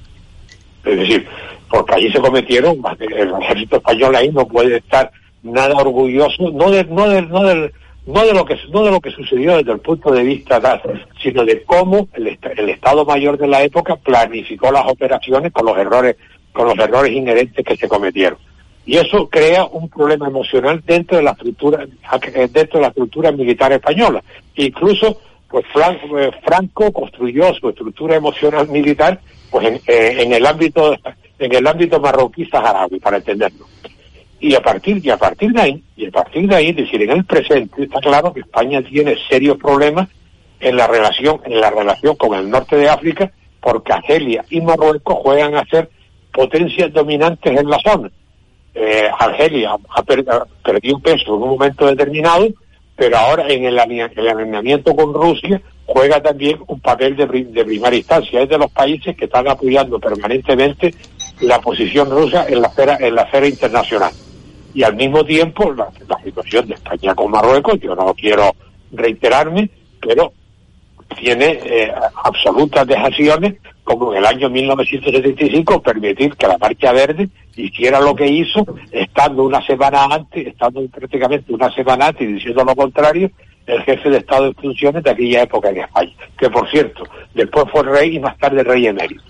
Es 0.86 0.98
decir, 0.98 1.28
porque 1.70 1.96
allí 1.96 2.12
se 2.12 2.20
cometieron, 2.20 2.82
el 3.00 3.34
ejército 3.42 3.78
español 3.78 4.16
ahí 4.16 4.30
no 4.30 4.48
puede 4.48 4.78
estar 4.78 5.12
nada 5.44 5.76
orgulloso, 5.76 6.50
no 6.52 6.72
de, 6.72 6.84
no 6.86 7.08
del, 7.08 7.30
no 7.30 7.44
del, 7.44 7.72
no 8.06 8.26
de 8.26 8.34
lo 8.34 8.46
que 8.46 8.58
no 8.72 8.84
de 8.84 8.92
lo 8.92 9.00
que 9.00 9.12
sucedió 9.12 9.58
desde 9.58 9.72
el 9.72 9.80
punto 9.80 10.12
de 10.12 10.24
vista 10.24 10.60
tal, 10.60 10.82
sino 11.22 11.44
de 11.46 11.64
cómo 11.64 12.08
el, 12.14 12.38
el 12.58 12.70
Estado 12.70 13.06
Mayor 13.06 13.38
de 13.38 13.48
la 13.48 13.64
época 13.64 13.96
planificó 13.98 14.72
las 14.72 14.88
operaciones 14.88 15.52
con 15.52 15.66
los 15.66 15.78
errores, 15.78 16.16
con 16.52 16.68
los 16.68 16.78
errores 16.80 17.12
inherentes 17.12 17.66
que 17.66 17.76
se 17.76 17.88
cometieron. 17.88 18.40
Y 18.90 18.98
eso 18.98 19.30
crea 19.30 19.66
un 19.66 19.88
problema 19.88 20.30
emocional 20.30 20.82
dentro 20.84 21.18
de 21.18 21.22
la 21.22 21.34
estructura, 21.34 21.86
dentro 22.50 22.80
de 22.80 22.82
la 22.82 22.88
estructura 22.88 23.32
militar 23.32 23.72
española. 23.72 24.24
Incluso, 24.56 25.22
pues 25.48 25.64
eh, 25.76 26.32
Franco 26.44 26.92
construyó 26.92 27.54
su 27.54 27.70
estructura 27.70 28.16
emocional 28.16 28.68
militar, 28.68 29.20
pues 29.52 29.68
en, 29.68 29.76
eh, 29.86 30.16
en 30.24 30.34
el 30.34 30.44
ámbito, 30.44 30.98
en 31.38 31.54
el 31.54 31.68
ámbito 31.68 32.00
marroquí 32.00 32.48
saharaui, 32.48 33.00
para 33.00 33.18
entenderlo. 33.18 33.68
Y 34.40 34.56
a 34.56 34.60
partir, 34.60 35.06
y 35.06 35.12
a 35.12 35.18
partir 35.18 35.52
de 35.52 35.62
ahí, 35.62 35.84
y 35.96 36.08
a 36.08 36.12
partir 36.12 36.50
de 36.50 36.56
ahí, 36.56 36.70
es 36.70 36.78
decir, 36.78 37.00
en 37.04 37.12
el 37.12 37.26
presente, 37.26 37.84
está 37.84 38.00
claro 38.00 38.34
que 38.34 38.40
España 38.40 38.82
tiene 38.82 39.16
serios 39.30 39.60
problemas 39.60 40.10
en 40.60 40.76
la 40.76 40.88
relación, 40.88 41.42
en 41.46 41.62
la 41.62 41.70
relación 41.70 42.16
con 42.16 42.34
el 42.34 42.50
norte 42.50 42.76
de 42.76 42.90
África, 42.90 43.32
porque 43.62 43.94
Argelia 43.94 44.44
y 44.50 44.62
Marruecos 44.62 45.20
juegan 45.22 45.54
a 45.54 45.66
ser 45.66 45.92
potencias 46.34 46.92
dominantes 46.92 47.56
en 47.56 47.70
la 47.70 47.78
zona. 47.86 48.10
Eh, 48.76 49.10
Argelia 49.18 49.76
ha 49.90 50.04
per- 50.04 50.26
perdido 50.64 51.00
peso 51.00 51.36
en 51.36 51.42
un 51.44 51.50
momento 51.50 51.86
determinado, 51.88 52.48
pero 52.96 53.18
ahora 53.18 53.48
en 53.48 53.66
el, 53.66 53.78
el 53.80 54.28
alineamiento 54.28 54.96
con 54.96 55.14
Rusia 55.14 55.62
juega 55.86 56.22
también 56.22 56.60
un 56.68 56.80
papel 56.80 57.16
de, 57.16 57.26
pri- 57.28 57.46
de 57.46 57.66
primaria 57.66 57.98
instancia. 58.00 58.42
Es 58.42 58.50
de 58.50 58.58
los 58.58 58.72
países 58.72 59.16
que 59.18 59.26
están 59.26 59.48
apoyando 59.48 60.00
permanentemente 60.00 60.94
la 61.42 61.60
posición 61.60 62.10
rusa 62.12 62.46
en 62.48 62.62
la 62.62 62.68
esfera, 62.68 62.98
en 63.00 63.16
la 63.16 63.24
esfera 63.24 63.48
internacional. 63.48 64.12
Y 64.74 64.84
al 64.84 64.96
mismo 64.96 65.24
tiempo, 65.26 65.74
la, 65.74 65.88
la 66.08 66.22
situación 66.24 66.68
de 66.68 66.76
España 66.76 67.16
con 67.16 67.32
Marruecos, 67.32 67.80
yo 67.80 67.96
no 67.96 68.14
quiero 68.14 68.54
reiterarme, 68.92 69.70
pero 70.00 70.32
tiene 71.18 71.60
eh, 71.64 71.92
absolutas 72.24 72.86
dejaciones, 72.88 73.56
como 73.84 74.12
en 74.12 74.20
el 74.20 74.26
año 74.26 74.50
1975, 74.50 75.82
permitir 75.82 76.36
que 76.36 76.48
la 76.48 76.58
Marcha 76.58 76.92
Verde 76.92 77.30
hiciera 77.56 78.00
lo 78.00 78.16
que 78.16 78.28
hizo, 78.28 78.66
estando 78.92 79.44
una 79.44 79.66
semana 79.66 80.06
antes, 80.06 80.48
estando 80.48 80.86
prácticamente 80.88 81.54
una 81.54 81.72
semana 81.74 82.08
antes 82.08 82.30
y 82.30 82.34
diciendo 82.34 82.64
lo 82.64 82.76
contrario, 82.76 83.32
el 83.66 83.82
jefe 83.84 84.10
de 84.10 84.18
Estado 84.18 84.48
en 84.48 84.56
funciones 84.56 85.04
de 85.04 85.12
aquella 85.12 85.44
época 85.44 85.70
en 85.70 85.78
España, 85.80 86.14
que 86.38 86.50
por 86.50 86.70
cierto, 86.70 87.04
después 87.34 87.66
fue 87.72 87.84
rey 87.84 88.16
y 88.16 88.20
más 88.20 88.38
tarde 88.38 88.64
rey 88.64 88.88
emérito. 88.88 89.24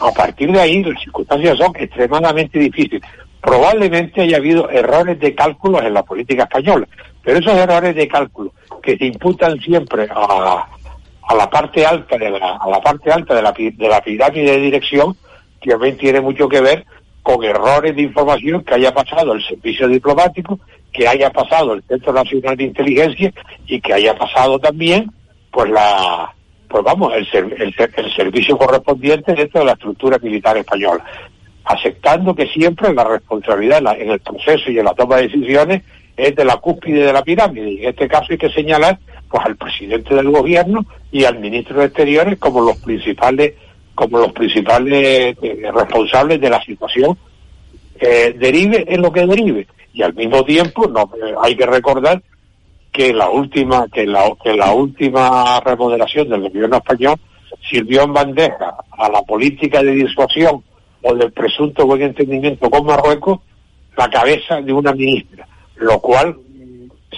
A 0.00 0.12
partir 0.12 0.52
de 0.52 0.60
ahí, 0.60 0.82
las 0.84 1.00
circunstancias 1.02 1.58
son 1.58 1.72
extremadamente 1.74 2.58
difíciles. 2.58 3.02
Probablemente 3.40 4.22
haya 4.22 4.36
habido 4.36 4.68
errores 4.70 5.18
de 5.18 5.34
cálculo 5.34 5.82
en 5.82 5.94
la 5.94 6.02
política 6.02 6.44
española, 6.44 6.86
pero 7.22 7.38
esos 7.38 7.54
errores 7.54 7.94
de 7.94 8.08
cálculo 8.08 8.52
que 8.82 8.96
se 8.96 9.06
imputan 9.06 9.58
siempre 9.60 10.08
a, 10.10 10.66
a 11.28 11.34
la 11.34 11.48
parte 11.48 11.84
alta 11.84 12.16
de 12.16 12.30
la, 12.30 12.56
a 12.56 12.68
la 12.68 12.80
parte 12.80 13.12
alta 13.12 13.34
de 13.34 13.42
la, 13.42 13.52
de 13.52 13.88
la 13.88 14.00
pirámide 14.00 14.52
de 14.52 14.58
dirección, 14.58 15.14
también 15.68 15.96
tiene 15.98 16.20
mucho 16.20 16.48
que 16.48 16.60
ver 16.60 16.86
con 17.22 17.44
errores 17.44 17.94
de 17.94 18.02
información 18.02 18.64
que 18.64 18.74
haya 18.74 18.94
pasado 18.94 19.34
el 19.34 19.44
servicio 19.44 19.86
diplomático, 19.86 20.58
que 20.92 21.06
haya 21.06 21.30
pasado 21.30 21.74
el 21.74 21.82
Centro 21.82 22.12
Nacional 22.12 22.56
de 22.56 22.64
Inteligencia 22.64 23.32
y 23.66 23.80
que 23.80 23.92
haya 23.92 24.16
pasado 24.16 24.58
también, 24.58 25.10
pues 25.50 25.70
la, 25.70 26.32
pues 26.68 26.82
vamos, 26.82 27.12
el, 27.14 27.28
el, 27.34 27.74
el 27.96 28.16
servicio 28.16 28.56
correspondiente 28.56 29.34
dentro 29.34 29.60
de 29.60 29.66
la 29.66 29.72
estructura 29.72 30.18
militar 30.18 30.56
española, 30.56 31.04
aceptando 31.64 32.34
que 32.34 32.46
siempre 32.46 32.94
la 32.94 33.04
responsabilidad 33.04 33.82
en 33.98 34.10
el 34.10 34.20
proceso 34.20 34.70
y 34.70 34.78
en 34.78 34.86
la 34.86 34.94
toma 34.94 35.16
de 35.16 35.24
decisiones 35.24 35.82
es 36.16 36.34
de 36.34 36.44
la 36.44 36.56
cúspide 36.56 37.04
de 37.04 37.12
la 37.12 37.22
pirámide. 37.22 37.70
Y 37.70 37.82
en 37.82 37.90
este 37.90 38.08
caso 38.08 38.28
hay 38.30 38.38
que 38.38 38.50
señalar 38.50 38.98
pues 39.28 39.44
al 39.44 39.56
presidente 39.56 40.14
del 40.14 40.30
gobierno 40.30 40.84
y 41.10 41.24
al 41.24 41.38
ministro 41.38 41.80
de 41.80 41.86
Exteriores 41.86 42.38
como 42.38 42.60
los 42.60 42.76
principales 42.78 43.54
como 43.94 44.18
los 44.18 44.32
principales 44.32 45.36
eh, 45.42 45.70
responsables 45.74 46.40
de 46.40 46.50
la 46.50 46.62
situación 46.62 47.18
eh, 47.98 48.34
derive 48.38 48.84
en 48.88 49.02
lo 49.02 49.12
que 49.12 49.26
derive 49.26 49.66
y 49.92 50.02
al 50.02 50.14
mismo 50.14 50.44
tiempo 50.44 50.86
eh, 50.86 51.34
hay 51.42 51.56
que 51.56 51.66
recordar 51.66 52.22
que 52.92 53.12
la 53.12 53.28
última 53.28 53.86
que 53.88 54.06
la, 54.06 54.32
que 54.42 54.54
la 54.54 54.72
última 54.72 55.60
remodelación 55.60 56.28
del 56.28 56.42
gobierno 56.42 56.76
español 56.76 57.16
sirvió 57.68 58.02
en 58.02 58.12
bandeja 58.12 58.76
a 58.90 59.08
la 59.08 59.22
política 59.22 59.82
de 59.82 59.92
disuasión 59.92 60.62
o 61.02 61.14
del 61.14 61.32
presunto 61.32 61.86
buen 61.86 62.02
entendimiento 62.02 62.70
con 62.70 62.86
Marruecos 62.86 63.40
la 63.96 64.08
cabeza 64.08 64.60
de 64.60 64.72
una 64.72 64.92
ministra, 64.92 65.46
lo 65.76 65.98
cual 66.00 66.36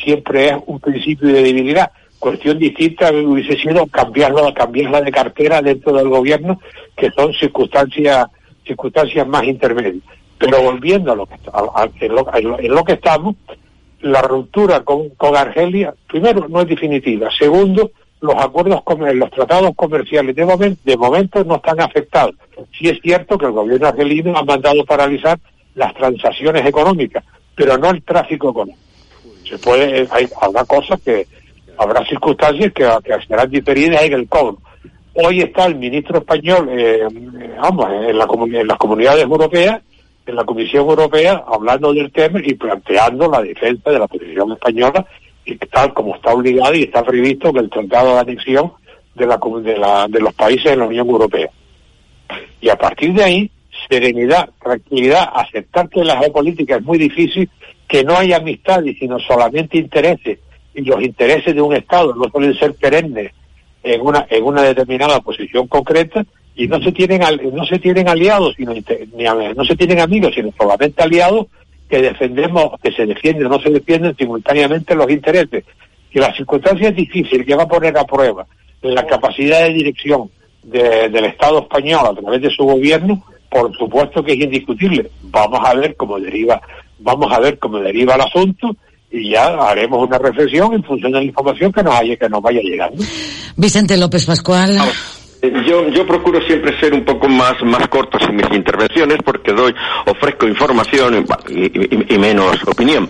siempre 0.02 0.48
es 0.48 0.56
un 0.66 0.80
principio 0.80 1.28
de 1.28 1.42
debilidad. 1.42 1.92
Cuestión 2.20 2.58
distinta 2.58 3.10
hubiese 3.12 3.56
sido 3.58 3.86
cambiarlo, 3.86 4.52
cambiarla 4.54 5.00
de 5.00 5.10
cartera 5.10 5.60
dentro 5.62 5.92
del 5.94 6.08
gobierno, 6.08 6.60
que 6.96 7.10
son 7.10 7.32
circunstancias, 7.32 8.26
circunstancias 8.64 9.26
más 9.26 9.42
intermedias. 9.44 10.04
Pero 10.38 10.62
volviendo 10.62 11.10
a 11.12 11.16
lo 11.16 11.26
que, 11.26 11.34
a- 11.52 11.82
a- 11.82 11.90
en, 11.98 12.14
lo, 12.14 12.26
en 12.60 12.74
lo- 12.74 12.84
que 12.84 12.92
estamos, 12.92 13.34
la 14.02 14.22
ruptura 14.22 14.80
con, 14.80 15.08
con 15.10 15.34
Argelia, 15.36 15.94
primero, 16.08 16.46
no 16.48 16.60
es 16.60 16.68
definitiva. 16.68 17.28
Segundo, 17.36 17.90
los 18.20 18.34
acuerdos, 18.36 18.82
los 19.14 19.30
tratados 19.30 19.72
comerciales 19.74 20.36
de 20.36 20.44
momento, 20.44 20.80
de 20.84 20.96
momento 20.98 21.42
no 21.44 21.56
están 21.56 21.80
afectados. 21.80 22.34
Sí 22.78 22.88
es 22.88 23.00
cierto 23.02 23.38
que 23.38 23.46
el 23.46 23.52
gobierno 23.52 23.88
argelino 23.88 24.36
ha 24.36 24.44
mandado 24.44 24.84
paralizar 24.84 25.38
las 25.74 25.94
transacciones 25.94 26.66
económicas, 26.66 27.24
pero 27.54 27.78
no 27.78 27.88
el 27.90 28.02
tráfico 28.02 28.50
económico. 28.50 28.78
Se 29.48 29.56
puede, 29.58 30.06
hay, 30.10 30.28
habrá 30.40 30.64
cosas 30.64 31.00
que, 31.02 31.26
habrá 31.80 32.04
circunstancias 32.04 32.72
que, 32.74 32.86
que 33.04 33.26
serán 33.26 33.50
diferidas 33.50 34.02
en 34.02 34.12
el 34.12 34.28
cobro. 34.28 34.58
Hoy 35.14 35.40
está 35.40 35.66
el 35.66 35.76
ministro 35.76 36.18
español, 36.18 36.68
eh, 36.70 37.00
eh, 37.02 37.54
vamos, 37.60 37.88
en, 37.90 38.16
las 38.68 38.76
comunidades 38.78 39.22
europeas, 39.24 39.80
en 40.26 40.36
la 40.36 40.44
Comisión 40.44 40.88
Europea, 40.88 41.42
hablando 41.48 41.92
del 41.92 42.12
tema 42.12 42.40
y 42.44 42.54
planteando 42.54 43.28
la 43.30 43.40
defensa 43.42 43.90
de 43.90 43.98
la 43.98 44.06
posición 44.06 44.52
española, 44.52 45.04
y 45.44 45.56
tal 45.56 45.92
como 45.94 46.14
está 46.14 46.32
obligado 46.34 46.74
y 46.74 46.82
está 46.82 47.02
previsto 47.02 47.48
en 47.48 47.56
el 47.56 47.70
Tratado 47.70 48.14
de 48.14 48.20
Anexión 48.20 48.72
de, 49.14 49.26
la- 49.26 50.06
de 50.08 50.20
los 50.20 50.34
países 50.34 50.64
de 50.64 50.76
la 50.76 50.84
Unión 50.86 51.08
Europea. 51.08 51.48
Y 52.60 52.68
a 52.68 52.76
partir 52.76 53.12
de 53.14 53.24
ahí, 53.24 53.50
serenidad, 53.88 54.50
tranquilidad, 54.62 55.30
aceptar 55.34 55.88
que 55.88 56.04
la 56.04 56.18
geopolítica 56.18 56.76
es 56.76 56.82
muy 56.82 56.98
difícil, 56.98 57.48
que 57.88 58.04
no 58.04 58.16
hay 58.16 58.32
amistades, 58.32 58.96
sino 58.98 59.18
solamente 59.18 59.78
intereses, 59.78 60.38
los 60.74 61.02
intereses 61.02 61.54
de 61.54 61.60
un 61.60 61.74
Estado 61.74 62.14
no 62.14 62.24
suelen 62.30 62.54
ser 62.54 62.74
perennes 62.74 63.32
en 63.82 64.00
una, 64.00 64.26
en 64.30 64.44
una 64.44 64.62
determinada 64.62 65.20
posición 65.20 65.66
concreta, 65.66 66.24
y 66.54 66.66
no 66.68 66.80
se 66.82 66.92
tienen 66.92 67.22
no 67.52 67.64
se 67.64 67.78
tienen 67.78 68.08
aliados, 68.08 68.54
sino 68.56 68.72
ni 68.74 68.82
no 69.54 69.64
se 69.64 69.76
tienen 69.76 70.00
amigos, 70.00 70.32
sino 70.34 70.50
solamente 70.58 71.02
aliados 71.02 71.46
que 71.88 72.02
defendemos, 72.02 72.72
que 72.82 72.92
se 72.92 73.06
defienden 73.06 73.48
no 73.48 73.60
se 73.60 73.70
defienden 73.70 74.14
simultáneamente 74.16 74.94
los 74.94 75.10
intereses. 75.10 75.64
Y 76.12 76.18
la 76.18 76.34
circunstancia 76.34 76.88
es 76.88 76.96
difícil, 76.96 77.46
que 77.46 77.54
va 77.54 77.62
a 77.64 77.68
poner 77.68 77.96
a 77.96 78.04
prueba 78.04 78.46
la 78.82 79.06
capacidad 79.06 79.62
de 79.62 79.72
dirección 79.72 80.30
de- 80.62 81.08
del 81.08 81.24
Estado 81.26 81.60
español 81.60 82.06
a 82.06 82.14
través 82.20 82.42
de 82.42 82.50
su 82.50 82.64
gobierno, 82.64 83.22
por 83.48 83.74
supuesto 83.76 84.22
que 84.22 84.32
es 84.32 84.40
indiscutible. 84.40 85.10
Vamos 85.22 85.60
a 85.64 85.74
ver 85.74 85.96
cómo 85.96 86.20
deriva, 86.20 86.60
vamos 86.98 87.32
a 87.32 87.40
ver 87.40 87.58
cómo 87.58 87.78
deriva 87.78 88.14
el 88.16 88.20
asunto 88.22 88.76
y 89.10 89.30
ya 89.30 89.46
haremos 89.68 90.06
una 90.06 90.18
reflexión 90.18 90.72
en 90.72 90.84
función 90.84 91.12
de 91.12 91.18
la 91.18 91.24
información 91.24 91.72
que 91.72 91.82
nos 91.82 91.94
haya, 91.94 92.16
que 92.16 92.28
nos 92.28 92.40
vaya 92.42 92.60
llegando. 92.62 93.02
Vicente 93.56 93.96
López 93.96 94.24
Pascual. 94.26 94.78
Eh, 95.42 95.50
Yo, 95.66 95.88
yo 95.88 96.06
procuro 96.06 96.38
siempre 96.46 96.78
ser 96.78 96.92
un 96.92 97.02
poco 97.02 97.26
más, 97.26 97.54
más 97.62 97.88
cortos 97.88 98.20
en 98.28 98.36
mis 98.36 98.50
intervenciones 98.52 99.16
porque 99.24 99.52
doy, 99.52 99.74
ofrezco 100.06 100.46
información 100.46 101.26
y, 101.48 101.54
y- 101.54 102.14
y 102.14 102.18
menos 102.18 102.62
opinión. 102.66 103.08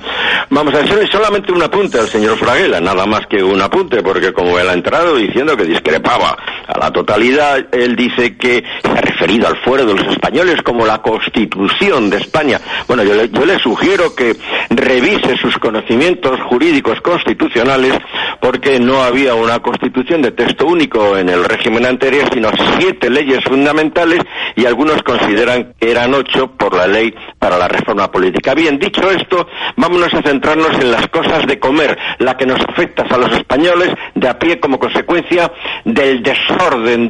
Vamos 0.48 0.72
a 0.74 0.78
hacerle 0.78 1.08
solamente 1.10 1.50
un 1.52 1.60
apunte 1.60 1.98
al 1.98 2.06
señor 2.08 2.38
Fraguela, 2.38 2.80
nada 2.80 3.04
más 3.04 3.26
que 3.26 3.42
un 3.42 3.60
apunte, 3.60 4.00
porque 4.02 4.32
como 4.32 4.56
él 4.60 4.68
ha 4.68 4.74
entrado 4.74 5.16
diciendo 5.16 5.56
que 5.56 5.64
discrepaba 5.64 6.36
a 6.72 6.78
la 6.78 6.90
totalidad, 6.92 7.66
él 7.72 7.96
dice 7.96 8.36
que 8.36 8.62
se 8.82 8.90
ha 8.90 9.00
referido 9.00 9.48
al 9.48 9.56
fuero 9.58 9.84
de 9.84 9.94
los 9.94 10.06
españoles 10.06 10.62
como 10.62 10.86
la 10.86 11.02
constitución 11.02 12.10
de 12.10 12.18
España. 12.18 12.60
Bueno, 12.86 13.02
yo 13.02 13.14
le, 13.14 13.58
sugiero 13.58 14.14
que 14.14 14.36
revise 14.70 15.36
sus 15.36 15.58
conocimientos 15.58 16.40
jurídicos 16.48 17.00
constitucionales 17.00 17.94
porque 18.40 18.78
no 18.78 19.02
había 19.02 19.34
una 19.34 19.58
constitución 19.58 20.22
de 20.22 20.30
texto 20.30 20.66
único 20.66 21.16
en 21.18 21.28
el 21.28 21.44
régimen 21.44 21.84
anterior, 21.84 22.28
sino 22.32 22.50
siete 22.78 23.10
leyes 23.10 23.42
fundamentales 23.44 24.20
y 24.54 24.64
algunos 24.66 25.02
consideran 25.02 25.74
que 25.78 25.90
eran 25.90 26.14
ocho 26.14 26.52
por 26.56 26.74
la 26.74 26.86
ley 26.86 27.12
para 27.38 27.58
la 27.58 27.68
reforma 27.68 28.10
política. 28.10 28.54
Bien, 28.54 28.78
dicho 28.78 29.10
esto, 29.10 29.46
vámonos 29.76 30.14
a 30.14 30.22
centrarnos 30.22 30.78
en 30.80 30.92
las 30.92 31.08
cosas 31.08 31.46
de 31.46 31.58
comer, 31.58 31.98
la 32.18 32.36
que 32.36 32.46
nos 32.46 32.60
afecta 32.60 33.02
a 33.02 33.18
los 33.18 33.32
españoles 33.32 33.90
de 34.14 34.28
a 34.28 34.38
pie 34.38 34.60
como 34.60 34.78
consecuencia 34.78 35.50
del 35.84 36.22
desorden 36.22 36.59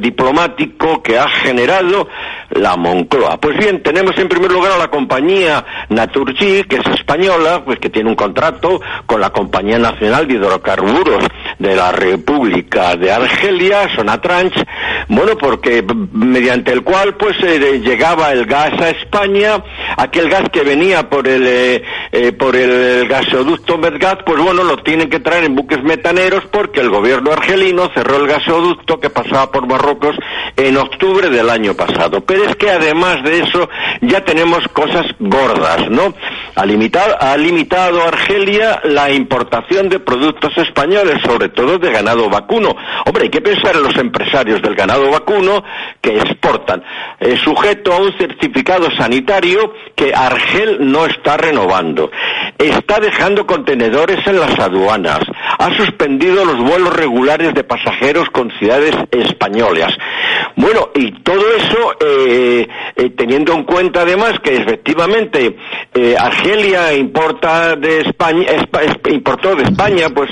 diplomático 0.00 1.02
que 1.02 1.18
ha 1.18 1.28
generado 1.28 2.08
la 2.50 2.76
Moncloa. 2.76 3.38
Pues 3.38 3.56
bien, 3.58 3.82
tenemos 3.82 4.16
en 4.18 4.28
primer 4.28 4.50
lugar 4.50 4.72
a 4.72 4.78
la 4.78 4.88
compañía 4.88 5.64
Naturgy, 5.88 6.64
que 6.64 6.76
es 6.76 6.86
española, 6.86 7.62
pues 7.64 7.78
que 7.78 7.90
tiene 7.90 8.10
un 8.10 8.16
contrato 8.16 8.80
con 9.06 9.20
la 9.20 9.30
Compañía 9.30 9.78
Nacional 9.78 10.26
de 10.26 10.34
Hidrocarburos 10.34 11.24
de 11.60 11.76
la 11.76 11.92
República 11.92 12.96
de 12.96 13.12
Argelia, 13.12 13.94
Sonatranch, 13.94 14.54
bueno, 15.08 15.36
porque 15.36 15.84
mediante 16.12 16.72
el 16.72 16.82
cual 16.82 17.16
pues 17.16 17.36
eh, 17.42 17.80
llegaba 17.84 18.32
el 18.32 18.46
gas 18.46 18.80
a 18.80 18.88
España, 18.88 19.62
aquel 19.98 20.30
gas 20.30 20.48
que 20.50 20.62
venía 20.62 21.08
por 21.10 21.28
el 21.28 21.46
eh, 21.46 21.82
eh, 22.12 22.32
por 22.32 22.56
el 22.56 23.06
gasoducto 23.06 23.76
Medgas, 23.76 24.16
pues 24.24 24.42
bueno, 24.42 24.64
lo 24.64 24.78
tienen 24.78 25.10
que 25.10 25.20
traer 25.20 25.44
en 25.44 25.54
buques 25.54 25.82
metaneros 25.82 26.44
porque 26.50 26.80
el 26.80 26.88
gobierno 26.88 27.30
argelino 27.30 27.90
cerró 27.94 28.16
el 28.16 28.26
gasoducto 28.26 28.98
que 28.98 29.10
pasaba 29.10 29.50
por 29.52 29.66
Marruecos 29.66 30.16
en 30.56 30.78
octubre 30.78 31.28
del 31.28 31.50
año 31.50 31.74
pasado. 31.74 32.22
Pero 32.22 32.44
es 32.44 32.56
que 32.56 32.70
además 32.70 33.22
de 33.22 33.40
eso 33.40 33.68
ya 34.00 34.24
tenemos 34.24 34.66
cosas 34.68 35.04
gordas, 35.18 35.90
¿no? 35.90 36.14
Ha 36.54 36.64
limitado, 36.64 37.16
ha 37.20 37.36
limitado 37.36 38.02
Argelia 38.02 38.80
la 38.84 39.10
importación 39.10 39.90
de 39.90 40.00
productos 40.00 40.56
españoles, 40.56 41.20
sobre 41.22 41.49
todo 41.50 41.78
de 41.78 41.90
ganado 41.92 42.28
vacuno. 42.30 42.74
Hombre, 43.06 43.24
hay 43.24 43.30
que 43.30 43.40
pensar 43.40 43.76
en 43.76 43.82
los 43.82 43.96
empresarios 43.96 44.60
del 44.62 44.74
ganado 44.74 45.10
vacuno 45.10 45.62
que 46.00 46.16
exportan, 46.18 46.82
eh, 47.20 47.36
sujeto 47.42 47.92
a 47.92 47.98
un 47.98 48.12
certificado 48.18 48.90
sanitario 48.96 49.74
que 49.94 50.12
Argel 50.14 50.78
no 50.90 51.06
está 51.06 51.36
renovando. 51.36 52.10
Está 52.58 52.98
dejando 53.00 53.46
contenedores 53.46 54.26
en 54.26 54.38
las 54.40 54.58
aduanas. 54.58 55.20
Ha 55.58 55.74
suspendido 55.76 56.44
los 56.44 56.58
vuelos 56.58 56.94
regulares 56.94 57.54
de 57.54 57.64
pasajeros 57.64 58.28
con 58.30 58.50
ciudades 58.58 58.94
españolas. 59.10 59.92
Bueno, 60.56 60.90
y 60.94 61.10
todo 61.22 61.42
eso 61.56 61.94
eh, 62.00 62.66
eh, 62.96 63.10
teniendo 63.16 63.52
en 63.54 63.64
cuenta 63.64 64.02
además 64.02 64.34
que 64.42 64.56
efectivamente 64.56 65.56
Argelia 66.18 66.92
importa 66.94 67.76
de 67.76 68.00
España, 68.00 68.46
Espa- 68.48 68.82
Esp- 68.84 69.12
importó 69.12 69.54
de 69.54 69.64
España 69.64 70.08
pues 70.14 70.30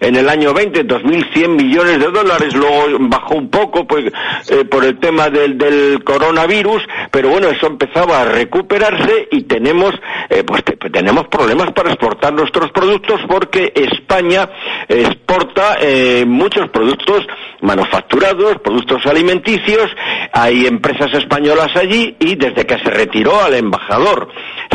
en 0.00 0.16
el 0.16 0.28
año 0.28 0.52
20 0.56 0.84
2.100 0.86 1.48
millones 1.48 1.98
de 2.00 2.10
dólares, 2.10 2.54
luego 2.54 2.96
bajó 3.00 3.34
un 3.34 3.50
poco 3.50 3.86
pues 3.86 4.06
eh, 4.48 4.64
por 4.64 4.84
el 4.84 4.98
tema 4.98 5.28
del, 5.28 5.58
del 5.58 6.02
coronavirus, 6.02 6.82
pero 7.10 7.28
bueno, 7.28 7.48
eso 7.48 7.66
empezaba 7.66 8.22
a 8.22 8.24
recuperarse 8.24 9.28
y 9.30 9.42
tenemos 9.42 9.92
eh, 10.30 10.42
pues 10.44 10.64
te- 10.64 10.76
tenemos 10.90 11.28
problemas 11.28 11.70
para 11.72 11.90
exportar 11.90 12.32
nuestros 12.32 12.70
productos 12.72 13.20
porque 13.28 13.72
España 13.74 14.48
exporta 14.88 15.76
eh, 15.80 16.24
muchos 16.26 16.68
productos 16.70 17.26
manufacturados, 17.60 18.58
productos 18.62 19.04
alimenticios, 19.06 19.90
hay 20.32 20.66
empresas 20.66 21.12
españolas 21.14 21.74
allí 21.76 22.16
y 22.18 22.34
desde 22.36 22.64
que 22.64 22.78
se 22.78 22.90
retiró 22.90 23.42
al 23.42 23.54
embajador 23.54 24.28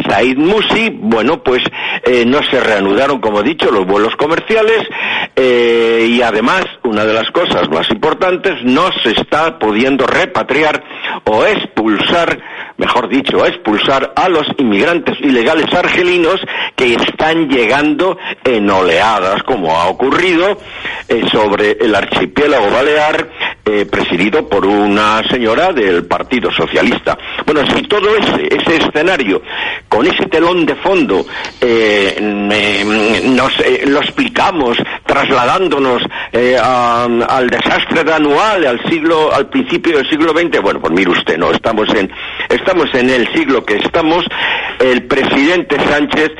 Said 0.07 0.37
Musi, 0.37 0.89
bueno, 0.89 1.43
pues 1.43 1.61
eh, 2.03 2.25
no 2.25 2.41
se 2.43 2.59
reanudaron, 2.59 3.19
como 3.19 3.41
he 3.41 3.43
dicho, 3.43 3.71
los 3.71 3.85
vuelos 3.85 4.15
comerciales 4.15 4.87
eh, 5.35 6.05
y 6.09 6.21
además, 6.21 6.65
una 6.83 7.05
de 7.05 7.13
las 7.13 7.29
cosas 7.31 7.69
más 7.69 7.89
importantes, 7.89 8.63
no 8.63 8.89
se 9.03 9.11
está 9.11 9.59
pudiendo 9.59 10.05
repatriar 10.07 10.83
o 11.25 11.45
expulsar, 11.45 12.39
mejor 12.77 13.09
dicho, 13.09 13.45
expulsar 13.45 14.13
a 14.15 14.29
los 14.29 14.47
inmigrantes 14.57 15.19
ilegales 15.21 15.73
argelinos 15.73 16.39
que 16.75 16.95
están 16.95 17.49
llegando 17.49 18.17
en 18.43 18.69
oleadas, 18.69 19.43
como 19.43 19.75
ha 19.75 19.87
ocurrido 19.87 20.57
eh, 21.07 21.23
sobre 21.31 21.71
el 21.79 21.93
archipiélago 21.95 22.69
balear, 22.71 23.29
presidido 23.89 24.49
por 24.49 24.65
una 24.65 25.21
señora 25.29 25.71
del 25.71 26.05
Partido 26.05 26.51
Socialista. 26.51 27.17
Bueno, 27.45 27.61
si 27.73 27.83
todo 27.83 28.17
ese 28.17 28.75
escenario, 28.75 29.41
con 29.91 30.07
ese 30.07 30.25
telón 30.27 30.65
de 30.65 30.73
fondo, 30.75 31.25
eh, 31.59 32.17
nos 33.25 33.59
eh, 33.59 33.83
lo 33.85 33.99
explicamos 33.99 34.77
trasladándonos 35.05 36.01
eh, 36.31 36.57
al 36.57 37.49
desastre 37.49 38.05
de 38.05 38.13
anual, 38.13 38.65
al 38.67 38.81
siglo, 38.89 39.33
al 39.33 39.49
principio 39.49 39.97
del 39.97 40.09
siglo 40.09 40.31
XX, 40.31 40.61
bueno, 40.61 40.79
pues 40.79 40.93
mire 40.93 41.09
usted, 41.11 41.37
no, 41.37 41.51
estamos 41.51 41.93
en, 41.93 42.09
estamos 42.47 42.87
en 42.93 43.09
el 43.09 43.27
siglo 43.33 43.65
que 43.65 43.75
estamos, 43.75 44.23
el 44.79 45.03
presidente 45.07 45.75
Sánchez 45.81 46.31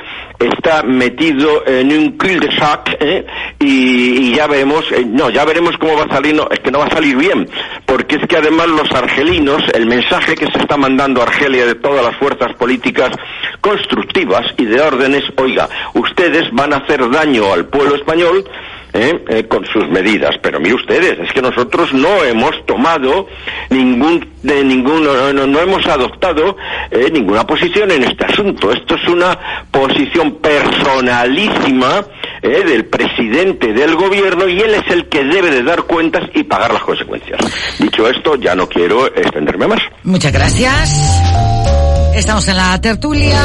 está 0.48 0.84
metido 0.84 1.66
en 1.66 1.92
un 1.92 2.18
cul-de-sac 2.18 2.98
¿eh? 3.00 3.26
y, 3.60 4.30
y 4.30 4.36
ya 4.36 4.48
veremos, 4.48 4.86
eh, 4.92 5.06
no, 5.06 5.30
ya 5.30 5.46
veremos 5.46 5.78
cómo 5.78 5.98
va 5.98 6.06
a 6.06 6.16
salir, 6.16 6.36
no, 6.36 6.48
es 6.50 6.60
que 6.60 6.72
no 6.72 6.80
va 6.80 6.86
a 6.86 6.92
salir 6.92 7.16
bien, 7.16 7.48
porque 7.86 8.16
es 8.16 8.28
que 8.28 8.38
además 8.38 8.68
los 8.68 8.92
argelinos, 8.92 9.64
el 9.74 9.86
mensaje 9.86 10.36
que 10.36 10.52
se 10.52 10.60
está 10.60 10.78
mandando 10.78 11.22
a 11.22 11.26
Argelia 11.26 11.66
de 11.66 11.76
todas 11.76 12.04
las 12.04 12.16
fuerzas 12.18 12.54
políticas 12.54 13.12
constructivas 13.62 14.46
y 14.58 14.66
de 14.66 14.82
órdenes, 14.82 15.24
oiga, 15.38 15.70
ustedes 15.94 16.52
van 16.52 16.74
a 16.74 16.78
hacer 16.78 17.10
daño 17.10 17.52
al 17.54 17.66
pueblo 17.66 17.96
español, 17.96 18.44
¿eh? 18.94 19.24
Eh, 19.30 19.44
con 19.48 19.66
sus 19.66 19.88
medidas. 19.90 20.36
Pero 20.42 20.60
mire 20.60 20.76
ustedes, 20.76 21.20
es 21.20 21.32
que 21.34 21.42
nosotros 21.42 21.94
no 21.94 22.24
hemos 22.24 22.52
tomado 22.66 23.28
ningún, 23.70 24.28
de 24.44 24.64
ningún 24.64 25.04
no, 25.04 25.34
no- 25.34 25.48
no 25.48 25.60
hemos 25.60 25.86
adoptado 25.88 26.56
eh, 26.92 27.10
ninguna 27.12 27.46
posición 27.46 27.92
en 27.92 28.04
este 28.04 28.26
asunto. 28.26 28.72
Esto 28.72 28.96
es 28.96 29.08
una 29.08 29.38
posición 29.72 30.36
personalísima 30.36 32.06
del 32.42 32.86
presidente 32.86 33.72
del 33.72 33.96
gobierno 33.96 34.48
y 34.48 34.60
él 34.62 34.74
es 34.74 34.92
el 34.92 35.08
que 35.10 35.24
debe 35.24 35.52
de 35.52 35.62
dar 35.64 35.84
cuentas 35.84 36.24
y 36.34 36.42
pagar 36.44 36.74
las 36.74 36.82
consecuencias. 36.84 37.40
Dicho 37.78 38.08
esto, 38.10 38.36
ya 38.36 38.56
no 38.56 38.68
quiero 38.68 39.06
extenderme 39.08 39.68
más. 39.68 39.80
Muchas 40.04 40.32
gracias. 40.32 40.90
Estamos 42.16 42.48
en 42.48 42.58
la 42.58 42.82
tertulia 42.82 43.40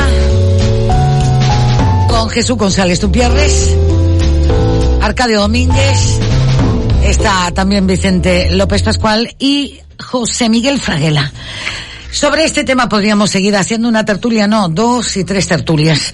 con 2.09 2.29
Jesús 2.31 2.57
González 2.57 2.99
Tupierres, 3.01 3.77
Arcadio 5.07 5.43
Domínguez, 5.43 6.19
está 7.05 7.53
también 7.53 7.87
Vicente 7.87 8.51
López 8.51 8.83
Pascual 8.83 9.37
y 9.39 9.79
José 10.05 10.49
Miguel 10.49 10.81
Fraguela. 10.81 11.33
Sobre 12.11 12.45
este 12.45 12.65
tema 12.65 12.89
podríamos 12.89 13.31
seguir 13.31 13.55
haciendo 13.55 13.89
una 13.89 14.05
tertulia, 14.05 14.49
no, 14.49 14.69
dos 14.69 15.17
y 15.17 15.23
tres 15.23 15.47
tertulias. 15.47 16.13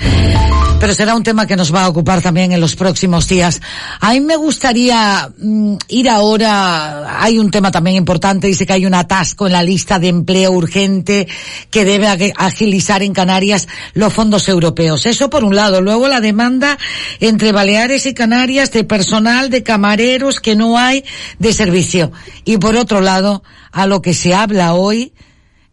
Pero 0.83 0.95
será 0.95 1.14
un 1.14 1.22
tema 1.22 1.47
que 1.47 1.55
nos 1.55 1.72
va 1.72 1.85
a 1.85 1.89
ocupar 1.89 2.22
también 2.22 2.51
en 2.51 2.61
los 2.61 2.74
próximos 2.74 3.28
días. 3.28 3.61
A 4.01 4.14
mí 4.14 4.20
me 4.20 4.35
gustaría 4.35 5.30
mm, 5.39 5.76
ir 5.87 6.11
ahora, 6.11 7.22
hay 7.22 7.39
un 7.39 7.53
tema 7.53 7.70
también 7.70 7.95
importante, 7.99 8.49
dice 8.49 8.66
que 8.66 8.72
hay 8.72 8.85
un 8.85 8.93
atasco 8.93 9.47
en 9.47 9.53
la 9.53 9.62
lista 9.62 10.01
de 10.01 10.09
empleo 10.09 10.51
urgente 10.51 11.28
que 11.70 11.85
debe 11.85 12.09
ag- 12.09 12.33
agilizar 12.37 13.05
en 13.05 13.12
Canarias 13.12 13.68
los 13.95 14.12
fondos 14.12 14.49
europeos. 14.49 15.07
Eso 15.07 15.30
por 15.30 15.45
un 15.45 15.55
lado. 15.55 15.80
Luego 15.83 16.09
la 16.09 16.20
demanda 16.20 16.76
entre 17.20 17.53
Baleares 17.53 18.05
y 18.07 18.12
Canarias 18.12 18.72
de 18.72 18.83
personal, 18.83 19.51
de 19.51 19.62
camareros 19.62 20.41
que 20.41 20.57
no 20.57 20.76
hay 20.76 21.05
de 21.39 21.53
servicio. 21.53 22.11
Y 22.45 22.57
por 22.59 22.74
otro 22.74 23.01
lado, 23.01 23.45
a 23.70 23.87
lo 23.87 24.03
que 24.03 24.14
se 24.14 24.35
habla 24.35 24.74
hoy, 24.74 25.12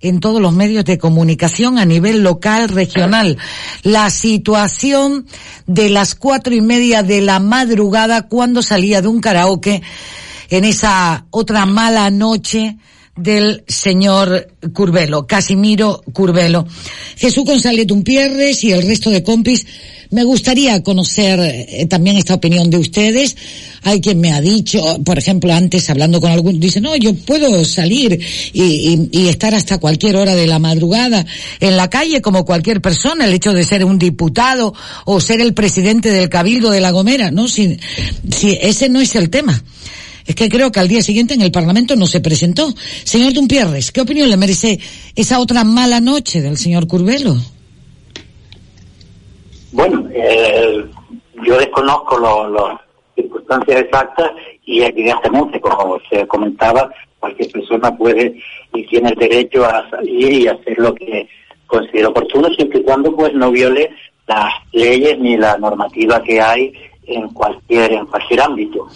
en 0.01 0.19
todos 0.19 0.41
los 0.41 0.53
medios 0.53 0.85
de 0.85 0.97
comunicación 0.97 1.77
a 1.77 1.85
nivel 1.85 2.23
local, 2.23 2.69
regional. 2.69 3.37
La 3.83 4.09
situación 4.09 5.25
de 5.67 5.89
las 5.89 6.15
cuatro 6.15 6.53
y 6.53 6.61
media 6.61 7.03
de 7.03 7.21
la 7.21 7.39
madrugada 7.39 8.27
cuando 8.27 8.61
salía 8.61 9.01
de 9.01 9.07
un 9.07 9.21
karaoke 9.21 9.81
en 10.49 10.65
esa 10.65 11.25
otra 11.29 11.65
mala 11.65 12.09
noche 12.09 12.77
del 13.19 13.63
señor 13.67 14.47
Curvelo, 14.73 15.27
Casimiro 15.27 16.01
Curvelo. 16.13 16.65
Jesús 17.17 17.43
González 17.45 17.85
Tumpierres 17.87 18.63
y 18.63 18.71
el 18.71 18.83
resto 18.87 19.09
de 19.09 19.23
compis, 19.23 19.65
me 20.11 20.23
gustaría 20.23 20.81
conocer 20.81 21.39
eh, 21.39 21.85
también 21.87 22.17
esta 22.17 22.33
opinión 22.33 22.69
de 22.71 22.77
ustedes. 22.79 23.35
Hay 23.83 24.01
quien 24.01 24.19
me 24.19 24.33
ha 24.33 24.41
dicho, 24.41 24.81
por 25.05 25.19
ejemplo, 25.19 25.53
antes 25.53 25.89
hablando 25.89 26.19
con 26.19 26.31
algún, 26.31 26.59
dice, 26.59 26.81
no, 26.81 26.95
yo 26.95 27.13
puedo 27.13 27.63
salir 27.63 28.19
y, 28.51 28.63
y- 28.63 29.09
y 29.11 29.27
estar 29.27 29.53
hasta 29.53 29.77
cualquier 29.77 30.15
hora 30.15 30.33
de 30.35 30.47
la 30.47 30.57
madrugada 30.59 31.25
en 31.59 31.77
la 31.77 31.89
calle 31.89 32.21
como 32.21 32.43
cualquier 32.43 32.81
persona, 32.81 33.25
el 33.25 33.33
hecho 33.33 33.53
de 33.53 33.63
ser 33.63 33.85
un 33.85 33.99
diputado 33.99 34.73
o 35.05 35.21
ser 35.21 35.41
el 35.41 35.53
presidente 35.53 36.09
del 36.09 36.27
Cabildo 36.29 36.71
de 36.71 36.81
La 36.81 36.91
Gomera, 36.91 37.29
¿no? 37.31 37.47
Si, 37.47 37.77
si 38.35 38.57
ese 38.61 38.89
no 38.89 38.99
es 39.01 39.15
el 39.15 39.29
tema. 39.29 39.63
Es 40.29 40.35
que 40.35 40.47
creo 40.47 40.71
que 40.71 40.79
al 40.79 40.87
día 40.87 41.01
siguiente 41.01 41.33
en 41.33 41.41
el 41.41 41.51
Parlamento 41.51 41.95
no 41.95 42.05
se 42.05 42.21
presentó. 42.21 42.67
Señor 43.03 43.33
Dumpierres, 43.33 43.91
¿qué 43.91 44.01
opinión 44.01 44.29
le 44.29 44.37
merece 44.37 44.79
esa 45.15 45.39
otra 45.39 45.63
mala 45.63 45.99
noche 45.99 46.39
del 46.39 46.55
señor 46.55 46.85
Curvelo? 46.85 47.35
Bueno, 49.71 50.07
eh, 50.13 50.85
yo 51.43 51.57
desconozco 51.57 52.19
las 52.19 52.79
circunstancias 53.15 53.81
exactas 53.81 54.29
y 54.67 54.83
evidentemente, 54.83 55.59
como 55.59 55.97
se 56.11 56.27
comentaba, 56.27 56.91
cualquier 57.19 57.51
persona 57.51 57.97
puede 57.97 58.39
y 58.75 58.85
tiene 58.85 59.09
el 59.09 59.15
derecho 59.15 59.65
a 59.65 59.89
salir 59.89 60.31
y 60.31 60.47
hacer 60.47 60.77
lo 60.77 60.93
que 60.93 61.27
considere 61.65 62.05
oportuno, 62.05 62.49
siempre 62.49 62.81
y 62.81 62.83
cuando 62.83 63.15
pues 63.15 63.33
no 63.33 63.49
viole 63.49 63.89
las 64.27 64.53
leyes 64.73 65.17
ni 65.17 65.37
la 65.37 65.57
normativa 65.57 66.21
que 66.21 66.39
hay 66.39 66.71
en 67.07 67.29
cualquier 67.29 67.93
en 67.93 68.05
cualquier 68.05 68.41
ámbito. 68.41 68.87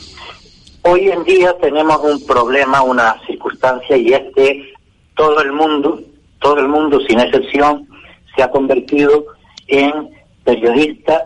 Hoy 0.86 1.10
en 1.10 1.24
día 1.24 1.56
tenemos 1.62 1.98
un 2.00 2.26
problema, 2.28 2.82
una 2.82 3.16
circunstancia 3.26 3.96
y 3.96 4.14
es 4.14 4.22
que 4.36 4.74
todo 5.16 5.42
el 5.42 5.54
mundo, 5.54 6.02
todo 6.40 6.60
el 6.60 6.68
mundo 6.68 7.00
sin 7.08 7.22
excepción, 7.22 7.88
se 8.36 8.44
ha 8.44 8.52
convertido 8.52 9.28
en 9.68 10.10
periodista 10.44 11.24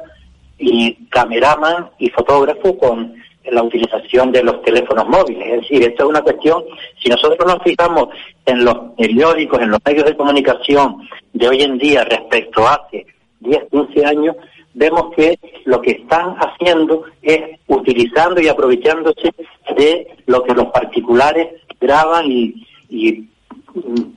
y 0.60 0.94
cameraman 1.10 1.90
y 1.98 2.08
fotógrafo 2.12 2.78
con 2.78 3.16
la 3.50 3.64
utilización 3.64 4.32
de 4.32 4.44
los 4.44 4.62
teléfonos 4.62 5.08
móviles. 5.08 5.48
Es 5.48 5.62
decir, 5.62 5.84
esto 5.84 6.04
es 6.04 6.10
una 6.10 6.22
cuestión, 6.22 6.64
si 7.02 7.10
nosotros 7.10 7.52
nos 7.52 7.64
fijamos 7.64 8.10
en 8.46 8.64
los 8.64 8.78
periódicos, 8.96 9.60
en 9.60 9.72
los 9.72 9.80
medios 9.84 10.06
de 10.06 10.18
comunicación 10.18 10.98
de 11.34 11.48
hoy 11.48 11.64
en 11.64 11.80
día 11.80 12.04
respecto 12.04 12.68
a 12.68 12.76
hace 12.76 13.08
10, 13.40 13.64
15 13.72 14.06
años, 14.06 14.36
vemos 14.78 15.14
que 15.16 15.40
lo 15.66 15.82
que 15.82 15.92
están 15.92 16.36
haciendo 16.36 17.04
es 17.24 17.60
utilizando 17.68 18.40
y 18.40 18.48
aprovechándose 18.48 19.34
de 19.76 20.08
lo 20.28 20.44
que 20.44 20.54
los 20.54 20.68
particulares 20.68 21.62
graban 21.82 22.32
y, 22.32 22.64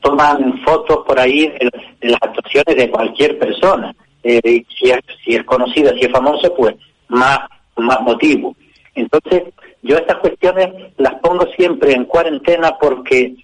toman 0.00 0.62
fotos 0.64 1.04
por 1.06 1.18
ahí 1.20 1.48
de, 1.48 1.70
las 2.08 2.22
actuaciones 2.22 2.76
de 2.76 2.90
cualquier 2.90 3.38
persona. 3.38 3.94
Eh, 4.22 4.40
y 4.44 4.66
si, 4.74 4.90
es, 4.90 5.00
si 5.22 5.34
es 5.34 5.44
conocida, 5.44 5.92
si 5.94 6.06
es 6.06 6.12
famosa, 6.12 6.48
pues 6.56 6.76
más, 7.08 7.40
más 7.76 8.00
motivo. 8.00 8.54
Entonces, 8.94 9.44
yo 9.82 9.96
estas 9.96 10.16
cuestiones 10.18 10.70
las 10.96 11.14
pongo 11.16 11.46
siempre 11.56 11.92
en 11.92 12.04
cuarentena 12.04 12.76
porque 12.80 13.34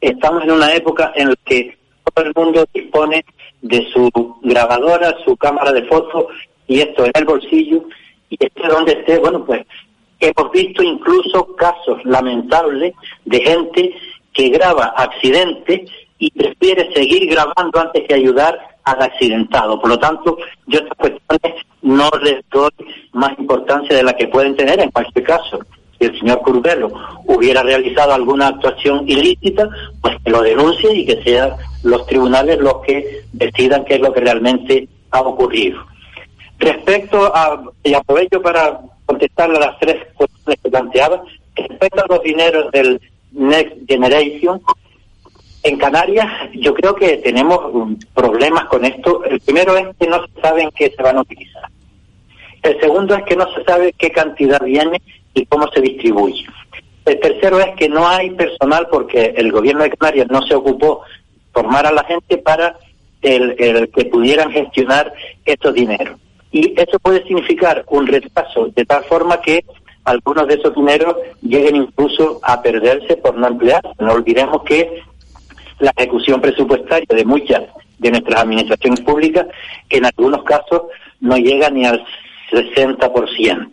estamos 0.00 0.44
en 0.44 0.52
una 0.52 0.72
época 0.74 1.12
en 1.16 1.30
la 1.30 1.36
que 1.44 1.76
todo 2.04 2.26
el 2.26 2.32
mundo 2.36 2.64
dispone 2.72 3.24
de 3.62 3.86
su 3.92 4.10
grabadora, 4.42 5.16
su 5.24 5.36
cámara 5.36 5.72
de 5.72 5.84
fotos 5.84 6.26
y 6.66 6.80
esto 6.80 7.04
en 7.04 7.12
el 7.14 7.24
bolsillo 7.24 7.84
y 8.28 8.36
esté 8.38 8.68
donde 8.68 8.92
esté, 8.92 9.18
bueno, 9.18 9.44
pues 9.44 9.66
hemos 10.20 10.52
visto 10.52 10.82
incluso 10.82 11.54
casos 11.56 11.98
lamentables 12.04 12.94
de 13.24 13.40
gente 13.40 13.94
que 14.32 14.48
graba 14.50 14.94
accidentes 14.96 15.90
y 16.18 16.30
prefiere 16.30 16.92
seguir 16.94 17.28
grabando 17.30 17.80
antes 17.80 18.06
que 18.06 18.14
ayudar 18.14 18.58
al 18.84 19.02
accidentado. 19.02 19.80
Por 19.80 19.90
lo 19.90 19.98
tanto, 19.98 20.36
yo 20.66 20.80
estas 20.80 20.96
cuestiones 20.96 21.66
no 21.82 22.08
les 22.22 22.42
doy 22.50 22.70
más 23.12 23.36
importancia 23.38 23.96
de 23.96 24.02
la 24.02 24.12
que 24.12 24.28
pueden 24.28 24.54
tener 24.56 24.78
en 24.80 24.90
cualquier 24.90 25.24
caso. 25.24 25.58
Si 26.00 26.06
el 26.06 26.18
señor 26.18 26.40
Curvelo 26.40 26.90
hubiera 27.26 27.62
realizado 27.62 28.14
alguna 28.14 28.48
actuación 28.48 29.06
ilícita, 29.06 29.68
pues 30.00 30.16
que 30.24 30.30
lo 30.30 30.40
denuncie 30.40 30.94
y 30.94 31.04
que 31.04 31.22
sean 31.22 31.50
los 31.82 32.06
tribunales 32.06 32.58
los 32.58 32.80
que 32.80 33.22
decidan 33.32 33.84
qué 33.84 33.96
es 33.96 34.00
lo 34.00 34.10
que 34.10 34.20
realmente 34.20 34.88
ha 35.10 35.20
ocurrido. 35.20 35.78
Respecto 36.58 37.30
a, 37.34 37.62
y 37.84 37.92
aprovecho 37.92 38.40
para 38.40 38.80
contestar 39.04 39.50
a 39.50 39.58
las 39.58 39.78
tres 39.78 39.96
cuestiones 40.14 40.58
que 40.62 40.70
planteaba, 40.70 41.22
respecto 41.54 42.02
a 42.02 42.06
los 42.08 42.22
dineros 42.22 42.70
del 42.72 42.98
Next 43.32 43.76
Generation, 43.86 44.60
en 45.62 45.76
Canarias 45.76 46.26
yo 46.54 46.72
creo 46.72 46.94
que 46.94 47.18
tenemos 47.18 47.60
problemas 48.14 48.64
con 48.66 48.86
esto. 48.86 49.22
El 49.24 49.38
primero 49.40 49.76
es 49.76 49.94
que 49.98 50.06
no 50.06 50.24
se 50.26 50.40
sabe 50.40 50.62
en 50.62 50.70
qué 50.70 50.90
se 50.96 51.02
van 51.02 51.18
a 51.18 51.20
utilizar. 51.20 51.64
El 52.62 52.80
segundo 52.80 53.14
es 53.14 53.22
que 53.24 53.36
no 53.36 53.46
se 53.54 53.64
sabe 53.64 53.92
qué 53.98 54.10
cantidad 54.10 54.62
viene 54.62 55.00
y 55.34 55.46
cómo 55.46 55.68
se 55.72 55.80
distribuye. 55.80 56.44
El 57.04 57.18
tercero 57.20 57.58
es 57.60 57.74
que 57.76 57.88
no 57.88 58.06
hay 58.06 58.30
personal 58.30 58.88
porque 58.90 59.34
el 59.36 59.50
gobierno 59.50 59.82
de 59.82 59.90
Canarias 59.90 60.28
no 60.30 60.42
se 60.42 60.54
ocupó 60.54 61.02
formar 61.52 61.86
a 61.86 61.92
la 61.92 62.04
gente 62.04 62.38
para 62.38 62.78
el, 63.22 63.90
que 63.94 64.04
pudieran 64.06 64.50
gestionar 64.50 65.12
estos 65.44 65.74
dineros. 65.74 66.18
Y 66.52 66.74
eso 66.80 66.98
puede 66.98 67.22
significar 67.24 67.84
un 67.88 68.06
retraso 68.06 68.68
de 68.74 68.84
tal 68.84 69.04
forma 69.04 69.40
que 69.40 69.64
algunos 70.04 70.48
de 70.48 70.54
esos 70.54 70.74
dineros 70.74 71.16
lleguen 71.42 71.76
incluso 71.76 72.40
a 72.42 72.60
perderse 72.60 73.16
por 73.16 73.36
no 73.36 73.46
emplearse. 73.46 73.88
No 73.98 74.12
olvidemos 74.12 74.62
que 74.64 75.02
la 75.78 75.92
ejecución 75.96 76.40
presupuestaria 76.40 77.06
de 77.08 77.24
muchas 77.24 77.62
de 77.98 78.10
nuestras 78.10 78.42
administraciones 78.42 79.00
públicas 79.00 79.46
en 79.88 80.06
algunos 80.06 80.42
casos 80.44 80.82
no 81.20 81.36
llega 81.36 81.70
ni 81.70 81.86
al 81.86 82.04
60%. 82.50 83.70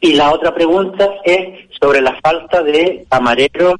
Y 0.00 0.12
la 0.12 0.32
otra 0.32 0.54
pregunta 0.54 1.08
es 1.24 1.68
sobre 1.80 2.00
la 2.00 2.18
falta 2.20 2.62
de 2.62 3.04
camareros 3.08 3.74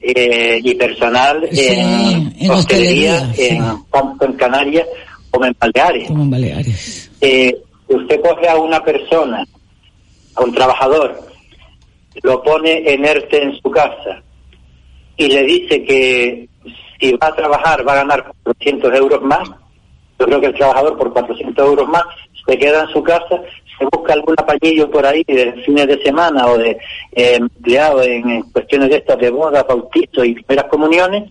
eh, 0.00 0.60
y 0.62 0.74
personal 0.74 1.48
en, 1.50 2.34
en 2.38 2.50
hostelería, 2.50 3.32
sí. 3.34 3.48
en 3.48 4.32
Canarias 4.34 4.86
como 5.30 5.46
en 5.46 5.56
Baleares. 5.58 6.08
Como 6.08 6.22
en 6.22 6.30
Baleares. 6.30 7.10
Eh, 7.20 7.56
usted 7.88 8.20
coge 8.20 8.48
a 8.48 8.56
una 8.56 8.82
persona, 8.84 9.44
a 10.36 10.42
un 10.42 10.54
trabajador, 10.54 11.20
lo 12.22 12.42
pone 12.42 12.92
en 12.92 13.04
ERTE 13.04 13.42
en 13.42 13.56
su 13.60 13.70
casa 13.70 14.22
y 15.16 15.26
le 15.28 15.42
dice 15.42 15.82
que 15.84 16.48
si 17.00 17.12
va 17.14 17.28
a 17.28 17.34
trabajar 17.34 17.86
va 17.86 17.92
a 17.92 17.96
ganar 17.96 18.32
400 18.44 18.94
euros 18.94 19.22
más, 19.22 19.48
yo 20.18 20.26
creo 20.26 20.40
que 20.40 20.46
el 20.46 20.54
trabajador 20.54 20.96
por 20.96 21.12
400 21.12 21.66
euros 21.66 21.88
más 21.88 22.04
se 22.46 22.56
queda 22.56 22.82
en 22.82 22.88
su 22.88 23.02
casa, 23.02 23.40
se 23.78 23.84
busca 23.84 24.12
algún 24.12 24.34
apañillo 24.38 24.90
por 24.90 25.04
ahí 25.06 25.24
de 25.26 25.52
fines 25.64 25.86
de 25.86 26.02
semana 26.02 26.46
o 26.46 26.58
de 26.58 26.70
eh, 27.12 27.36
empleado 27.36 28.02
en, 28.02 28.42
cuestiones 28.52 28.90
de 28.90 28.96
estas 28.96 29.18
de 29.18 29.30
boda, 29.30 29.62
bautizo 29.62 30.24
y 30.24 30.34
primeras 30.34 30.70
comuniones, 30.70 31.30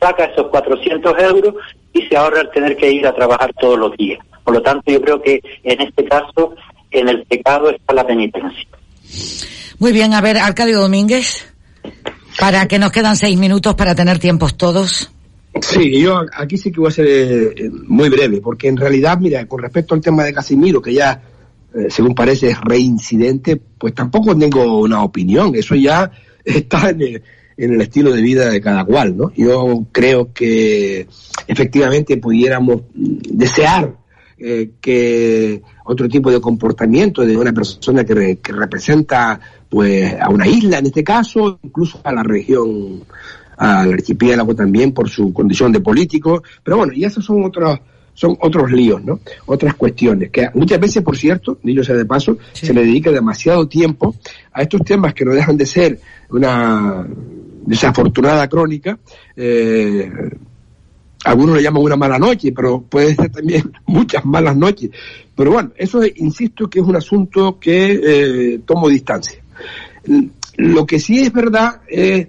saca 0.00 0.24
esos 0.24 0.48
400 0.48 1.14
euros 1.18 1.54
y 1.92 2.02
se 2.02 2.16
ahorra 2.16 2.42
el 2.42 2.50
tener 2.50 2.76
que 2.76 2.90
ir 2.90 3.06
a 3.06 3.14
trabajar 3.14 3.52
todos 3.60 3.78
los 3.78 3.96
días. 3.96 4.20
Por 4.44 4.54
lo 4.54 4.62
tanto, 4.62 4.90
yo 4.90 5.00
creo 5.00 5.20
que 5.20 5.40
en 5.62 5.80
este 5.80 6.04
caso, 6.04 6.54
en 6.90 7.08
el 7.08 7.24
pecado 7.24 7.70
está 7.70 7.94
la 7.94 8.06
penitencia. 8.06 8.66
Muy 9.78 9.92
bien, 9.92 10.14
a 10.14 10.20
ver, 10.20 10.38
Arcadio 10.38 10.80
Domínguez, 10.80 11.54
para 12.38 12.66
que 12.66 12.78
nos 12.78 12.92
quedan 12.92 13.16
seis 13.16 13.38
minutos 13.38 13.74
para 13.74 13.94
tener 13.94 14.18
tiempos 14.18 14.56
todos. 14.56 15.10
Sí, 15.60 16.00
yo 16.00 16.22
aquí 16.36 16.56
sí 16.56 16.70
que 16.70 16.80
voy 16.80 16.88
a 16.88 16.92
ser 16.92 17.06
eh, 17.08 17.70
muy 17.86 18.08
breve, 18.08 18.40
porque 18.40 18.68
en 18.68 18.76
realidad, 18.76 19.18
mira, 19.18 19.46
con 19.46 19.60
respecto 19.60 19.94
al 19.94 20.00
tema 20.00 20.24
de 20.24 20.32
Casimiro, 20.32 20.80
que 20.80 20.92
ya, 20.92 21.20
según 21.88 22.14
parece, 22.14 22.48
es 22.48 22.60
reincidente, 22.60 23.56
pues 23.56 23.94
tampoco 23.94 24.36
tengo 24.36 24.80
una 24.80 25.02
opinión, 25.02 25.54
eso 25.54 25.74
ya 25.74 26.10
está 26.44 26.90
en 26.90 27.02
el, 27.02 27.22
en 27.56 27.74
el 27.74 27.80
estilo 27.80 28.12
de 28.12 28.22
vida 28.22 28.48
de 28.48 28.60
cada 28.60 28.84
cual, 28.84 29.16
¿no? 29.16 29.32
Yo 29.34 29.86
creo 29.92 30.32
que 30.32 31.06
efectivamente 31.46 32.16
pudiéramos 32.16 32.82
desear 32.94 33.96
eh, 34.38 34.70
que 34.80 35.62
otro 35.84 36.08
tipo 36.08 36.30
de 36.30 36.40
comportamiento 36.40 37.26
de 37.26 37.36
una 37.36 37.52
persona 37.52 38.04
que 38.04 38.38
representa 38.44 39.40
pues 39.68 40.14
a 40.14 40.28
una 40.30 40.46
isla 40.46 40.78
en 40.78 40.86
este 40.86 41.02
caso, 41.02 41.58
incluso 41.62 42.00
a 42.04 42.12
la 42.12 42.22
región, 42.22 43.04
al 43.56 43.92
archipiélago 43.92 44.54
también 44.54 44.92
por 44.92 45.08
su 45.08 45.32
condición 45.32 45.72
de 45.72 45.80
político, 45.80 46.42
pero 46.62 46.76
bueno, 46.76 46.92
y 46.92 47.04
esos 47.04 47.24
son 47.24 47.44
otros 47.44 47.80
son 48.18 48.36
otros 48.40 48.72
líos, 48.72 49.04
¿no? 49.04 49.20
Otras 49.46 49.74
cuestiones 49.74 50.30
que 50.30 50.48
muchas 50.52 50.80
veces, 50.80 51.04
por 51.04 51.16
cierto, 51.16 51.56
dicho 51.62 51.84
sea 51.84 51.94
de 51.94 52.04
paso, 52.04 52.36
se 52.52 52.74
le 52.74 52.80
dedica 52.80 53.12
demasiado 53.12 53.68
tiempo 53.68 54.16
a 54.52 54.62
estos 54.62 54.82
temas 54.82 55.14
que 55.14 55.24
no 55.24 55.34
dejan 55.34 55.56
de 55.56 55.64
ser 55.64 56.00
una 56.30 57.06
desafortunada 57.64 58.48
crónica, 58.48 58.98
eh, 59.36 60.10
algunos 61.24 61.58
le 61.58 61.62
llaman 61.62 61.80
una 61.80 61.94
mala 61.94 62.18
noche, 62.18 62.50
pero 62.50 62.82
puede 62.82 63.14
ser 63.14 63.30
también 63.30 63.70
muchas 63.86 64.24
malas 64.24 64.56
noches. 64.56 64.90
Pero 65.36 65.52
bueno, 65.52 65.70
eso 65.76 66.02
es, 66.02 66.12
insisto 66.16 66.68
que 66.68 66.80
es 66.80 66.84
un 66.84 66.96
asunto 66.96 67.60
que 67.60 68.00
eh, 68.02 68.60
tomo 68.66 68.88
distancia. 68.88 69.40
Lo 70.56 70.84
que 70.84 70.98
sí 70.98 71.20
es 71.20 71.32
verdad 71.32 71.82
es 71.86 72.26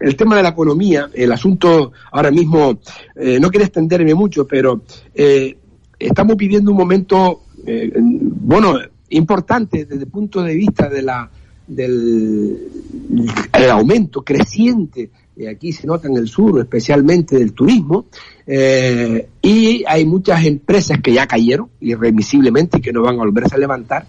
el 0.00 0.16
tema 0.16 0.36
de 0.36 0.42
la 0.42 0.48
economía, 0.48 1.10
el 1.12 1.30
asunto 1.30 1.92
ahora 2.10 2.30
mismo, 2.30 2.80
eh, 3.14 3.38
no 3.38 3.50
quiero 3.50 3.66
extenderme 3.66 4.14
mucho, 4.14 4.46
pero 4.46 4.82
eh, 5.14 5.56
estamos 5.98 6.36
viviendo 6.36 6.70
un 6.70 6.78
momento, 6.78 7.42
eh, 7.66 7.92
bueno, 7.94 8.78
importante 9.10 9.84
desde 9.84 10.04
el 10.04 10.10
punto 10.10 10.42
de 10.42 10.54
vista 10.54 10.88
de 10.88 11.02
la 11.02 11.30
del 11.66 12.68
el 13.52 13.70
aumento 13.70 14.22
creciente 14.22 15.10
y 15.36 15.46
aquí 15.46 15.72
se 15.72 15.86
nota 15.86 16.08
en 16.08 16.16
el 16.16 16.26
sur 16.26 16.58
especialmente 16.58 17.38
del 17.38 17.52
turismo 17.52 18.06
y 19.40 19.84
hay 19.86 20.04
muchas 20.04 20.44
empresas 20.44 20.98
que 21.00 21.12
ya 21.12 21.28
cayeron 21.28 21.68
irremisiblemente 21.80 22.78
y 22.78 22.80
que 22.80 22.92
no 22.92 23.02
van 23.02 23.16
a 23.16 23.18
volverse 23.18 23.54
a 23.54 23.58
levantar 23.58 24.06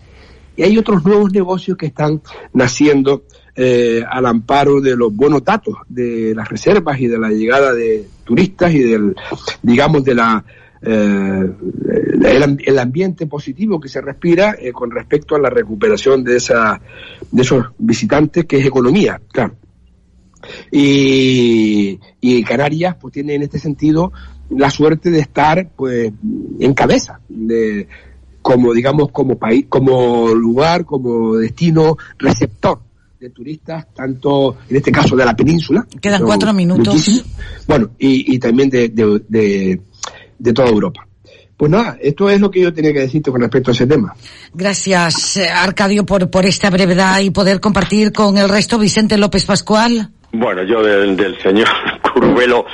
y 0.56 0.64
hay 0.64 0.78
otros 0.78 1.06
nuevos 1.06 1.32
negocios 1.32 1.78
que 1.78 1.88
están 1.88 2.22
naciendo 2.54 3.24
eh, 3.56 4.04
al 4.10 4.26
amparo 4.26 4.80
de 4.80 4.96
los 4.96 5.14
buenos 5.14 5.44
datos 5.44 5.76
de 5.90 6.34
las 6.34 6.48
reservas 6.48 7.00
y 7.02 7.08
de 7.08 7.20
la 7.20 7.30
llegada 7.30 7.74
de 7.74 8.08
turistas 8.24 8.74
y 8.74 8.80
del 8.80 9.14
digamos 9.62 10.06
de 10.06 10.16
la 10.16 10.46
eh, 10.82 11.52
el, 12.24 12.58
el 12.66 12.80
ambiente 12.80 13.28
positivo 13.28 13.80
que 13.80 13.90
se 13.90 14.00
respira 14.00 14.56
eh, 14.58 14.72
con 14.72 14.90
respecto 14.90 15.36
a 15.36 15.40
la 15.40 15.50
recuperación 15.50 16.24
de 16.24 16.38
esa 16.38 16.80
de 17.30 17.42
esos 17.42 17.66
visitantes 17.78 18.46
que 18.46 18.58
es 18.58 18.66
economía 18.66 19.22
claro. 19.32 19.56
Y, 20.72 22.00
y 22.20 22.44
Canarias 22.44 22.96
pues 23.00 23.14
tiene 23.14 23.36
en 23.36 23.44
este 23.44 23.60
sentido 23.60 24.14
la 24.50 24.70
suerte 24.70 25.12
de 25.12 25.20
estar 25.20 25.70
pues 25.76 26.12
en 26.60 26.74
cabeza 26.74 27.20
de 27.28 27.88
como 28.42 28.74
digamos 28.74 29.12
como 29.12 29.38
país 29.38 29.66
como 29.68 30.30
lugar 30.30 30.86
como 30.86 31.36
destino 31.36 31.98
receptor 32.18 32.80
de 33.22 33.30
turistas 33.30 33.86
tanto 33.94 34.58
en 34.68 34.76
este 34.78 34.92
caso 34.92 35.16
de 35.16 35.24
la 35.24 35.36
península 35.36 35.86
Quedan 36.02 36.24
cuatro 36.24 36.52
minutos. 36.54 37.24
bueno 37.68 37.92
y, 38.00 38.34
y 38.34 38.40
también 38.40 38.68
de, 38.70 38.90
de, 38.90 39.22
de, 39.28 39.82
de 40.40 40.54
toda 40.54 40.68
Europa 40.70 41.08
pues 41.56 41.70
nada 41.70 41.98
esto 42.02 42.30
es 42.32 42.42
lo 42.42 42.50
que 42.50 42.62
yo 42.62 42.74
tenía 42.74 42.92
que 42.92 43.02
decirte 43.02 43.30
con 43.30 43.42
respecto 43.42 43.70
a 43.70 43.74
ese 43.74 43.86
tema 43.86 44.16
Gracias, 44.54 45.38
eh, 45.38 45.48
Arcadio, 45.48 46.06
por, 46.06 46.30
por 46.30 46.46
esta 46.46 46.70
brevedad 46.70 47.20
y 47.22 47.30
poder 47.30 47.62
compartir 47.62 48.12
con 48.12 48.38
el 48.38 48.50
resto. 48.50 48.78
Vicente 48.78 49.18
López 49.18 49.46
Pascual. 49.46 50.12
Bueno, 50.34 50.64
yo 50.64 50.82
del, 50.82 51.18
del 51.18 51.38
señor 51.42 51.68
Curvelo, 52.14 52.66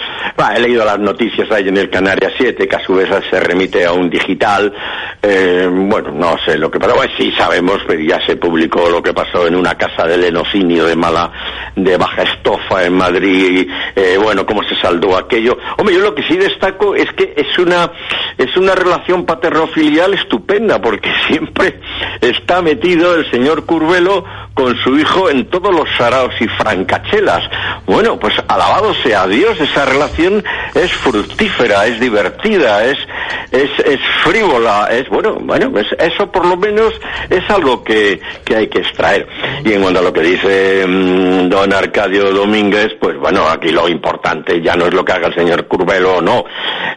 he 0.56 0.60
leído 0.60 0.86
las 0.86 1.00
noticias 1.00 1.50
ahí 1.52 1.68
en 1.68 1.78
el 1.78 1.90
Canarias 1.90 2.34
7, 2.38 2.68
que 2.68 2.76
a 2.76 2.86
su 2.86 2.94
vez 2.94 3.10
se 3.30 3.40
remite 3.40 3.84
a 3.84 3.94
un 3.94 4.10
digital. 4.10 4.72
Eh, 5.22 5.68
bueno, 5.72 6.12
no 6.12 6.38
sé 6.46 6.58
lo 6.58 6.70
que 6.70 6.80
pasó. 6.80 6.96
Bueno, 6.96 7.12
sí 7.18 7.32
sabemos, 7.32 7.80
pero 7.88 8.00
ya 8.00 8.24
se 8.26 8.36
publicó 8.36 8.90
lo 8.90 9.02
que 9.02 9.14
pasó 9.14 9.48
en 9.48 9.56
una 9.56 9.76
casa 9.76 10.06
de 10.06 10.18
lenocinio 10.18 10.86
de 10.86 10.96
mala, 10.96 11.32
de 11.76 11.98
baja 11.98 12.24
estofa 12.24 12.86
en 12.86 12.94
Madrid. 12.94 13.68
Eh, 13.96 14.18
bueno, 14.22 14.46
cómo 14.46 14.64
se 14.64 14.76
saldó 14.76 15.18
aquello. 15.18 15.58
Hombre, 15.78 15.96
yo 15.96 16.02
lo 16.02 16.14
que 16.14 16.24
sí 16.24 16.38
destaco 16.38 16.94
es 16.94 17.12
que 17.14 17.34
es 17.36 17.58
una, 17.58 17.92
es 18.38 18.56
una 18.56 18.76
relación 18.76 19.26
paterno-filial 19.26 20.14
estupenda, 20.14 20.80
porque 20.80 21.12
siempre 21.28 21.80
está 22.22 22.62
metido 22.62 23.16
el 23.16 23.30
señor 23.32 23.66
Curvelo 23.66 24.24
con 24.54 24.76
su 24.78 24.98
hijo 24.98 25.30
en 25.30 25.50
todos 25.50 25.74
los 25.74 25.88
saraos 25.98 26.34
y 26.40 26.48
francachelas. 26.48 27.47
Bueno, 27.86 28.20
pues 28.20 28.34
alabado 28.48 28.94
sea 28.96 29.28
Dios, 29.28 29.60
esa 29.60 29.86
relación 29.86 30.44
es 30.74 30.92
fructífera, 30.94 31.86
es 31.88 32.00
divertida, 32.00 32.86
es, 32.86 32.98
es, 33.52 34.00
frívola, 34.24 34.90
es 34.92 35.08
bueno, 35.10 35.38
bueno, 35.40 35.72
pues 35.72 35.88
eso 35.98 36.32
por 36.32 36.46
lo 36.46 36.58
menos 36.58 36.94
es 37.30 37.50
algo 37.50 37.84
que, 37.84 38.20
que 38.44 38.56
hay 38.56 38.68
que 38.68 38.80
extraer. 38.80 39.28
Y 39.64 39.74
en 39.74 39.82
cuanto 39.82 40.00
a 40.00 40.04
lo 40.04 40.14
que 40.14 40.22
dice 40.22 40.86
mm, 40.88 41.50
don 41.50 41.74
Arcadio 41.74 42.32
Domínguez, 42.32 42.94
pues 43.00 43.18
bueno, 43.18 43.48
aquí 43.48 43.70
lo 43.70 43.88
importante 43.88 44.62
ya 44.62 44.76
no 44.76 44.86
es 44.88 44.94
lo 44.94 45.06
que 45.06 45.14
haga 45.14 45.28
el 45.28 45.36
señor 45.36 45.68
Curvelo 45.68 46.18
o 46.18 46.22
no, 46.22 46.46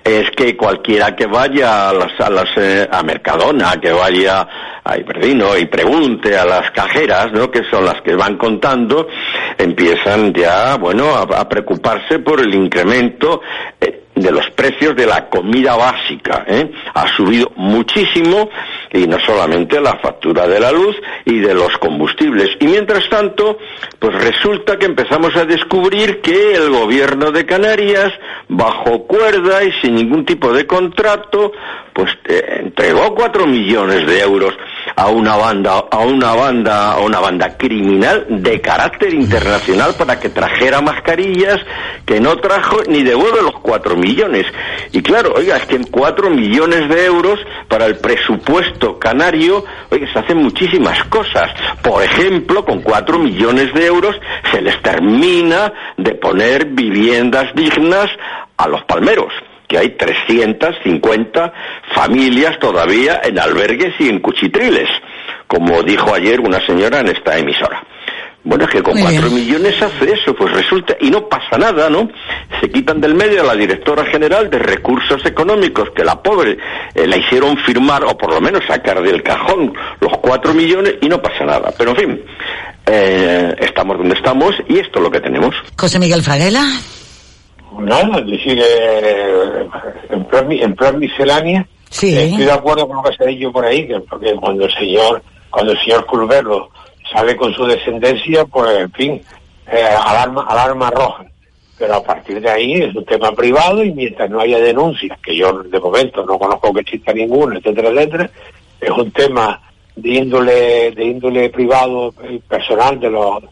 es 0.04 0.30
que 0.32 0.56
cualquiera 0.56 1.14
que 1.14 1.26
vaya 1.26 1.90
a 1.90 1.92
las, 1.92 2.20
a 2.20 2.30
las, 2.30 2.48
eh, 2.56 2.88
a 2.90 3.02
Mercadona, 3.02 3.76
que 3.80 3.92
vaya 3.92 4.46
a 4.90 4.98
Iberdino 4.98 5.56
y 5.56 5.66
pregunte 5.66 6.36
a 6.36 6.44
las 6.44 6.70
cajeras, 6.72 7.30
¿no? 7.32 7.50
Que 7.50 7.62
son 7.70 7.84
las 7.84 8.02
que 8.02 8.16
van 8.16 8.36
contando, 8.36 9.06
empiezan 9.56 10.32
ya, 10.32 10.76
bueno, 10.76 11.14
a, 11.14 11.48
preocuparse 11.48 12.18
por 12.18 12.40
el 12.40 12.52
incremento 12.54 13.40
eh, 13.80 13.99
de 14.20 14.30
los 14.30 14.48
precios 14.50 14.94
de 14.96 15.06
la 15.06 15.28
comida 15.28 15.76
básica. 15.76 16.44
¿eh? 16.46 16.70
Ha 16.94 17.08
subido 17.16 17.52
muchísimo 17.56 18.48
y 18.92 19.06
no 19.06 19.18
solamente 19.20 19.80
la 19.80 19.98
factura 19.98 20.46
de 20.46 20.60
la 20.60 20.72
luz 20.72 20.96
y 21.24 21.38
de 21.38 21.54
los 21.54 21.76
combustibles. 21.78 22.50
Y 22.60 22.66
mientras 22.66 23.08
tanto, 23.08 23.58
pues 23.98 24.14
resulta 24.22 24.78
que 24.78 24.86
empezamos 24.86 25.34
a 25.36 25.44
descubrir 25.44 26.20
que 26.20 26.54
el 26.54 26.70
gobierno 26.70 27.30
de 27.30 27.46
Canarias, 27.46 28.12
bajo 28.48 29.06
cuerda 29.06 29.62
y 29.64 29.72
sin 29.80 29.94
ningún 29.94 30.24
tipo 30.24 30.52
de 30.52 30.66
contrato, 30.66 31.52
pues 31.92 32.10
eh, 32.24 32.60
entregó 32.64 33.14
cuatro 33.14 33.46
millones 33.46 34.06
de 34.06 34.20
euros 34.20 34.54
a 34.96 35.08
una 35.08 35.36
banda, 35.36 35.84
a 35.90 35.98
una 35.98 36.34
banda, 36.34 36.92
a 36.92 37.00
una 37.00 37.20
banda 37.20 37.56
criminal 37.56 38.26
de 38.28 38.60
carácter 38.60 39.14
internacional 39.14 39.94
para 39.98 40.18
que 40.18 40.30
trajera 40.30 40.80
mascarillas 40.80 41.60
que 42.04 42.20
no 42.20 42.36
trajo 42.36 42.78
ni 42.88 43.02
devuelve 43.02 43.42
los 43.42 43.58
cuatro 43.60 43.96
millones. 43.96 44.09
Y 44.92 45.02
claro, 45.02 45.34
oiga, 45.36 45.56
es 45.56 45.66
que 45.66 45.76
en 45.76 45.84
cuatro 45.84 46.30
millones 46.30 46.88
de 46.88 47.04
euros 47.06 47.38
para 47.68 47.86
el 47.86 47.96
presupuesto 47.98 48.98
canario, 48.98 49.64
oiga, 49.90 50.12
se 50.12 50.18
hacen 50.18 50.38
muchísimas 50.38 51.04
cosas. 51.04 51.50
Por 51.82 52.02
ejemplo, 52.02 52.64
con 52.64 52.82
cuatro 52.82 53.18
millones 53.18 53.72
de 53.74 53.86
euros 53.86 54.16
se 54.50 54.60
les 54.60 54.80
termina 54.82 55.72
de 55.96 56.14
poner 56.14 56.66
viviendas 56.66 57.54
dignas 57.54 58.10
a 58.56 58.68
los 58.68 58.82
palmeros 58.84 59.32
que 59.70 59.78
hay 59.78 59.90
350 59.90 61.52
familias 61.94 62.58
todavía 62.58 63.20
en 63.22 63.38
albergues 63.38 63.94
y 64.00 64.08
en 64.08 64.18
cuchitriles, 64.18 64.88
como 65.46 65.84
dijo 65.84 66.12
ayer 66.12 66.40
una 66.40 66.58
señora 66.66 66.98
en 66.98 67.06
esta 67.06 67.38
emisora. 67.38 67.80
Bueno, 68.42 68.64
es 68.64 68.70
que 68.70 68.82
con 68.82 68.98
cuatro 68.98 69.30
millones 69.30 69.82
hace 69.82 70.12
eso, 70.12 70.34
pues 70.34 70.50
resulta, 70.52 70.96
y 71.00 71.10
no 71.10 71.28
pasa 71.28 71.58
nada, 71.58 71.90
¿no? 71.90 72.08
Se 72.60 72.70
quitan 72.70 72.98
del 72.98 73.14
medio 73.14 73.42
a 73.42 73.44
la 73.44 73.54
directora 73.54 74.04
general 74.06 74.48
de 74.48 74.58
recursos 74.58 75.24
económicos, 75.26 75.90
que 75.90 76.02
la 76.02 76.22
pobre 76.22 76.56
eh, 76.94 77.06
la 77.06 77.18
hicieron 77.18 77.58
firmar, 77.58 78.02
o 78.04 78.16
por 78.16 78.32
lo 78.32 78.40
menos 78.40 78.62
sacar 78.66 79.02
del 79.02 79.22
cajón 79.22 79.74
los 80.00 80.16
cuatro 80.22 80.54
millones, 80.54 80.94
y 81.02 81.08
no 81.08 81.20
pasa 81.20 81.44
nada. 81.44 81.70
Pero 81.76 81.90
en 81.90 81.96
fin, 81.96 82.20
eh, 82.86 83.54
estamos 83.60 83.98
donde 83.98 84.14
estamos, 84.14 84.54
y 84.68 84.78
esto 84.78 85.00
es 85.00 85.02
lo 85.02 85.10
que 85.10 85.20
tenemos. 85.20 85.54
José 85.78 85.98
Miguel 85.98 86.22
Fraguela. 86.22 86.64
Nada, 87.78 88.18
es 88.20 88.26
decir, 88.26 88.58
eh, 88.58 89.66
en, 90.08 90.24
plan, 90.24 90.50
en 90.50 90.74
plan 90.74 90.98
miscelánea, 90.98 91.66
Sí. 91.90 92.16
estoy 92.16 92.44
de 92.44 92.52
acuerdo 92.52 92.88
con 92.88 92.96
lo 92.96 93.02
que 93.02 93.16
se 93.16 93.24
ha 93.24 93.26
dicho 93.26 93.52
por 93.52 93.64
ahí, 93.66 93.86
que 93.86 94.00
porque 94.00 94.32
cuando 94.36 94.64
el 94.64 94.72
señor, 94.72 95.22
cuando 95.50 95.72
el 95.72 95.78
señor 95.80 96.06
Culverlo 96.06 96.70
sale 97.12 97.36
con 97.36 97.52
su 97.52 97.66
descendencia, 97.66 98.44
pues 98.44 98.78
en 98.78 98.92
fin, 98.92 99.22
eh, 99.70 99.84
alarma, 100.04 100.90
roja. 100.90 101.24
Pero 101.78 101.94
a 101.94 102.02
partir 102.02 102.40
de 102.40 102.50
ahí 102.50 102.74
es 102.74 102.94
un 102.94 103.04
tema 103.04 103.32
privado 103.32 103.82
y 103.82 103.92
mientras 103.92 104.28
no 104.28 104.40
haya 104.40 104.58
denuncias, 104.58 105.18
que 105.20 105.34
yo 105.34 105.62
de 105.62 105.80
momento 105.80 106.24
no 106.26 106.38
conozco 106.38 106.72
que 106.74 106.80
exista 106.80 107.12
ninguna, 107.12 107.58
etcétera, 107.58 107.88
etcétera, 107.88 108.30
es 108.80 108.90
un 108.90 109.10
tema 109.10 109.60
de 109.96 110.08
índole, 110.10 110.90
de 110.92 111.04
índole 111.04 111.48
privado 111.50 112.12
y 112.28 112.38
personal 112.38 113.00
de 113.00 113.10
los, 113.10 113.42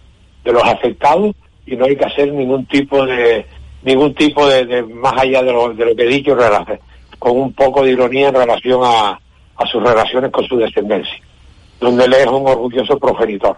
de 0.45 0.53
los 0.53 0.63
afectados 0.63 1.35
y 1.67 1.77
no 1.77 1.87
hay 1.87 1.97
que 1.97 2.05
hacer 2.05 2.33
ningún 2.33 2.67
tipo 2.67 3.05
de, 3.05 3.47
ningún 3.83 4.15
tipo 4.15 4.47
de, 4.47 4.83
más 4.83 5.15
allá 5.19 5.43
de 5.43 5.53
lo, 5.53 5.75
que 5.75 6.03
he 6.03 6.07
dicho, 6.07 6.37
con 7.19 7.39
un 7.39 7.53
poco 7.53 7.83
de 7.83 7.93
ironía 7.93 8.29
en 8.29 8.35
relación 8.35 8.81
a, 8.85 9.19
a 9.57 9.67
sus 9.67 9.83
relaciones 9.83 10.31
con 10.31 10.45
su 10.47 10.57
descendencia, 10.57 11.21
donde 11.81 12.05
él 12.05 12.15
es 12.15 12.27
un 12.27 12.47
orgulloso 12.47 12.99
progenitor. 12.99 13.57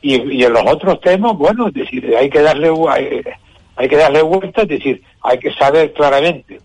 Y, 0.00 0.20
y 0.38 0.44
en 0.44 0.52
los 0.52 0.64
otros 0.66 1.00
temas, 1.00 1.36
bueno, 1.36 1.68
es 1.68 1.74
decir, 1.74 2.14
hay 2.16 2.28
que 2.28 2.40
darle 2.42 2.70
hay, 2.88 3.88
que 3.88 3.96
darle 3.96 4.22
vuelta, 4.22 4.62
es 4.62 4.68
decir, 4.68 5.02
hay 5.22 5.38
que 5.38 5.52
saber 5.52 5.92
claramente 5.92 6.60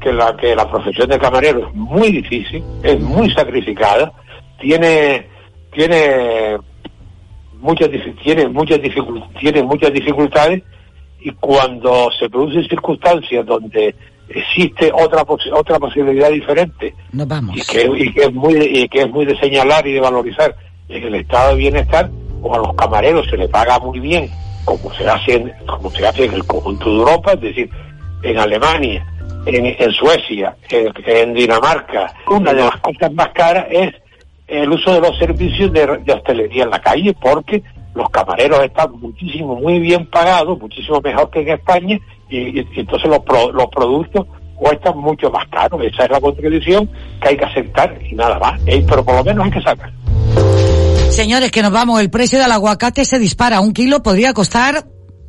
que 0.00 0.12
la 0.12 0.36
que 0.36 0.54
la 0.54 0.68
profesión 0.70 1.08
de 1.08 1.18
camarero 1.18 1.66
es 1.68 1.74
muy 1.74 2.10
difícil, 2.10 2.62
es 2.82 3.00
muy 3.00 3.30
sacrificada, 3.30 4.12
tiene 4.60 5.26
tiene 5.72 6.58
muchas 7.60 7.90
tiene 8.22 8.48
muchas 8.48 8.78
dificul- 8.78 9.26
tiene 9.40 9.62
muchas 9.62 9.92
dificultades 9.92 10.62
y 11.20 11.30
cuando 11.32 12.10
se 12.18 12.28
producen 12.28 12.68
circunstancias 12.68 13.44
donde 13.46 13.94
existe 14.28 14.90
otra 14.92 15.24
posi- 15.24 15.52
otra 15.52 15.78
posibilidad 15.78 16.30
diferente 16.30 16.94
Nos 17.12 17.28
vamos. 17.28 17.56
y 17.56 17.60
que, 17.62 17.84
y 17.96 18.12
que 18.12 18.22
es 18.24 18.32
muy 18.34 18.54
y 18.56 18.88
que 18.88 19.00
es 19.02 19.10
muy 19.10 19.24
de 19.24 19.38
señalar 19.38 19.86
y 19.86 19.92
de 19.92 20.00
valorizar 20.00 20.54
en 20.88 21.02
el 21.04 21.14
estado 21.16 21.50
de 21.50 21.56
bienestar 21.56 22.10
o 22.42 22.54
a 22.54 22.58
los 22.58 22.74
camareros 22.74 23.26
se 23.30 23.36
les 23.36 23.48
paga 23.48 23.78
muy 23.78 24.00
bien 24.00 24.28
como 24.64 24.92
se 24.94 25.08
hace 25.08 25.34
en, 25.34 25.52
como 25.66 25.90
se 25.90 26.06
hace 26.06 26.24
en 26.24 26.34
el 26.34 26.44
conjunto 26.44 26.90
de 26.90 26.96
Europa 26.96 27.32
es 27.34 27.40
decir 27.40 27.70
en 28.22 28.38
Alemania 28.38 29.06
en, 29.46 29.64
en 29.78 29.92
Suecia 29.92 30.56
en, 30.70 30.92
en 31.06 31.34
Dinamarca 31.34 32.12
una 32.28 32.52
de 32.52 32.62
las 32.62 32.76
cosas 32.78 33.12
más 33.12 33.28
caras 33.28 33.66
es 33.70 33.94
el 34.48 34.70
uso 34.70 34.92
de 34.92 35.00
los 35.00 35.16
servicios 35.18 35.72
de, 35.72 35.86
de 35.98 36.12
hostelería 36.12 36.64
en 36.64 36.70
la 36.70 36.80
calle 36.80 37.14
porque 37.20 37.62
los 37.94 38.10
camareros 38.10 38.60
están 38.64 38.92
muchísimo 39.00 39.54
muy 39.56 39.78
bien 39.80 40.06
pagados 40.06 40.58
muchísimo 40.58 41.00
mejor 41.00 41.30
que 41.30 41.40
en 41.40 41.48
España 41.50 41.98
y, 42.28 42.60
y- 42.60 42.66
entonces 42.76 43.08
los, 43.08 43.20
pro- 43.20 43.52
los 43.52 43.66
productos 43.74 44.26
cuestan 44.54 44.98
mucho 44.98 45.30
más 45.30 45.46
caro 45.50 45.80
esa 45.82 46.04
es 46.04 46.10
la 46.10 46.20
contradicción 46.20 46.88
que 47.20 47.28
hay 47.28 47.36
que 47.36 47.44
aceptar 47.44 47.98
y 48.10 48.14
nada 48.14 48.38
más 48.38 48.60
Eh, 48.66 48.84
pero 48.88 49.04
por 49.04 49.14
lo 49.16 49.24
menos 49.24 49.44
hay 49.44 49.50
que 49.50 49.60
sacar 49.62 49.92
Señores, 51.10 51.50
que 51.50 51.62
nos 51.62 51.72
vamos. 51.72 51.98
El 52.00 52.10
precio 52.10 52.38
del 52.38 52.50
aguacate 52.52 53.04
se 53.06 53.18
dispara. 53.18 53.60
Un 53.60 53.72
kilo 53.72 54.02
podría 54.02 54.34
costar 54.34 54.86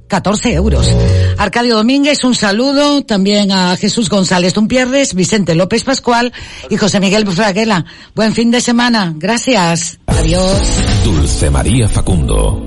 14 0.10 0.52
euros. 0.54 0.94
Arcadio 1.38 1.76
Domínguez, 1.78 2.24
un 2.26 2.36
saludo. 2.36 3.04
También 3.06 3.52
a 3.54 3.78
Jesús 3.78 4.10
González 4.10 4.54
Tumpierres, 4.54 5.14
Vicente 5.14 5.56
López 5.56 5.86
Pascual 5.86 6.34
y 6.70 6.76
José 6.76 7.00
Miguel 7.00 7.26
Fraguela. 7.28 7.86
Buen 8.16 8.34
fin 8.34 8.52
de 8.52 8.60
semana. 8.60 9.14
Gracias. 9.16 10.00
Adiós. 10.08 10.82
Dulce 11.06 11.50
María 11.52 11.88
Facundo. 11.88 12.67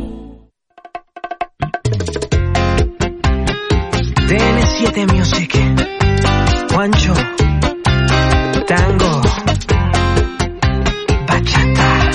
TN7 4.80 5.12
Music, 5.12 5.52
Juancho, 6.72 7.12
Tango, 8.66 9.22
Bachata. 11.28 12.10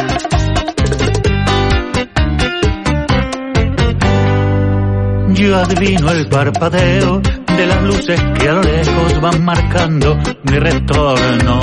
Yo 5.33 5.55
adivino 5.57 6.11
el 6.11 6.27
parpadeo 6.27 7.21
de 7.55 7.65
las 7.67 7.83
luces 7.83 8.19
que 8.39 8.49
a 8.49 8.53
lo 8.53 8.63
lejos 8.63 9.21
van 9.21 9.45
marcando 9.45 10.17
mi 10.43 10.57
retorno. 10.57 11.59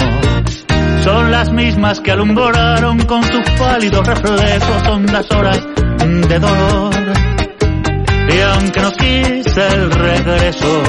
Son 1.02 1.32
las 1.32 1.50
mismas 1.52 1.98
que 2.00 2.12
alumbraron 2.12 3.00
con 3.06 3.24
sus 3.24 3.50
pálidos 3.58 4.06
reflejos 4.06 4.88
hondas 4.88 5.28
horas 5.32 5.60
de 5.98 6.38
dolor. 6.38 7.01
Y 8.28 8.40
aunque 8.40 8.80
no 8.80 8.92
quise 8.92 9.66
el 9.74 9.90
regreso, 9.90 10.82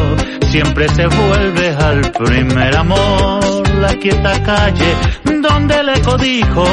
siempre 0.50 0.88
se 0.90 1.08
vuelve 1.08 1.70
al 1.70 2.12
primer 2.12 2.76
amor. 2.76 3.68
La 3.80 3.94
quieta 3.96 4.42
calle 4.44 4.96
donde 5.44 5.76
el 5.76 5.90
eco 5.90 6.18
dijo, 6.18 6.66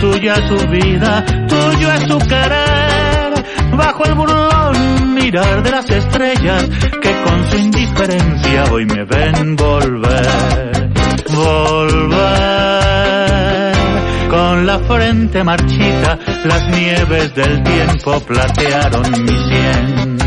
tuya 0.00 0.34
es 0.34 0.48
su 0.48 0.68
vida, 0.68 1.24
tuyo 1.48 1.92
es 1.92 2.02
su 2.04 2.18
querer. 2.18 3.44
Bajo 3.76 4.04
el 4.04 4.14
burlón 4.14 5.14
mirar 5.14 5.62
de 5.62 5.70
las 5.70 5.90
estrellas 5.90 6.68
que 7.02 7.22
con 7.24 7.50
su 7.50 7.56
indiferencia 7.56 8.64
hoy 8.70 8.86
me 8.86 9.04
ven 9.04 9.56
volver. 9.56 10.90
Volver 11.34 12.17
frente 14.88 15.44
marchita, 15.44 16.18
las 16.44 16.66
nieves 16.68 17.34
del 17.34 17.62
tiempo 17.62 18.18
platearon 18.20 19.02
mi 19.22 19.36
sien. 19.48 20.18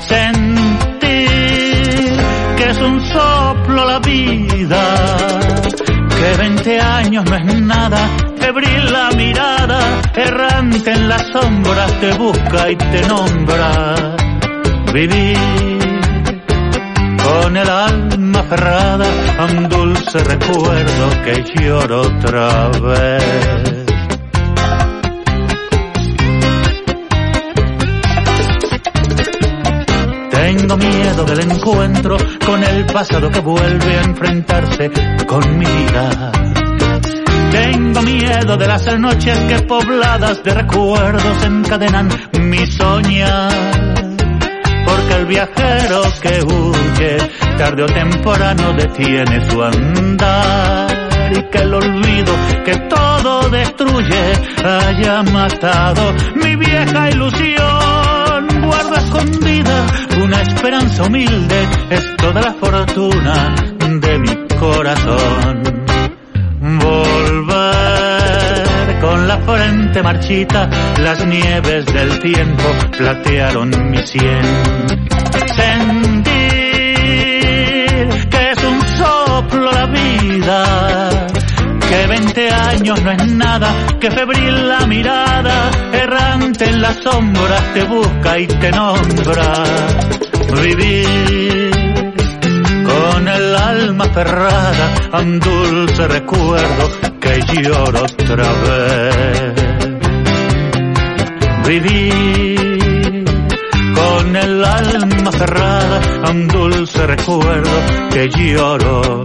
Sentir 0.00 1.30
que 2.56 2.70
es 2.70 2.78
un 2.78 3.00
soplo 3.06 3.84
la 3.84 4.00
vida, 4.00 5.40
que 6.18 6.36
20 6.38 6.80
años 6.80 7.24
no 7.24 7.36
es 7.36 7.60
nada, 7.62 7.98
febril 8.36 8.92
la 8.92 9.10
mirada, 9.12 10.02
errante 10.14 10.92
en 10.92 11.08
las 11.08 11.22
sombras 11.28 12.00
te 12.00 12.12
busca 12.14 12.70
y 12.70 12.76
te 12.76 13.06
nombra. 13.06 13.94
Vivir 14.92 15.38
con 17.22 17.56
el 17.56 17.68
alma 17.68 18.40
aferrada 18.40 19.06
a 19.38 19.44
un 19.44 19.68
dulce 19.68 20.18
recuerdo 20.24 21.22
que 21.24 21.44
lloro 21.54 22.00
otra 22.00 22.68
vez. 22.70 23.69
Tengo 30.42 30.74
miedo 30.78 31.24
del 31.26 31.40
encuentro 31.40 32.16
con 32.46 32.64
el 32.64 32.86
pasado 32.86 33.28
que 33.28 33.40
vuelve 33.40 33.98
a 33.98 34.02
enfrentarse 34.04 34.90
con 35.26 35.58
mi 35.58 35.66
vida. 35.66 36.32
Tengo 37.52 38.00
miedo 38.00 38.56
de 38.56 38.66
las 38.66 38.98
noches 38.98 39.38
que 39.38 39.60
pobladas 39.64 40.42
de 40.42 40.54
recuerdos 40.54 41.44
encadenan 41.44 42.08
mi 42.40 42.66
soñar. 42.66 43.52
Porque 44.86 45.14
el 45.18 45.26
viajero 45.26 46.02
que 46.22 46.42
huye 46.42 47.18
tarde 47.58 47.82
o 47.82 47.86
temprano 47.86 48.72
detiene 48.72 49.50
su 49.50 49.62
andar. 49.62 51.10
Y 51.36 51.42
que 51.50 51.58
el 51.58 51.74
olvido 51.74 52.32
que 52.64 52.76
todo 52.88 53.50
destruye 53.50 54.32
haya 54.64 55.22
matado 55.22 56.14
mi 56.34 56.56
vieja 56.56 57.10
ilusión. 57.10 57.89
Guardo 58.70 58.94
escondida 58.94 59.86
una 60.22 60.42
esperanza 60.42 61.02
humilde, 61.02 61.68
es 61.90 62.16
toda 62.18 62.40
la 62.40 62.54
fortuna 62.54 63.52
de 64.00 64.18
mi 64.20 64.46
corazón. 64.60 65.62
Volver 66.78 67.50
con 69.00 69.26
la 69.26 69.38
frente 69.38 70.02
marchita, 70.04 70.70
las 71.02 71.26
nieves 71.26 71.84
del 71.86 72.20
tiempo 72.20 72.62
platearon 72.96 73.90
mi 73.90 74.06
sien. 74.06 74.44
Sentir 75.56 76.30
que 78.30 78.50
es 78.52 78.62
un 78.62 78.80
soplo 78.98 79.72
la 79.72 79.86
vida, 79.86 81.26
20 82.32 82.54
años 82.54 83.02
no 83.02 83.10
es 83.10 83.26
nada, 83.32 83.74
que 83.98 84.08
febril 84.08 84.68
la 84.68 84.86
mirada, 84.86 85.70
errante 85.92 86.66
en 86.66 86.80
las 86.80 86.96
sombras 86.98 87.74
te 87.74 87.82
busca 87.84 88.38
y 88.38 88.46
te 88.46 88.70
nombra. 88.70 89.52
Vivir 90.62 92.12
con 92.84 93.26
el 93.26 93.54
alma 93.56 94.04
cerrada 94.14 94.94
a 95.10 95.18
un 95.18 95.40
dulce 95.40 96.06
recuerdo 96.06 96.90
que 97.20 97.40
lloro 97.52 98.04
otra 98.04 98.52
vez. 98.62 99.54
vivir 101.66 103.24
con 103.94 104.36
el 104.36 104.64
alma 104.64 105.32
cerrada 105.32 106.00
un 106.30 106.46
dulce 106.46 107.06
recuerdo 107.06 107.70
que 108.12 108.28
lloro 108.28 109.24